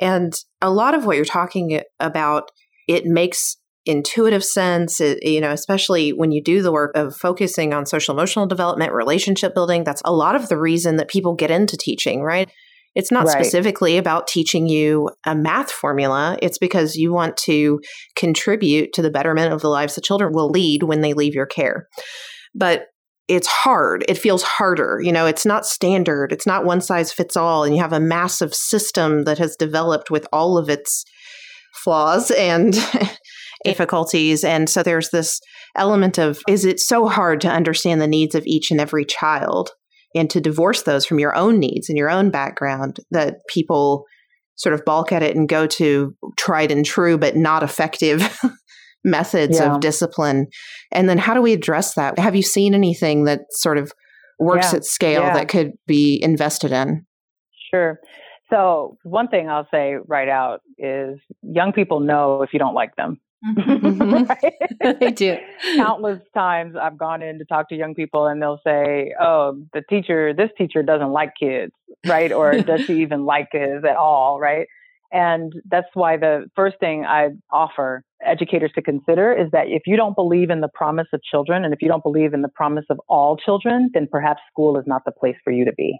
And 0.00 0.32
a 0.60 0.70
lot 0.70 0.94
of 0.94 1.04
what 1.04 1.16
you're 1.16 1.24
talking 1.24 1.80
about, 2.00 2.50
it 2.88 3.04
makes 3.04 3.56
intuitive 3.84 4.44
sense 4.44 5.00
it, 5.00 5.18
you 5.24 5.40
know 5.40 5.50
especially 5.50 6.12
when 6.12 6.30
you 6.30 6.40
do 6.40 6.62
the 6.62 6.70
work 6.70 6.92
of 6.94 7.16
focusing 7.16 7.74
on 7.74 7.84
social 7.84 8.14
emotional 8.14 8.46
development 8.46 8.92
relationship 8.92 9.54
building 9.54 9.82
that's 9.82 10.00
a 10.04 10.12
lot 10.12 10.36
of 10.36 10.48
the 10.48 10.56
reason 10.56 10.98
that 10.98 11.08
people 11.08 11.34
get 11.34 11.50
into 11.50 11.76
teaching 11.76 12.22
right 12.22 12.48
it's 12.94 13.10
not 13.10 13.26
right. 13.26 13.32
specifically 13.32 13.96
about 13.96 14.26
teaching 14.26 14.66
you 14.66 15.10
a 15.24 15.34
math 15.34 15.70
formula. 15.70 16.36
It's 16.42 16.58
because 16.58 16.96
you 16.96 17.12
want 17.12 17.36
to 17.38 17.80
contribute 18.16 18.92
to 18.94 19.02
the 19.02 19.10
betterment 19.10 19.52
of 19.52 19.62
the 19.62 19.68
lives 19.68 19.94
the 19.94 20.00
children 20.00 20.32
will 20.32 20.50
lead 20.50 20.82
when 20.82 21.00
they 21.00 21.14
leave 21.14 21.34
your 21.34 21.46
care. 21.46 21.88
But 22.54 22.88
it's 23.28 23.46
hard. 23.46 24.04
It 24.08 24.18
feels 24.18 24.42
harder. 24.42 25.00
You 25.02 25.12
know, 25.12 25.26
it's 25.26 25.46
not 25.46 25.64
standard. 25.64 26.32
It's 26.32 26.46
not 26.46 26.64
one 26.64 26.80
size 26.80 27.12
fits 27.12 27.36
all. 27.36 27.64
And 27.64 27.74
you 27.74 27.82
have 27.82 27.92
a 27.92 28.00
massive 28.00 28.54
system 28.54 29.24
that 29.24 29.38
has 29.38 29.56
developed 29.56 30.10
with 30.10 30.26
all 30.32 30.58
of 30.58 30.68
its 30.68 31.04
flaws 31.82 32.30
and 32.30 32.74
difficulties. 33.64 34.44
And 34.44 34.68
so 34.68 34.82
there's 34.82 35.10
this 35.10 35.40
element 35.76 36.18
of 36.18 36.40
is 36.48 36.64
it 36.64 36.80
so 36.80 37.08
hard 37.08 37.40
to 37.42 37.48
understand 37.48 38.00
the 38.00 38.06
needs 38.06 38.34
of 38.34 38.46
each 38.46 38.70
and 38.70 38.80
every 38.80 39.04
child 39.04 39.70
and 40.14 40.28
to 40.30 40.40
divorce 40.40 40.82
those 40.82 41.06
from 41.06 41.18
your 41.18 41.34
own 41.34 41.58
needs 41.58 41.88
and 41.88 41.96
your 41.96 42.10
own 42.10 42.30
background 42.30 42.98
that 43.10 43.36
people 43.48 44.04
sort 44.56 44.74
of 44.74 44.84
balk 44.84 45.12
at 45.12 45.22
it 45.22 45.34
and 45.34 45.48
go 45.48 45.66
to 45.66 46.14
tried 46.36 46.70
and 46.70 46.84
true 46.84 47.16
but 47.16 47.36
not 47.36 47.62
effective 47.62 48.38
methods 49.04 49.58
yeah. 49.58 49.74
of 49.74 49.80
discipline. 49.80 50.46
And 50.90 51.08
then 51.08 51.18
how 51.18 51.34
do 51.34 51.42
we 51.42 51.52
address 51.52 51.94
that? 51.94 52.18
Have 52.18 52.36
you 52.36 52.42
seen 52.42 52.74
anything 52.74 53.24
that 53.24 53.40
sort 53.50 53.78
of 53.78 53.92
works 54.38 54.72
yeah. 54.72 54.78
at 54.78 54.84
scale 54.84 55.22
yeah. 55.22 55.34
that 55.34 55.48
could 55.48 55.72
be 55.86 56.20
invested 56.22 56.72
in? 56.72 57.06
Sure. 57.72 57.98
So, 58.50 58.98
one 59.02 59.28
thing 59.28 59.48
I'll 59.48 59.68
say 59.72 59.94
right 60.06 60.28
out 60.28 60.60
is 60.76 61.18
young 61.42 61.72
people 61.72 62.00
know 62.00 62.42
if 62.42 62.52
you 62.52 62.58
don't 62.58 62.74
like 62.74 62.94
them. 62.96 63.18
Mm-hmm. 63.44 64.92
they 65.00 65.10
do. 65.10 65.36
Countless 65.76 66.20
times 66.34 66.76
I've 66.80 66.98
gone 66.98 67.22
in 67.22 67.38
to 67.38 67.44
talk 67.44 67.68
to 67.70 67.74
young 67.74 67.94
people 67.94 68.26
and 68.26 68.40
they'll 68.42 68.60
say, 68.64 69.14
Oh, 69.20 69.62
the 69.72 69.82
teacher, 69.88 70.34
this 70.34 70.50
teacher 70.56 70.82
doesn't 70.82 71.12
like 71.12 71.32
kids, 71.38 71.72
right? 72.06 72.30
Or 72.32 72.52
does 72.60 72.82
she 72.82 73.00
even 73.02 73.24
like 73.24 73.50
kids 73.52 73.84
at 73.88 73.96
all, 73.96 74.38
right? 74.38 74.66
And 75.12 75.52
that's 75.68 75.88
why 75.92 76.16
the 76.16 76.46
first 76.56 76.76
thing 76.80 77.04
I 77.04 77.28
offer 77.50 78.02
educators 78.24 78.72
to 78.74 78.82
consider 78.82 79.32
is 79.32 79.50
that 79.52 79.68
if 79.68 79.82
you 79.86 79.96
don't 79.96 80.16
believe 80.16 80.48
in 80.48 80.60
the 80.60 80.70
promise 80.72 81.08
of 81.12 81.20
children 81.22 81.64
and 81.64 81.74
if 81.74 81.82
you 81.82 81.88
don't 81.88 82.02
believe 82.02 82.32
in 82.32 82.40
the 82.40 82.48
promise 82.48 82.86
of 82.88 82.98
all 83.08 83.36
children, 83.36 83.90
then 83.92 84.08
perhaps 84.10 84.40
school 84.50 84.78
is 84.78 84.84
not 84.86 85.02
the 85.04 85.12
place 85.12 85.36
for 85.44 85.52
you 85.52 85.66
to 85.66 85.72
be. 85.72 85.98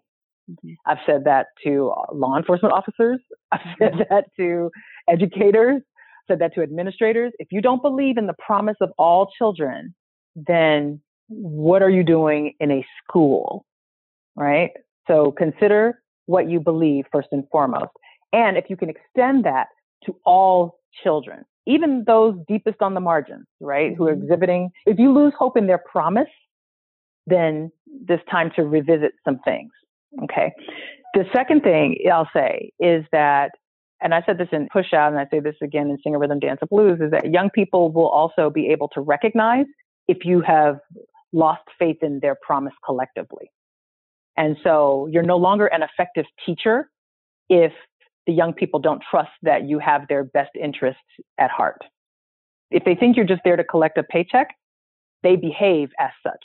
Mm-hmm. 0.51 0.73
I've 0.87 0.99
said 1.05 1.25
that 1.25 1.49
to 1.65 1.93
law 2.13 2.37
enforcement 2.37 2.73
officers. 2.73 3.21
I've 3.53 3.61
said 3.79 4.07
that 4.09 4.25
to 4.39 4.71
educators, 5.09 5.83
said 6.27 6.39
that 6.39 6.55
to 6.55 6.63
administrators. 6.63 7.33
If 7.39 7.49
you 7.51 7.61
don't 7.61 7.83
believe 7.83 8.17
in 8.17 8.27
the 8.27 8.35
promise 8.45 8.77
of 8.81 8.93
all 8.97 9.29
children, 9.37 9.95
then 10.35 11.03
what 11.29 11.83
are 11.83 11.91
you 11.91 12.03
doing 12.03 12.55
in 12.61 12.71
a 12.71 12.87
school? 13.03 13.67
Right? 14.37 14.71
So 15.07 15.33
consider 15.33 16.01
what 16.27 16.49
you 16.49 16.61
believe 16.61 17.05
first 17.13 17.29
and 17.33 17.45
foremost. 17.51 17.91
And 18.33 18.57
if 18.57 18.65
you 18.69 18.77
can 18.77 18.89
extend 18.89 19.45
that 19.45 19.69
to 20.07 20.17
all 20.25 20.79
children, 21.03 21.45
even 21.67 22.05
those 22.07 22.35
deepest 22.49 22.81
on 22.81 22.95
the 22.95 23.01
margins, 23.01 23.47
right, 23.61 23.95
who 23.97 24.07
are 24.07 24.13
mm-hmm. 24.13 24.23
exhibiting, 24.23 24.71
if 24.87 24.99
you 24.99 25.13
lose 25.13 25.33
hope 25.39 25.57
in 25.57 25.67
their 25.67 25.79
promise, 25.79 26.29
then 27.27 27.71
it's 28.09 28.23
time 28.31 28.51
to 28.57 28.63
revisit 28.65 29.13
some 29.25 29.39
things. 29.45 29.71
Okay. 30.25 30.53
The 31.15 31.25
second 31.33 31.63
thing 31.63 31.97
I'll 32.13 32.29
say 32.35 32.73
is 32.81 33.05
that, 33.13 33.53
and 34.01 34.15
I 34.15 34.23
said 34.27 34.39
this 34.39 34.49
in 34.51 34.69
Pushout, 34.75 35.09
and 35.09 35.19
I 35.19 35.27
say 35.31 35.41
this 35.41 35.55
again 35.63 35.89
in 35.89 35.99
Sing 36.03 36.15
a 36.15 36.19
Rhythm, 36.19 36.41
Dance 36.41 36.59
a 36.63 36.67
Blues, 36.67 36.99
is 37.01 37.11
that 37.13 37.31
young 37.31 37.51
people 37.51 37.93
will 37.93 38.09
also 38.09 38.51
be 38.51 38.69
able 38.69 38.89
to 38.89 39.01
recognize 39.01 39.67
if 40.09 40.25
you 40.25 40.41
have 40.41 40.81
lost 41.33 41.63
faith 41.79 41.99
in 42.03 42.19
their 42.21 42.37
promise 42.43 42.75
collectively. 42.85 43.51
And 44.37 44.57
so 44.65 45.09
you're 45.11 45.23
no 45.23 45.37
longer 45.37 45.67
an 45.67 45.83
effective 45.83 46.25
teacher 46.45 46.91
if 47.49 47.73
the 48.27 48.33
young 48.33 48.53
people 48.53 48.81
don't 48.81 49.03
trust 49.11 49.31
that 49.43 49.69
you 49.69 49.79
have 49.79 50.09
their 50.09 50.25
best 50.25 50.51
interests 50.61 51.01
at 51.39 51.51
heart. 51.51 51.83
If 52.71 52.85
they 52.85 52.95
think 52.95 53.17
you're 53.17 53.27
just 53.27 53.43
there 53.45 53.57
to 53.57 53.65
collect 53.65 53.99
a 53.99 54.03
paycheck, 54.03 54.49
they 55.23 55.37
behave 55.37 55.91
as 55.99 56.11
such, 56.23 56.45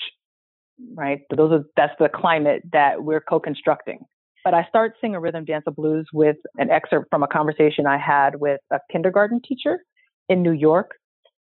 right? 0.95 1.21
So 1.29 1.35
those 1.35 1.51
are, 1.51 1.63
that's 1.75 1.93
the 1.99 2.09
climate 2.09 2.63
that 2.73 3.03
we're 3.03 3.21
co-constructing. 3.21 3.99
But 4.43 4.53
I 4.53 4.65
start 4.69 4.93
Sing 5.01 5.15
a 5.15 5.19
Rhythm, 5.19 5.45
Dance 5.45 5.65
a 5.67 5.71
Blues 5.71 6.07
with 6.13 6.37
an 6.57 6.69
excerpt 6.69 7.07
from 7.09 7.23
a 7.23 7.27
conversation 7.27 7.85
I 7.85 7.97
had 7.97 8.39
with 8.39 8.61
a 8.71 8.79
kindergarten 8.91 9.41
teacher 9.41 9.79
in 10.29 10.41
New 10.41 10.51
York 10.51 10.91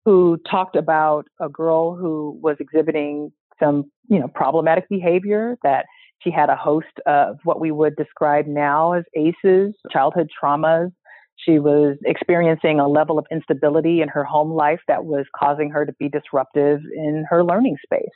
who 0.05 0.37
talked 0.49 0.75
about 0.75 1.25
a 1.39 1.49
girl 1.49 1.95
who 1.95 2.37
was 2.41 2.57
exhibiting 2.59 3.31
some, 3.59 3.91
you 4.07 4.19
know, 4.19 4.27
problematic 4.27 4.89
behavior 4.89 5.57
that 5.63 5.85
she 6.23 6.31
had 6.31 6.49
a 6.49 6.55
host 6.55 6.87
of 7.05 7.37
what 7.43 7.59
we 7.59 7.71
would 7.71 7.95
describe 7.95 8.45
now 8.47 8.93
as 8.93 9.03
ACEs, 9.15 9.73
childhood 9.91 10.29
traumas. 10.41 10.91
She 11.37 11.57
was 11.57 11.97
experiencing 12.05 12.79
a 12.79 12.87
level 12.87 13.17
of 13.17 13.25
instability 13.31 14.01
in 14.01 14.09
her 14.09 14.23
home 14.23 14.51
life 14.51 14.81
that 14.87 15.05
was 15.05 15.25
causing 15.35 15.71
her 15.71 15.85
to 15.85 15.93
be 15.93 16.09
disruptive 16.09 16.79
in 16.95 17.25
her 17.29 17.43
learning 17.43 17.77
space. 17.83 18.09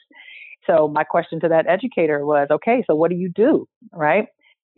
So 0.67 0.87
my 0.87 1.03
question 1.03 1.39
to 1.41 1.49
that 1.49 1.67
educator 1.67 2.25
was, 2.25 2.47
okay, 2.51 2.83
so 2.87 2.95
what 2.95 3.09
do 3.09 3.17
you 3.17 3.29
do? 3.29 3.67
Right. 3.91 4.27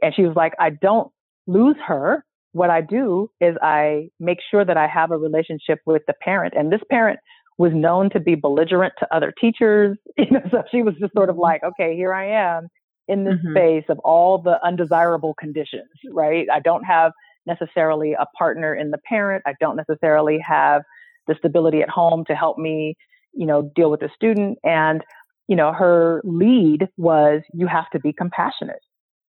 And 0.01 0.13
she 0.15 0.23
was 0.23 0.35
like, 0.35 0.53
I 0.59 0.69
don't 0.69 1.11
lose 1.47 1.75
her. 1.85 2.23
What 2.53 2.69
I 2.69 2.81
do 2.81 3.29
is 3.41 3.55
I 3.61 4.09
make 4.19 4.39
sure 4.49 4.63
that 4.63 4.77
I 4.77 4.87
have 4.87 5.11
a 5.11 5.17
relationship 5.17 5.79
with 5.85 6.03
the 6.07 6.13
parent. 6.21 6.53
And 6.57 6.71
this 6.71 6.81
parent 6.89 7.19
was 7.57 7.71
known 7.73 8.09
to 8.11 8.19
be 8.19 8.35
belligerent 8.35 8.93
to 8.99 9.15
other 9.15 9.33
teachers. 9.39 9.97
You 10.17 10.31
know, 10.31 10.41
so 10.49 10.63
she 10.71 10.81
was 10.81 10.95
just 10.99 11.13
sort 11.13 11.29
of 11.29 11.35
mm-hmm. 11.35 11.43
like, 11.43 11.61
okay, 11.63 11.95
here 11.95 12.13
I 12.13 12.55
am 12.55 12.69
in 13.07 13.23
this 13.23 13.35
mm-hmm. 13.35 13.51
space 13.51 13.83
of 13.89 13.99
all 13.99 14.37
the 14.37 14.63
undesirable 14.65 15.33
conditions, 15.39 15.89
right? 16.11 16.47
I 16.51 16.59
don't 16.59 16.83
have 16.83 17.11
necessarily 17.45 18.13
a 18.13 18.25
partner 18.37 18.75
in 18.75 18.91
the 18.91 18.97
parent. 18.97 19.43
I 19.45 19.53
don't 19.59 19.77
necessarily 19.77 20.39
have 20.45 20.81
the 21.27 21.35
stability 21.37 21.81
at 21.81 21.89
home 21.89 22.25
to 22.27 22.35
help 22.35 22.57
me, 22.57 22.95
you 23.33 23.45
know, 23.45 23.71
deal 23.75 23.89
with 23.89 24.01
the 24.01 24.09
student. 24.15 24.59
And, 24.63 25.03
you 25.47 25.55
know, 25.55 25.71
her 25.73 26.21
lead 26.23 26.87
was 26.97 27.41
you 27.53 27.67
have 27.67 27.89
to 27.91 27.99
be 27.99 28.13
compassionate. 28.13 28.81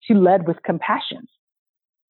She 0.02 0.14
led 0.14 0.48
with 0.48 0.58
compassion. 0.64 1.28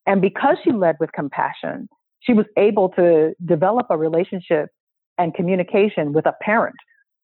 And 0.06 0.22
because 0.22 0.58
she 0.64 0.72
led 0.72 0.98
with 1.00 1.12
compassion, 1.14 1.88
she 2.20 2.34
was 2.34 2.46
able 2.58 2.90
to 2.90 3.34
develop 3.44 3.88
a 3.90 3.98
relationship 3.98 4.70
and 5.18 5.34
communication 5.34 6.14
with 6.14 6.26
a 6.26 6.34
parent 6.42 6.76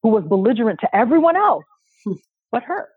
who 0.01 0.09
was 0.09 0.23
belligerent 0.27 0.79
to 0.79 0.95
everyone 0.95 1.35
else 1.35 1.63
but 2.51 2.63
her. 2.63 2.87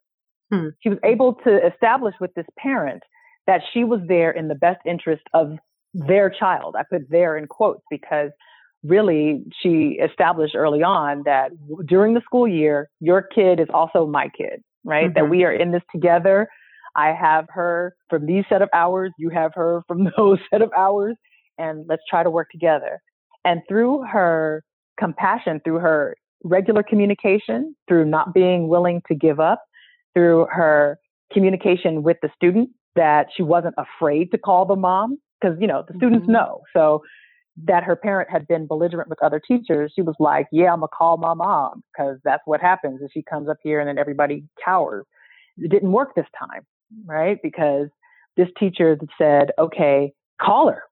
Hmm. 0.55 0.69
She 0.83 0.89
was 0.89 0.99
able 1.05 1.35
to 1.45 1.67
establish 1.67 2.15
with 2.21 2.33
this 2.35 2.47
parent 2.59 3.03
that 3.47 3.61
she 3.73 3.85
was 3.85 4.01
there 4.09 4.31
in 4.31 4.49
the 4.49 4.55
best 4.55 4.81
interest 4.87 5.23
of 5.35 5.59
their 5.93 6.31
child. 6.31 6.77
I 6.79 6.83
put 6.91 7.11
there 7.11 7.37
in 7.37 7.47
quotes 7.47 7.83
because 7.91 8.31
really 8.83 9.45
she 9.63 9.99
established 10.03 10.55
early 10.55 10.83
on 10.83 11.23
that 11.25 11.51
during 11.87 12.15
the 12.15 12.21
school 12.21 12.47
year, 12.49 12.89
your 13.01 13.23
kid 13.23 13.61
is 13.61 13.69
also 13.73 14.07
my 14.07 14.29
kid, 14.37 14.63
right? 14.85 15.07
Mm-hmm. 15.07 15.15
That 15.15 15.31
we 15.31 15.45
are 15.45 15.53
in 15.53 15.73
this 15.73 15.83
together. 15.93 16.49
I 16.97 17.09
have 17.09 17.47
her 17.51 17.97
from 18.09 18.27
these 18.27 18.45
set 18.49 18.63
of 18.63 18.69
hours, 18.73 19.13
you 19.19 19.31
have 19.31 19.53
her 19.55 19.83
from 19.89 20.09
those 20.17 20.39
set 20.51 20.63
of 20.63 20.71
hours, 20.77 21.17
and 21.59 21.85
let's 21.89 22.03
try 22.09 22.23
to 22.23 22.31
work 22.31 22.49
together. 22.51 23.01
And 23.45 23.63
through 23.69 24.05
her 24.11 24.63
compassion, 24.99 25.61
through 25.65 25.77
her 25.77 26.17
regular 26.45 26.83
communication, 26.83 27.75
through 27.89 28.05
not 28.05 28.35
being 28.35 28.69
willing 28.69 29.03
to 29.09 29.15
give 29.15 29.41
up, 29.41 29.63
through 30.15 30.47
her 30.51 30.99
communication 31.33 32.03
with 32.03 32.17
the 32.23 32.31
student 32.35 32.71
that 32.97 33.27
she 33.37 33.43
wasn't 33.43 33.75
afraid 33.77 34.31
to 34.31 34.39
call 34.39 34.65
the 34.65 34.77
mom 34.77 35.19
because 35.41 35.57
you 35.61 35.67
know 35.67 35.85
the 35.87 35.95
students 35.97 36.25
mm-hmm. 36.25 36.33
know. 36.33 36.63
So 36.73 37.03
that 37.67 37.85
her 37.85 37.95
parent 37.95 38.29
had 38.31 38.49
been 38.49 38.67
belligerent 38.67 39.09
with 39.09 39.23
other 39.23 39.41
teachers 39.41 39.93
she 39.95 40.03
was 40.03 40.17
like 40.19 40.49
yeah 40.51 40.73
i'm 40.73 40.81
gonna 40.81 40.89
call 40.89 41.17
my 41.17 41.35
mom 41.35 41.85
because 41.93 42.19
that's 42.25 42.43
what 42.47 42.61
happens 42.61 43.01
if 43.01 43.13
she 43.13 43.23
comes 43.23 43.49
up 43.49 43.59
here 43.63 43.79
and 43.79 43.89
then 43.89 43.97
everybody 43.97 44.45
cowers. 44.65 45.05
It 45.59 45.71
didn't 45.71 45.93
work 45.93 46.17
this 46.17 46.27
time 46.37 46.63
right? 47.07 47.39
Because 47.43 47.89
this 48.37 48.49
teacher 48.59 48.99
said 49.17 49.53
okay 49.59 50.13
call 50.41 50.69
her. 50.69 50.83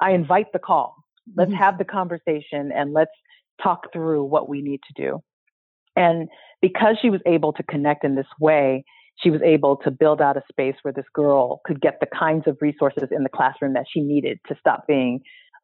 I 0.00 0.10
invite 0.10 0.52
the 0.52 0.58
call. 0.58 0.94
Let's 1.36 1.50
mm-hmm. 1.50 1.58
have 1.58 1.78
the 1.78 1.84
conversation 1.84 2.70
and 2.70 2.92
let's 2.92 3.10
talk 3.62 3.92
through 3.92 4.24
what 4.24 4.48
we 4.48 4.60
need 4.60 4.80
to 4.86 5.02
do 5.02 5.22
and 5.96 6.28
because 6.60 6.96
she 7.00 7.10
was 7.10 7.20
able 7.26 7.52
to 7.52 7.62
connect 7.62 8.04
in 8.04 8.14
this 8.14 8.26
way, 8.40 8.84
she 9.22 9.30
was 9.30 9.42
able 9.42 9.76
to 9.76 9.90
build 9.90 10.20
out 10.20 10.36
a 10.36 10.42
space 10.50 10.74
where 10.82 10.92
this 10.92 11.04
girl 11.14 11.60
could 11.64 11.80
get 11.80 11.98
the 12.00 12.06
kinds 12.06 12.44
of 12.46 12.56
resources 12.60 13.08
in 13.10 13.22
the 13.22 13.28
classroom 13.28 13.74
that 13.74 13.86
she 13.92 14.00
needed 14.00 14.38
to 14.48 14.56
stop 14.58 14.86
being 14.86 15.20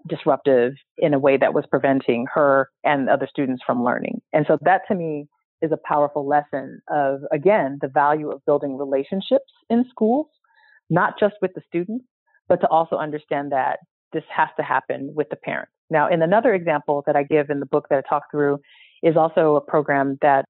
disruptive 0.09 0.75
in 0.99 1.15
a 1.15 1.19
way 1.19 1.37
that 1.37 1.53
was 1.53 1.65
preventing 1.71 2.27
her 2.33 2.71
and 2.85 3.09
other 3.09 3.27
students 3.29 3.63
from 3.67 3.85
learning. 3.85 4.21
And 4.33 4.45
so 4.47 4.59
that 4.63 4.83
to 4.89 4.95
me 4.95 5.27
is 5.63 5.73
a 5.73 5.79
powerful 5.85 6.27
lesson 6.27 6.81
of, 6.91 7.21
again, 7.33 7.79
the 7.83 7.89
value 7.89 8.31
of 8.31 8.45
building 8.47 8.79
relationships 8.79 9.53
in 9.69 9.85
schools, 9.91 10.27
not 10.89 11.19
just 11.19 11.35
with 11.43 11.53
the 11.55 11.61
students, 11.67 12.05
but 12.49 12.61
to 12.63 12.69
also 12.69 12.97
understand 12.97 13.53
that 13.53 13.79
this 14.13 14.25
has 14.35 14.49
to 14.57 14.63
happen 14.63 15.13
with 15.15 15.29
the 15.29 15.37
parents. 15.37 15.73
Now, 15.91 16.09
in 16.09 16.23
another 16.23 16.55
example 16.55 17.03
that 17.07 17.17
I 17.17 17.25
give 17.25 17.51
in 17.51 17.61
the 17.61 17.67
book 17.67 17.87
that 17.91 17.99
I 18.05 18.09
talk 18.09 18.23
through 18.31 18.61
is 19.03 19.17
also 19.17 19.57
a 19.57 19.61
program 19.61 20.19
that 20.23 20.45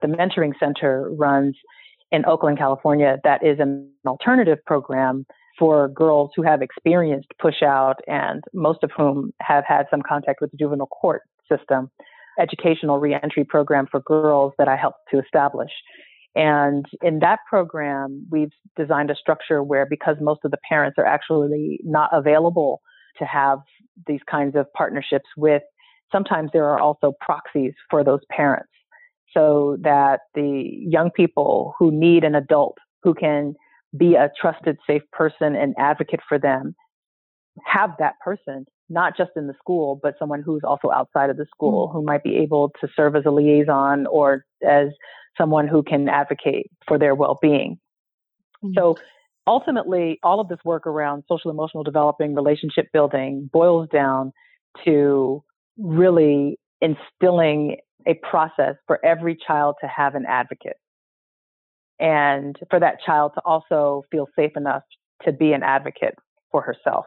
the 0.00 0.08
Mentoring 0.08 0.52
Center 0.60 1.10
runs 1.10 1.56
in 2.10 2.24
Oakland, 2.24 2.58
California, 2.58 3.18
that 3.24 3.44
is 3.44 3.58
an 3.60 3.90
alternative 4.06 4.58
program 4.64 5.26
for 5.58 5.88
girls 5.88 6.30
who 6.36 6.42
have 6.42 6.62
experienced 6.62 7.28
push 7.40 7.62
out 7.62 7.96
and 8.06 8.42
most 8.54 8.82
of 8.82 8.90
whom 8.96 9.32
have 9.40 9.64
had 9.66 9.86
some 9.90 10.00
contact 10.08 10.40
with 10.40 10.50
the 10.52 10.56
juvenile 10.56 10.86
court 10.86 11.22
system, 11.50 11.90
educational 12.40 12.98
reentry 12.98 13.44
program 13.44 13.86
for 13.90 14.00
girls 14.00 14.52
that 14.58 14.68
I 14.68 14.76
helped 14.76 15.00
to 15.10 15.18
establish. 15.18 15.70
And 16.34 16.86
in 17.02 17.18
that 17.18 17.40
program, 17.48 18.26
we've 18.30 18.52
designed 18.76 19.10
a 19.10 19.16
structure 19.16 19.62
where 19.62 19.86
because 19.86 20.16
most 20.20 20.40
of 20.44 20.52
the 20.52 20.58
parents 20.68 20.96
are 20.98 21.06
actually 21.06 21.80
not 21.82 22.10
available 22.12 22.80
to 23.18 23.24
have 23.24 23.58
these 24.06 24.20
kinds 24.30 24.54
of 24.54 24.72
partnerships 24.74 25.26
with, 25.36 25.62
sometimes 26.12 26.50
there 26.52 26.68
are 26.68 26.80
also 26.80 27.12
proxies 27.20 27.74
for 27.90 28.04
those 28.04 28.20
parents 28.30 28.70
so 29.34 29.76
that 29.82 30.20
the 30.34 30.70
young 30.80 31.10
people 31.10 31.74
who 31.78 31.90
need 31.90 32.24
an 32.24 32.34
adult 32.34 32.78
who 33.02 33.14
can 33.14 33.54
be 33.96 34.14
a 34.14 34.30
trusted, 34.40 34.78
safe 34.86 35.02
person 35.12 35.54
and 35.54 35.74
advocate 35.78 36.20
for 36.28 36.38
them 36.38 36.74
have 37.64 37.90
that 37.98 38.14
person, 38.20 38.66
not 38.88 39.16
just 39.16 39.30
in 39.36 39.46
the 39.46 39.54
school, 39.58 39.98
but 40.02 40.14
someone 40.18 40.42
who's 40.42 40.62
also 40.64 40.90
outside 40.90 41.30
of 41.30 41.36
the 41.36 41.46
school 41.46 41.88
mm-hmm. 41.88 41.98
who 41.98 42.04
might 42.04 42.22
be 42.22 42.36
able 42.36 42.72
to 42.80 42.88
serve 42.94 43.16
as 43.16 43.24
a 43.26 43.30
liaison 43.30 44.06
or 44.06 44.44
as 44.66 44.88
someone 45.36 45.68
who 45.68 45.82
can 45.82 46.08
advocate 46.08 46.70
for 46.86 46.98
their 46.98 47.14
well 47.14 47.38
being. 47.40 47.78
Mm-hmm. 48.64 48.74
So 48.76 48.96
ultimately, 49.46 50.18
all 50.22 50.40
of 50.40 50.48
this 50.48 50.58
work 50.64 50.86
around 50.86 51.24
social 51.28 51.50
emotional 51.50 51.84
developing, 51.84 52.34
relationship 52.34 52.86
building 52.92 53.48
boils 53.52 53.88
down 53.92 54.32
to 54.84 55.42
really 55.78 56.58
instilling 56.80 57.76
a 58.06 58.14
process 58.28 58.76
for 58.86 59.04
every 59.04 59.36
child 59.46 59.76
to 59.80 59.88
have 59.88 60.14
an 60.14 60.24
advocate 60.26 60.76
and 61.98 62.56
for 62.70 62.80
that 62.80 62.96
child 63.04 63.32
to 63.34 63.42
also 63.44 64.02
feel 64.10 64.26
safe 64.36 64.52
enough 64.56 64.82
to 65.24 65.32
be 65.32 65.52
an 65.52 65.62
advocate 65.62 66.14
for 66.50 66.62
herself. 66.62 67.04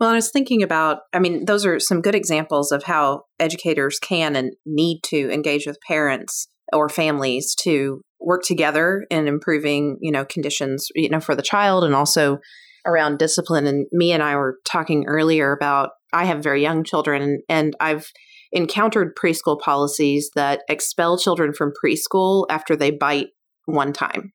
Well, 0.00 0.10
I 0.10 0.14
was 0.14 0.30
thinking 0.30 0.62
about, 0.62 0.98
I 1.12 1.18
mean, 1.18 1.44
those 1.44 1.66
are 1.66 1.78
some 1.78 2.00
good 2.00 2.14
examples 2.14 2.72
of 2.72 2.84
how 2.84 3.24
educators 3.38 3.98
can 3.98 4.36
and 4.36 4.52
need 4.64 5.00
to 5.06 5.30
engage 5.30 5.66
with 5.66 5.78
parents 5.86 6.46
or 6.72 6.88
families 6.88 7.54
to 7.62 8.00
work 8.20 8.42
together 8.44 9.04
in 9.10 9.26
improving, 9.28 9.98
you 10.00 10.12
know, 10.12 10.24
conditions, 10.24 10.86
you 10.94 11.08
know, 11.08 11.20
for 11.20 11.34
the 11.34 11.42
child 11.42 11.84
and 11.84 11.94
also 11.94 12.38
around 12.86 13.18
discipline. 13.18 13.66
And 13.66 13.86
me 13.92 14.12
and 14.12 14.22
I 14.22 14.36
were 14.36 14.56
talking 14.64 15.04
earlier 15.06 15.52
about 15.52 15.90
I 16.12 16.24
have 16.24 16.42
very 16.42 16.62
young 16.62 16.84
children 16.84 17.42
and 17.48 17.74
I've 17.80 18.10
encountered 18.52 19.16
preschool 19.16 19.58
policies 19.58 20.30
that 20.34 20.60
expel 20.68 21.18
children 21.18 21.52
from 21.52 21.72
preschool 21.82 22.46
after 22.50 22.76
they 22.76 22.90
bite 22.90 23.28
one 23.64 23.92
time. 23.92 24.32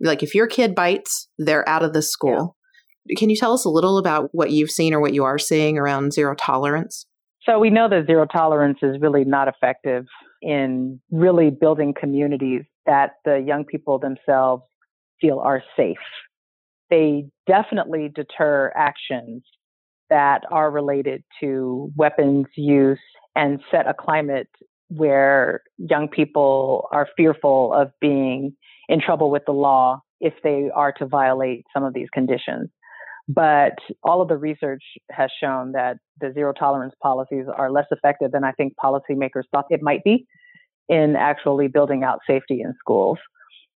Like 0.00 0.22
if 0.22 0.34
your 0.34 0.46
kid 0.46 0.74
bites, 0.74 1.28
they're 1.38 1.68
out 1.68 1.82
of 1.82 1.92
the 1.92 2.02
school. 2.02 2.56
Yeah. 3.06 3.18
Can 3.18 3.30
you 3.30 3.36
tell 3.36 3.52
us 3.52 3.64
a 3.64 3.70
little 3.70 3.98
about 3.98 4.28
what 4.32 4.50
you've 4.50 4.70
seen 4.70 4.94
or 4.94 5.00
what 5.00 5.14
you 5.14 5.24
are 5.24 5.38
seeing 5.38 5.78
around 5.78 6.12
zero 6.12 6.34
tolerance? 6.34 7.06
So 7.48 7.58
we 7.58 7.70
know 7.70 7.88
that 7.88 8.06
zero 8.06 8.26
tolerance 8.26 8.78
is 8.82 8.96
really 9.00 9.24
not 9.24 9.48
effective 9.48 10.04
in 10.40 11.00
really 11.10 11.50
building 11.50 11.94
communities 11.98 12.62
that 12.86 13.12
the 13.24 13.38
young 13.44 13.64
people 13.64 13.98
themselves 13.98 14.62
feel 15.20 15.38
are 15.38 15.62
safe. 15.76 15.96
They 16.90 17.24
definitely 17.46 18.10
deter 18.14 18.72
actions 18.76 19.42
that 20.12 20.42
are 20.50 20.70
related 20.70 21.24
to 21.40 21.90
weapons 21.96 22.44
use 22.54 23.00
and 23.34 23.60
set 23.70 23.88
a 23.88 23.94
climate 23.94 24.50
where 24.88 25.62
young 25.78 26.06
people 26.06 26.86
are 26.92 27.08
fearful 27.16 27.72
of 27.72 27.88
being 27.98 28.54
in 28.90 29.00
trouble 29.00 29.30
with 29.30 29.42
the 29.46 29.52
law 29.52 30.02
if 30.20 30.34
they 30.44 30.68
are 30.74 30.92
to 30.92 31.06
violate 31.06 31.64
some 31.72 31.82
of 31.82 31.94
these 31.94 32.08
conditions. 32.12 32.68
But 33.26 33.78
all 34.02 34.20
of 34.20 34.28
the 34.28 34.36
research 34.36 34.82
has 35.10 35.30
shown 35.42 35.72
that 35.72 35.96
the 36.20 36.30
zero 36.34 36.52
tolerance 36.52 36.92
policies 37.02 37.46
are 37.56 37.70
less 37.70 37.86
effective 37.90 38.32
than 38.32 38.44
I 38.44 38.52
think 38.52 38.74
policymakers 38.84 39.44
thought 39.50 39.64
it 39.70 39.80
might 39.80 40.04
be 40.04 40.26
in 40.90 41.16
actually 41.16 41.68
building 41.68 42.04
out 42.04 42.18
safety 42.26 42.60
in 42.60 42.74
schools. 42.78 43.16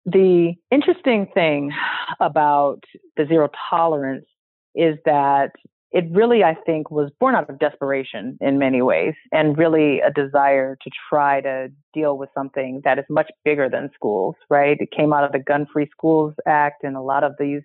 The 0.05 0.55
interesting 0.73 1.29
thing 1.33 1.71
about 2.19 2.81
the 3.17 3.25
zero 3.25 3.51
tolerance 3.71 4.27
is 4.75 4.97
that 5.05 5.53
it 5.95 6.07
really, 6.11 6.43
I 6.43 6.57
think, 6.67 6.91
was 6.91 7.13
born 7.21 7.37
out 7.37 7.49
of 7.49 7.61
desperation 7.61 8.37
in 8.41 8.59
many 8.59 8.83
ways 8.83 9.15
and 9.31 9.57
really 9.57 10.01
a 10.01 10.11
desire 10.11 10.77
to 10.83 10.91
try 11.09 11.41
to 11.43 11.69
deal 11.95 12.19
with 12.19 12.31
something 12.35 12.81
that 12.83 12.99
is 12.99 13.05
much 13.09 13.31
bigger 13.45 13.71
than 13.71 13.91
schools, 13.95 14.35
right? 14.51 14.77
It 14.81 14.91
came 14.91 15.13
out 15.13 15.23
of 15.23 15.31
the 15.31 15.39
Gun 15.39 15.67
Free 15.73 15.89
Schools 15.97 16.35
Act 16.49 16.83
and 16.83 16.97
a 16.97 17.01
lot 17.01 17.23
of 17.23 17.35
these 17.39 17.63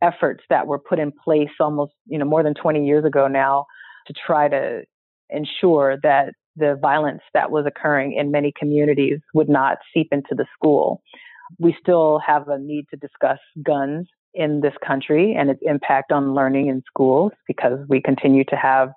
efforts 0.00 0.42
that 0.48 0.66
were 0.66 0.78
put 0.78 0.98
in 0.98 1.12
place 1.22 1.50
almost, 1.60 1.92
you 2.06 2.18
know, 2.18 2.24
more 2.24 2.42
than 2.42 2.54
20 2.54 2.86
years 2.86 3.04
ago 3.04 3.28
now 3.28 3.66
to 4.06 4.14
try 4.14 4.48
to 4.48 4.84
ensure 5.28 5.98
that 6.02 6.32
the 6.56 6.78
violence 6.80 7.22
that 7.34 7.50
was 7.50 7.66
occurring 7.66 8.14
in 8.14 8.30
many 8.30 8.54
communities 8.58 9.20
would 9.34 9.50
not 9.50 9.76
seep 9.92 10.08
into 10.12 10.34
the 10.34 10.46
school. 10.54 11.02
We 11.58 11.76
still 11.78 12.20
have 12.26 12.48
a 12.48 12.58
need 12.58 12.86
to 12.88 12.96
discuss 12.96 13.38
guns 13.62 14.08
in 14.36 14.60
this 14.60 14.74
country 14.86 15.34
and 15.36 15.50
its 15.50 15.60
impact 15.62 16.12
on 16.12 16.34
learning 16.34 16.68
in 16.68 16.82
schools 16.86 17.32
because 17.48 17.78
we 17.88 18.00
continue 18.00 18.44
to 18.44 18.56
have 18.56 18.90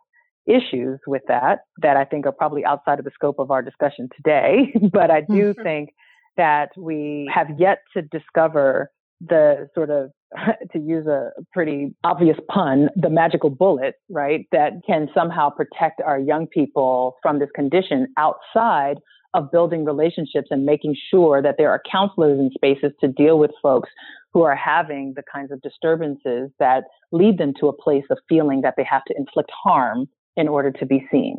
issues 0.46 1.00
with 1.08 1.22
that 1.28 1.60
that 1.82 1.96
I 1.96 2.06
think 2.06 2.26
are 2.26 2.32
probably 2.32 2.66
outside 2.66 3.00
of 3.00 3.06
the 3.06 3.12
scope 3.14 3.40
of 3.40 3.52
our 3.52 3.62
discussion 3.62 4.10
today. 4.16 4.74
but 4.92 5.10
I 5.12 5.22
do 5.22 5.54
mm-hmm. 5.54 5.62
think 5.62 5.90
that 6.38 6.70
we 6.78 7.30
have 7.34 7.48
yet 7.58 7.80
to 7.96 8.02
discover 8.02 8.92
the 9.22 9.70
sort 9.76 9.90
of, 9.90 10.12
to 10.72 10.80
use 10.80 11.08
a 11.08 11.32
pretty 11.54 11.96
obvious 12.04 12.38
pun, 12.50 12.90
the 12.96 13.10
magical 13.10 13.50
bullet, 13.50 13.96
right, 14.10 14.46
that 14.52 14.74
can 14.86 15.10
somehow 15.14 15.50
protect 15.50 16.02
our 16.06 16.20
young 16.20 16.48
people 16.48 17.16
from 17.22 17.40
this 17.40 17.50
condition 17.56 18.08
outside 18.18 18.98
of 19.34 19.52
building 19.52 19.86
relationships 19.86 20.48
and 20.50 20.66
making 20.66 20.96
sure 21.12 21.42
that 21.42 21.56
there 21.58 21.70
are 21.70 21.82
counselors 21.90 22.40
in 22.40 22.50
spaces 22.54 22.92
to 23.00 23.08
deal 23.08 23.38
with 23.38 23.52
folks 23.62 23.90
who 24.34 24.44
are 24.44 24.56
having 24.56 25.14
the 25.16 25.24
kinds 25.32 25.52
of 25.52 25.62
disturbances 25.62 26.50
that 26.60 26.84
lead 27.12 27.38
them 27.38 27.54
to 27.60 27.68
a 27.68 27.74
place 27.74 28.06
of 28.10 28.18
feeling 28.28 28.62
that 28.62 28.76
they 28.78 28.84
have 28.84 29.04
to 29.06 29.16
inflict 29.18 29.50
harm 29.64 30.08
in 30.38 30.48
order 30.48 30.72
to 30.72 30.86
be 30.86 31.08
seen. 31.12 31.38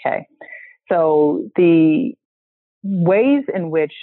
Okay. 0.00 0.26
So 0.90 1.48
the 1.56 2.12
ways 2.82 3.44
in 3.54 3.70
which 3.70 3.94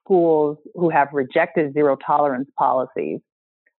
schools 0.00 0.58
who 0.74 0.90
have 0.90 1.08
rejected 1.12 1.72
zero 1.72 1.96
tolerance 2.04 2.50
policies 2.58 3.20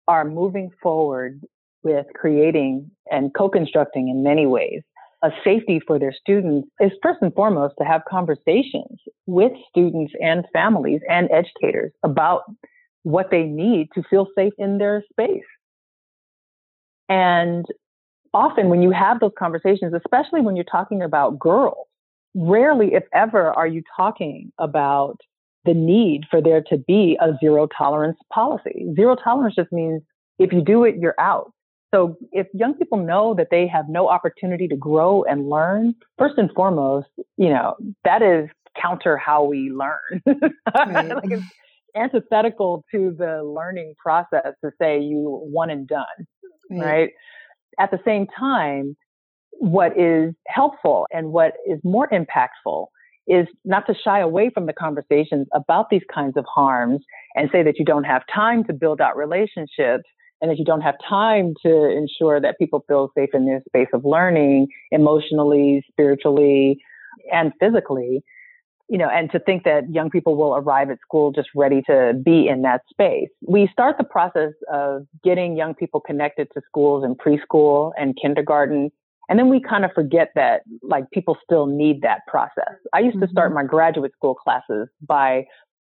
are 0.07 0.25
moving 0.25 0.71
forward 0.81 1.41
with 1.83 2.05
creating 2.15 2.89
and 3.11 3.31
co-constructing 3.35 4.09
in 4.09 4.23
many 4.23 4.45
ways 4.45 4.81
a 5.21 5.31
safety 5.43 5.81
for 5.85 5.99
their 5.99 6.13
students 6.13 6.67
is 6.79 6.91
first 7.03 7.19
and 7.21 7.33
foremost 7.33 7.75
to 7.77 7.85
have 7.85 8.01
conversations 8.09 8.99
with 9.25 9.51
students 9.69 10.13
and 10.21 10.45
families 10.53 11.01
and 11.09 11.29
educators 11.31 11.91
about 12.03 12.43
what 13.03 13.31
they 13.31 13.43
need 13.43 13.89
to 13.95 14.03
feel 14.09 14.27
safe 14.35 14.53
in 14.57 14.77
their 14.77 15.03
space. 15.11 15.43
And 17.07 17.65
often 18.33 18.69
when 18.69 18.81
you 18.81 18.91
have 18.91 19.19
those 19.19 19.31
conversations, 19.37 19.93
especially 19.93 20.41
when 20.41 20.55
you're 20.55 20.65
talking 20.65 21.01
about 21.01 21.39
girls, 21.39 21.87
rarely, 22.35 22.93
if 22.93 23.03
ever, 23.13 23.51
are 23.53 23.67
you 23.67 23.81
talking 23.97 24.51
about 24.59 25.17
the 25.65 25.73
need 25.73 26.23
for 26.29 26.41
there 26.41 26.61
to 26.61 26.77
be 26.77 27.17
a 27.19 27.33
zero 27.39 27.67
tolerance 27.77 28.17
policy. 28.33 28.87
Zero 28.95 29.15
tolerance 29.15 29.55
just 29.55 29.71
means 29.71 30.01
if 30.37 30.53
you 30.53 30.61
do 30.61 30.83
it, 30.83 30.95
you're 30.97 31.19
out. 31.19 31.51
So 31.93 32.17
if 32.31 32.47
young 32.53 32.75
people 32.75 32.97
know 32.97 33.33
that 33.35 33.47
they 33.49 33.67
have 33.67 33.89
no 33.89 34.07
opportunity 34.07 34.67
to 34.67 34.75
grow 34.75 35.23
and 35.23 35.49
learn, 35.49 35.95
first 36.17 36.37
and 36.37 36.49
foremost, 36.55 37.07
you 37.37 37.49
know, 37.49 37.75
that 38.03 38.21
is 38.21 38.47
counter 38.79 39.17
how 39.17 39.43
we 39.43 39.71
learn. 39.71 40.21
Right. 40.75 41.09
like 41.09 41.31
it's 41.31 41.43
antithetical 41.95 42.83
to 42.91 43.15
the 43.17 43.43
learning 43.43 43.93
process 43.97 44.53
to 44.63 44.71
say 44.81 44.99
you 44.99 45.41
one 45.51 45.69
and 45.69 45.87
done, 45.87 46.05
right. 46.71 46.81
right? 46.81 47.09
At 47.79 47.91
the 47.91 47.99
same 48.05 48.27
time, 48.37 48.95
what 49.51 49.97
is 49.99 50.33
helpful 50.47 51.05
and 51.11 51.31
what 51.31 51.53
is 51.67 51.79
more 51.83 52.07
impactful 52.09 52.87
is 53.27 53.47
not 53.63 53.85
to 53.85 53.93
shy 53.93 54.19
away 54.19 54.49
from 54.53 54.65
the 54.65 54.73
conversations 54.73 55.47
about 55.53 55.89
these 55.91 56.01
kinds 56.13 56.35
of 56.35 56.45
harms 56.53 57.01
and 57.35 57.49
say 57.51 57.61
that 57.61 57.77
you 57.77 57.85
don't 57.85 58.05
have 58.05 58.23
time 58.33 58.63
to 58.63 58.73
build 58.73 58.99
out 58.99 59.15
relationships 59.15 60.05
and 60.41 60.49
that 60.49 60.57
you 60.57 60.65
don't 60.65 60.81
have 60.81 60.95
time 61.07 61.53
to 61.63 61.89
ensure 61.89 62.39
that 62.41 62.57
people 62.57 62.83
feel 62.87 63.11
safe 63.15 63.29
in 63.33 63.45
their 63.45 63.61
space 63.67 63.89
of 63.93 64.03
learning 64.05 64.67
emotionally, 64.91 65.83
spiritually, 65.91 66.79
and 67.31 67.51
physically. 67.59 68.23
You 68.89 68.97
know, 68.97 69.09
and 69.09 69.31
to 69.31 69.39
think 69.39 69.63
that 69.65 69.83
young 69.91 70.09
people 70.09 70.35
will 70.35 70.55
arrive 70.55 70.89
at 70.89 70.99
school 71.01 71.31
just 71.31 71.49
ready 71.55 71.81
to 71.83 72.13
be 72.25 72.47
in 72.47 72.63
that 72.63 72.81
space. 72.89 73.29
We 73.47 73.69
start 73.71 73.97
the 73.97 74.03
process 74.03 74.53
of 74.71 75.05
getting 75.23 75.55
young 75.55 75.75
people 75.75 75.99
connected 75.99 76.47
to 76.55 76.61
schools 76.67 77.03
in 77.03 77.15
preschool 77.15 77.91
and 77.97 78.17
kindergarten. 78.19 78.89
And 79.29 79.37
then 79.37 79.47
we 79.47 79.61
kind 79.61 79.85
of 79.85 79.91
forget 79.93 80.31
that 80.33 80.61
like 80.81 81.09
people 81.11 81.37
still 81.43 81.67
need 81.67 82.01
that 82.01 82.21
process. 82.27 82.73
I 82.91 83.01
used 83.01 83.17
mm-hmm. 83.17 83.25
to 83.25 83.31
start 83.31 83.49
mm-hmm. 83.49 83.55
my 83.57 83.63
graduate 83.63 84.11
school 84.13 84.33
classes 84.33 84.87
by 85.07 85.45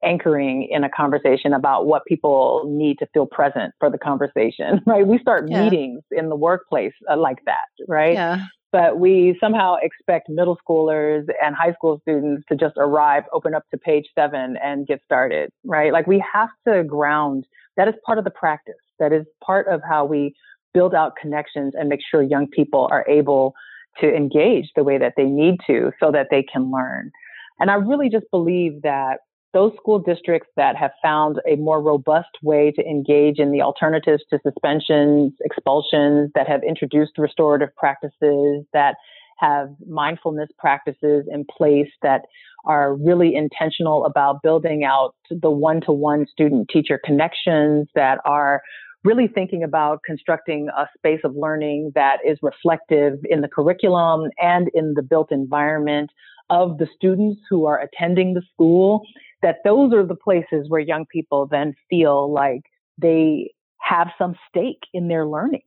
anchoring 0.03 0.67
in 0.69 0.83
a 0.83 0.89
conversation 0.89 1.53
about 1.53 1.85
what 1.85 2.05
people 2.05 2.63
need 2.67 2.97
to 2.99 3.07
feel 3.13 3.25
present 3.25 3.73
for 3.79 3.89
the 3.89 3.97
conversation, 3.97 4.81
right? 4.85 5.05
We 5.05 5.19
start 5.19 5.49
yeah. 5.49 5.63
meetings 5.63 6.01
in 6.11 6.29
the 6.29 6.35
workplace 6.35 6.93
uh, 7.11 7.17
like 7.17 7.43
that, 7.45 7.67
right? 7.87 8.13
Yeah. 8.13 8.45
But 8.71 8.99
we 8.99 9.37
somehow 9.39 9.75
expect 9.81 10.29
middle 10.29 10.57
schoolers 10.57 11.27
and 11.43 11.55
high 11.55 11.73
school 11.73 11.99
students 12.01 12.43
to 12.49 12.55
just 12.55 12.75
arrive, 12.77 13.23
open 13.33 13.53
up 13.53 13.63
to 13.71 13.77
page 13.77 14.05
seven 14.13 14.57
and 14.63 14.87
get 14.87 15.01
started, 15.05 15.51
right? 15.63 15.91
Like 15.91 16.07
we 16.07 16.23
have 16.31 16.49
to 16.67 16.83
ground. 16.83 17.45
That 17.77 17.87
is 17.87 17.95
part 18.05 18.17
of 18.17 18.23
the 18.23 18.31
practice. 18.31 18.75
That 18.99 19.11
is 19.13 19.25
part 19.43 19.67
of 19.67 19.81
how 19.87 20.05
we 20.05 20.35
build 20.73 20.93
out 20.93 21.13
connections 21.19 21.73
and 21.77 21.89
make 21.89 22.01
sure 22.09 22.21
young 22.21 22.47
people 22.47 22.87
are 22.91 23.05
able 23.07 23.53
to 23.99 24.13
engage 24.13 24.69
the 24.75 24.83
way 24.83 24.97
that 24.97 25.13
they 25.17 25.25
need 25.25 25.57
to 25.67 25.91
so 25.99 26.11
that 26.11 26.27
they 26.29 26.43
can 26.43 26.71
learn. 26.71 27.11
And 27.59 27.71
I 27.71 27.75
really 27.75 28.09
just 28.09 28.25
believe 28.31 28.81
that 28.83 29.19
those 29.53 29.73
school 29.77 29.99
districts 29.99 30.49
that 30.55 30.75
have 30.75 30.91
found 31.01 31.39
a 31.47 31.55
more 31.55 31.81
robust 31.81 32.29
way 32.43 32.71
to 32.71 32.85
engage 32.85 33.39
in 33.39 33.51
the 33.51 33.61
alternatives 33.61 34.23
to 34.29 34.39
suspensions, 34.43 35.33
expulsions, 35.43 36.29
that 36.35 36.47
have 36.47 36.61
introduced 36.63 37.13
restorative 37.17 37.75
practices, 37.75 38.65
that 38.73 38.95
have 39.39 39.69
mindfulness 39.87 40.49
practices 40.59 41.25
in 41.31 41.45
place 41.57 41.89
that 42.01 42.25
are 42.65 42.95
really 42.95 43.33
intentional 43.35 44.05
about 44.05 44.43
building 44.43 44.83
out 44.83 45.15
the 45.29 45.49
one 45.49 45.81
to 45.81 45.91
one 45.91 46.27
student 46.29 46.69
teacher 46.71 46.99
connections, 47.03 47.87
that 47.95 48.19
are 48.25 48.61
really 49.03 49.27
thinking 49.27 49.63
about 49.63 50.01
constructing 50.05 50.67
a 50.77 50.85
space 50.97 51.21
of 51.23 51.35
learning 51.35 51.91
that 51.95 52.17
is 52.27 52.37
reflective 52.41 53.13
in 53.29 53.41
the 53.41 53.47
curriculum 53.47 54.29
and 54.37 54.69
in 54.73 54.93
the 54.93 55.01
built 55.01 55.31
environment 55.31 56.11
of 56.49 56.77
the 56.77 56.87
students 56.95 57.41
who 57.49 57.65
are 57.65 57.79
attending 57.79 58.33
the 58.33 58.41
school, 58.53 59.01
that 59.41 59.57
those 59.63 59.93
are 59.93 60.05
the 60.05 60.15
places 60.15 60.65
where 60.67 60.81
young 60.81 61.05
people 61.05 61.47
then 61.49 61.73
feel 61.89 62.31
like 62.31 62.61
they 62.97 63.53
have 63.81 64.09
some 64.17 64.35
stake 64.49 64.83
in 64.93 65.07
their 65.07 65.25
learning 65.25 65.61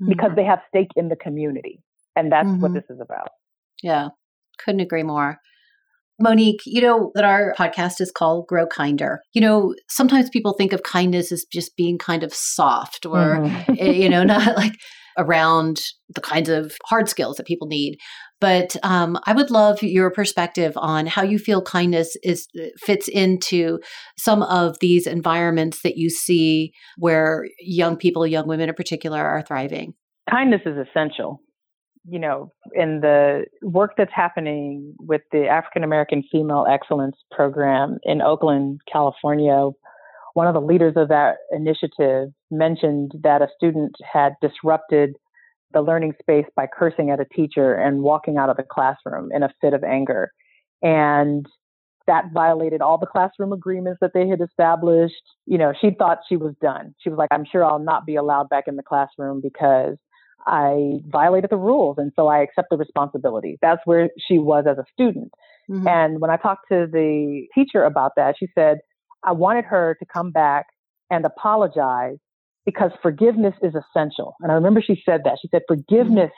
mm-hmm. 0.00 0.08
because 0.08 0.32
they 0.36 0.44
have 0.44 0.60
stake 0.68 0.90
in 0.96 1.08
the 1.08 1.16
community. 1.16 1.80
And 2.16 2.32
that's 2.32 2.48
mm-hmm. 2.48 2.60
what 2.60 2.74
this 2.74 2.84
is 2.88 3.00
about. 3.00 3.28
Yeah, 3.82 4.08
couldn't 4.58 4.80
agree 4.80 5.02
more. 5.02 5.38
Monique, 6.18 6.62
you 6.64 6.80
know 6.80 7.12
that 7.14 7.24
our 7.24 7.54
podcast 7.58 8.00
is 8.00 8.10
called 8.10 8.46
Grow 8.46 8.66
Kinder. 8.66 9.20
You 9.34 9.42
know, 9.42 9.74
sometimes 9.88 10.30
people 10.30 10.54
think 10.54 10.72
of 10.72 10.82
kindness 10.82 11.30
as 11.30 11.44
just 11.52 11.76
being 11.76 11.98
kind 11.98 12.22
of 12.22 12.32
soft 12.32 13.04
or, 13.04 13.36
mm-hmm. 13.36 13.74
Eh, 13.78 13.90
you 13.90 14.08
know, 14.08 14.24
not 14.24 14.56
like 14.56 14.78
around 15.18 15.82
the 16.14 16.20
kinds 16.20 16.48
of 16.48 16.74
hard 16.84 17.08
skills 17.08 17.36
that 17.36 17.46
people 17.46 17.66
need. 17.66 17.98
But 18.40 18.76
um, 18.82 19.18
I 19.24 19.32
would 19.32 19.50
love 19.50 19.82
your 19.82 20.10
perspective 20.10 20.74
on 20.76 21.06
how 21.06 21.22
you 21.22 21.38
feel 21.38 21.62
kindness 21.62 22.16
is 22.22 22.46
fits 22.78 23.08
into 23.08 23.80
some 24.18 24.42
of 24.42 24.76
these 24.80 25.06
environments 25.06 25.82
that 25.82 25.96
you 25.96 26.10
see 26.10 26.72
where 26.98 27.46
young 27.58 27.96
people, 27.96 28.26
young 28.26 28.46
women 28.46 28.68
in 28.68 28.74
particular, 28.74 29.24
are 29.24 29.42
thriving. 29.42 29.94
Kindness 30.30 30.62
is 30.66 30.76
essential 30.76 31.40
you 32.08 32.20
know, 32.20 32.52
in 32.72 33.00
the 33.00 33.46
work 33.62 33.92
that's 33.98 34.12
happening 34.14 34.94
with 35.00 35.22
the 35.32 35.46
African 35.48 35.82
American 35.82 36.22
Female 36.30 36.64
Excellence 36.70 37.16
Program 37.32 37.98
in 38.04 38.22
Oakland, 38.22 38.80
California, 38.90 39.70
one 40.34 40.46
of 40.46 40.54
the 40.54 40.60
leaders 40.60 40.94
of 40.96 41.08
that 41.08 41.36
initiative 41.50 42.28
mentioned 42.50 43.12
that 43.22 43.42
a 43.42 43.48
student 43.56 43.96
had 44.10 44.34
disrupted 44.40 45.16
the 45.72 45.82
learning 45.82 46.14
space 46.20 46.46
by 46.54 46.66
cursing 46.66 47.10
at 47.10 47.20
a 47.20 47.24
teacher 47.24 47.74
and 47.74 48.02
walking 48.02 48.36
out 48.36 48.48
of 48.48 48.56
the 48.56 48.62
classroom 48.62 49.30
in 49.32 49.42
a 49.42 49.52
fit 49.60 49.74
of 49.74 49.82
anger. 49.84 50.30
And 50.82 51.46
that 52.06 52.26
violated 52.32 52.80
all 52.80 52.98
the 52.98 53.06
classroom 53.06 53.52
agreements 53.52 53.98
that 54.00 54.12
they 54.14 54.28
had 54.28 54.40
established. 54.40 55.14
You 55.44 55.58
know, 55.58 55.72
she 55.80 55.90
thought 55.90 56.18
she 56.28 56.36
was 56.36 56.54
done. 56.62 56.94
She 57.00 57.10
was 57.10 57.18
like, 57.18 57.28
I'm 57.32 57.44
sure 57.44 57.64
I'll 57.64 57.80
not 57.80 58.06
be 58.06 58.14
allowed 58.14 58.48
back 58.48 58.64
in 58.68 58.76
the 58.76 58.82
classroom 58.82 59.40
because 59.42 59.96
I 60.46 61.00
violated 61.06 61.50
the 61.50 61.56
rules. 61.56 61.96
And 61.98 62.12
so 62.14 62.28
I 62.28 62.38
accept 62.38 62.68
the 62.70 62.76
responsibility. 62.76 63.58
That's 63.60 63.80
where 63.84 64.10
she 64.28 64.38
was 64.38 64.66
as 64.70 64.78
a 64.78 64.84
student. 64.92 65.32
Mm-hmm. 65.68 65.88
And 65.88 66.20
when 66.20 66.30
I 66.30 66.36
talked 66.36 66.68
to 66.70 66.86
the 66.90 67.46
teacher 67.54 67.82
about 67.82 68.12
that, 68.16 68.36
she 68.38 68.46
said, 68.54 68.78
I 69.24 69.32
wanted 69.32 69.64
her 69.64 69.96
to 69.98 70.06
come 70.06 70.30
back 70.30 70.66
and 71.10 71.24
apologize 71.24 72.18
because 72.66 72.90
forgiveness 73.00 73.54
is 73.62 73.74
essential. 73.74 74.34
And 74.40 74.52
I 74.52 74.56
remember 74.56 74.82
she 74.82 75.00
said 75.06 75.22
that. 75.24 75.38
She 75.40 75.48
said, 75.48 75.62
forgiveness 75.66 76.32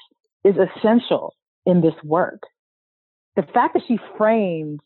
is 0.44 0.54
essential 0.56 1.34
in 1.66 1.80
this 1.80 1.94
work. 2.04 2.42
The 3.34 3.42
fact 3.42 3.74
that 3.74 3.82
she 3.88 3.98
framed 4.16 4.80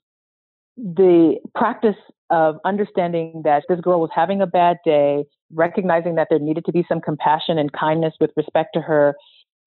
the 0.76 1.36
practice 1.54 1.96
of 2.30 2.56
understanding 2.64 3.42
that 3.44 3.64
this 3.68 3.80
girl 3.80 4.00
was 4.00 4.10
having 4.14 4.40
a 4.40 4.46
bad 4.46 4.78
day, 4.84 5.24
recognizing 5.52 6.14
that 6.14 6.28
there 6.30 6.38
needed 6.38 6.64
to 6.64 6.72
be 6.72 6.84
some 6.88 7.00
compassion 7.00 7.58
and 7.58 7.72
kindness 7.72 8.14
with 8.20 8.30
respect 8.36 8.70
to 8.74 8.80
her 8.80 9.14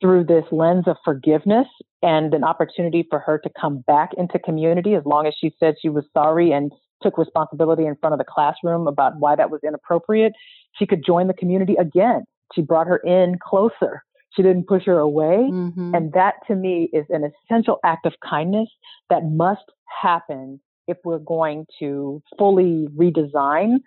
through 0.02 0.24
this 0.24 0.46
lens 0.52 0.86
of 0.88 0.98
forgiveness 1.06 1.68
and 2.02 2.34
an 2.34 2.44
opportunity 2.44 3.06
for 3.10 3.20
her 3.20 3.38
to 3.38 3.50
come 3.60 3.84
back 3.88 4.10
into 4.18 4.40
community 4.40 4.94
as 4.94 5.04
long 5.06 5.26
as 5.26 5.34
she 5.40 5.54
said 5.60 5.76
she 5.82 5.90
was 5.90 6.06
sorry 6.14 6.52
and 6.52 6.72
took 7.02 7.18
responsibility 7.18 7.86
in 7.86 7.96
front 7.96 8.14
of 8.14 8.20
the 8.20 8.26
classroom 8.26 8.88
about 8.88 9.18
why 9.20 9.36
that 9.36 9.50
was 9.50 9.62
inappropriate. 9.66 10.34
She 10.78 10.86
could 10.86 11.04
join 11.06 11.28
the 11.28 11.34
community 11.34 11.76
again. 11.80 12.26
She 12.54 12.62
brought 12.62 12.88
her 12.88 12.98
in 12.98 13.38
closer. 13.42 14.04
She 14.36 14.44
didn't 14.44 14.68
push 14.68 14.84
her 14.86 15.00
away. 15.00 15.50
Mm-hmm. 15.52 15.96
And 15.96 16.14
that 16.14 16.36
to 16.48 16.56
me 16.56 16.90
is 16.94 17.06
an 17.10 17.24
essential 17.24 17.80
act 17.84 18.06
of 18.06 18.14
kindness 18.28 18.70
that 19.10 19.24
must 19.24 19.64
happen 20.02 20.60
if 20.88 20.98
we're 21.04 21.20
going 21.20 21.66
to 21.80 22.22
fully 22.38 22.88
redesign 22.96 23.78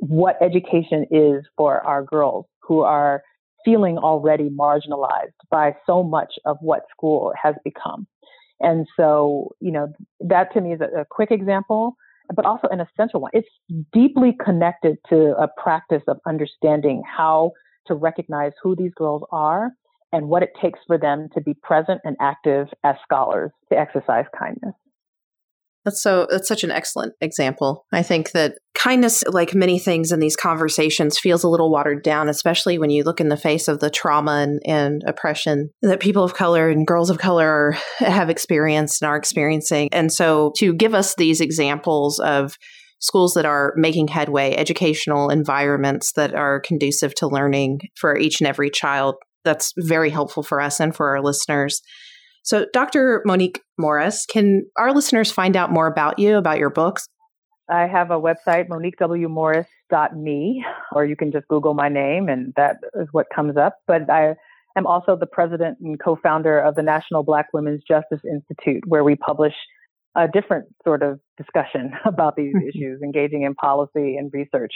what 0.00 0.36
education 0.42 1.06
is 1.10 1.44
for 1.56 1.80
our 1.86 2.02
girls 2.02 2.46
who 2.62 2.80
are 2.80 3.22
feeling 3.64 3.96
already 3.98 4.48
marginalized 4.50 5.32
by 5.50 5.74
so 5.86 6.02
much 6.02 6.34
of 6.44 6.56
what 6.60 6.82
school 6.90 7.32
has 7.40 7.54
become. 7.64 8.06
And 8.60 8.86
so, 8.96 9.54
you 9.60 9.72
know, 9.72 9.92
that 10.20 10.52
to 10.54 10.60
me 10.60 10.72
is 10.72 10.80
a, 10.80 11.00
a 11.00 11.04
quick 11.08 11.30
example, 11.30 11.96
but 12.34 12.44
also 12.44 12.68
an 12.68 12.80
essential 12.80 13.20
one. 13.20 13.30
It's 13.34 13.48
deeply 13.92 14.36
connected 14.42 14.98
to 15.10 15.34
a 15.38 15.48
practice 15.60 16.02
of 16.08 16.18
understanding 16.26 17.02
how 17.04 17.52
to 17.86 17.94
recognize 17.94 18.52
who 18.62 18.74
these 18.76 18.92
girls 18.96 19.22
are 19.30 19.70
and 20.12 20.28
what 20.28 20.42
it 20.42 20.50
takes 20.60 20.78
for 20.86 20.96
them 20.96 21.28
to 21.34 21.40
be 21.40 21.54
present 21.62 22.00
and 22.04 22.16
active 22.20 22.68
as 22.84 22.94
scholars 23.02 23.50
to 23.70 23.78
exercise 23.78 24.24
kindness. 24.38 24.74
That's 25.84 26.00
so 26.00 26.26
that's 26.30 26.48
such 26.48 26.64
an 26.64 26.70
excellent 26.70 27.12
example. 27.20 27.84
I 27.92 28.02
think 28.02 28.30
that 28.30 28.54
kindness 28.84 29.24
like 29.28 29.54
many 29.54 29.78
things 29.78 30.12
in 30.12 30.20
these 30.20 30.36
conversations 30.36 31.18
feels 31.18 31.42
a 31.42 31.48
little 31.48 31.70
watered 31.70 32.02
down 32.02 32.28
especially 32.28 32.76
when 32.76 32.90
you 32.90 33.02
look 33.02 33.18
in 33.18 33.30
the 33.30 33.36
face 33.36 33.66
of 33.66 33.80
the 33.80 33.88
trauma 33.88 34.42
and, 34.42 34.60
and 34.66 35.02
oppression 35.06 35.70
that 35.80 36.00
people 36.00 36.22
of 36.22 36.34
color 36.34 36.68
and 36.68 36.86
girls 36.86 37.08
of 37.08 37.16
color 37.16 37.72
have 37.98 38.28
experienced 38.28 39.00
and 39.00 39.08
are 39.08 39.16
experiencing. 39.16 39.88
And 39.92 40.12
so 40.12 40.52
to 40.58 40.74
give 40.74 40.94
us 40.94 41.14
these 41.14 41.40
examples 41.40 42.18
of 42.20 42.56
schools 43.00 43.34
that 43.34 43.46
are 43.46 43.72
making 43.76 44.08
headway, 44.08 44.54
educational 44.54 45.30
environments 45.30 46.12
that 46.12 46.34
are 46.34 46.60
conducive 46.60 47.14
to 47.16 47.26
learning 47.26 47.80
for 47.98 48.16
each 48.16 48.40
and 48.40 48.48
every 48.48 48.70
child, 48.70 49.16
that's 49.44 49.72
very 49.78 50.10
helpful 50.10 50.42
for 50.42 50.60
us 50.60 50.80
and 50.80 50.94
for 50.94 51.08
our 51.08 51.22
listeners. 51.22 51.80
So, 52.42 52.66
Dr. 52.74 53.22
Monique 53.24 53.60
Morris, 53.78 54.26
can 54.26 54.64
our 54.78 54.92
listeners 54.92 55.30
find 55.30 55.56
out 55.56 55.72
more 55.72 55.86
about 55.86 56.18
you, 56.18 56.36
about 56.36 56.58
your 56.58 56.70
books? 56.70 57.06
I 57.68 57.86
have 57.86 58.10
a 58.10 58.20
website, 58.20 58.68
moniquewmorris.me, 58.68 60.64
or 60.92 61.04
you 61.04 61.16
can 61.16 61.32
just 61.32 61.48
Google 61.48 61.74
my 61.74 61.88
name 61.88 62.28
and 62.28 62.52
that 62.56 62.76
is 62.94 63.08
what 63.12 63.26
comes 63.34 63.56
up. 63.56 63.78
But 63.86 64.10
I 64.10 64.34
am 64.76 64.86
also 64.86 65.16
the 65.16 65.26
president 65.26 65.78
and 65.80 65.98
co 65.98 66.16
founder 66.22 66.58
of 66.58 66.74
the 66.74 66.82
National 66.82 67.22
Black 67.22 67.46
Women's 67.52 67.82
Justice 67.86 68.20
Institute, 68.24 68.82
where 68.86 69.04
we 69.04 69.16
publish 69.16 69.54
a 70.16 70.28
different 70.28 70.66
sort 70.84 71.02
of 71.02 71.20
discussion 71.36 71.92
about 72.04 72.36
these 72.36 72.54
mm-hmm. 72.54 72.68
issues, 72.68 73.02
engaging 73.02 73.42
in 73.42 73.54
policy 73.54 74.16
and 74.16 74.30
research 74.32 74.72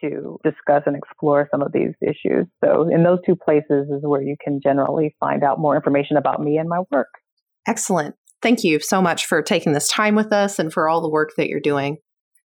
to 0.00 0.38
discuss 0.42 0.82
and 0.86 0.96
explore 0.96 1.48
some 1.50 1.62
of 1.62 1.72
these 1.72 1.94
issues. 2.02 2.46
So, 2.64 2.88
in 2.92 3.04
those 3.04 3.20
two 3.24 3.36
places 3.36 3.88
is 3.88 4.00
where 4.02 4.22
you 4.22 4.36
can 4.42 4.60
generally 4.62 5.14
find 5.20 5.44
out 5.44 5.60
more 5.60 5.76
information 5.76 6.16
about 6.16 6.42
me 6.42 6.58
and 6.58 6.68
my 6.68 6.80
work. 6.90 7.08
Excellent. 7.66 8.16
Thank 8.42 8.64
you 8.64 8.80
so 8.80 9.00
much 9.00 9.26
for 9.26 9.40
taking 9.40 9.72
this 9.72 9.88
time 9.88 10.16
with 10.16 10.32
us 10.32 10.58
and 10.58 10.72
for 10.72 10.88
all 10.88 11.00
the 11.00 11.08
work 11.08 11.30
that 11.36 11.48
you're 11.48 11.60
doing. 11.60 11.98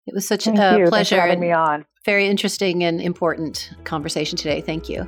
It 0.05 0.13
was 0.13 0.27
such 0.27 0.45
Thank 0.45 0.59
a 0.59 0.77
you. 0.79 0.87
pleasure 0.87 1.19
and 1.19 1.39
me 1.39 1.51
on. 1.51 1.85
very 2.05 2.27
interesting 2.27 2.83
and 2.83 2.99
important 3.01 3.69
conversation 3.85 4.37
today. 4.37 4.59
Thank 4.61 4.89
you. 4.89 5.07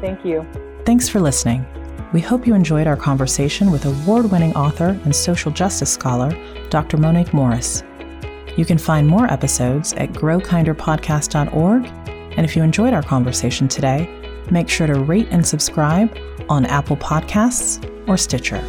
Thank 0.00 0.24
you. 0.24 0.46
Thanks 0.84 1.08
for 1.08 1.20
listening. 1.20 1.66
We 2.12 2.20
hope 2.20 2.46
you 2.46 2.54
enjoyed 2.54 2.86
our 2.86 2.96
conversation 2.96 3.70
with 3.70 3.84
award 3.84 4.30
winning 4.30 4.54
author 4.54 4.98
and 5.04 5.14
social 5.14 5.50
justice 5.50 5.92
scholar, 5.92 6.30
Dr. 6.70 6.96
Monique 6.96 7.34
Morris. 7.34 7.82
You 8.56 8.64
can 8.64 8.78
find 8.78 9.06
more 9.06 9.30
episodes 9.30 9.92
at 9.94 10.12
growkinderpodcast.org. 10.12 11.86
And 12.38 12.44
if 12.44 12.56
you 12.56 12.62
enjoyed 12.62 12.94
our 12.94 13.02
conversation 13.02 13.68
today, 13.68 14.08
make 14.50 14.68
sure 14.68 14.86
to 14.86 14.94
rate 14.94 15.28
and 15.30 15.46
subscribe 15.46 16.16
on 16.48 16.64
Apple 16.64 16.96
Podcasts 16.96 17.84
or 18.08 18.16
Stitcher. 18.16 18.62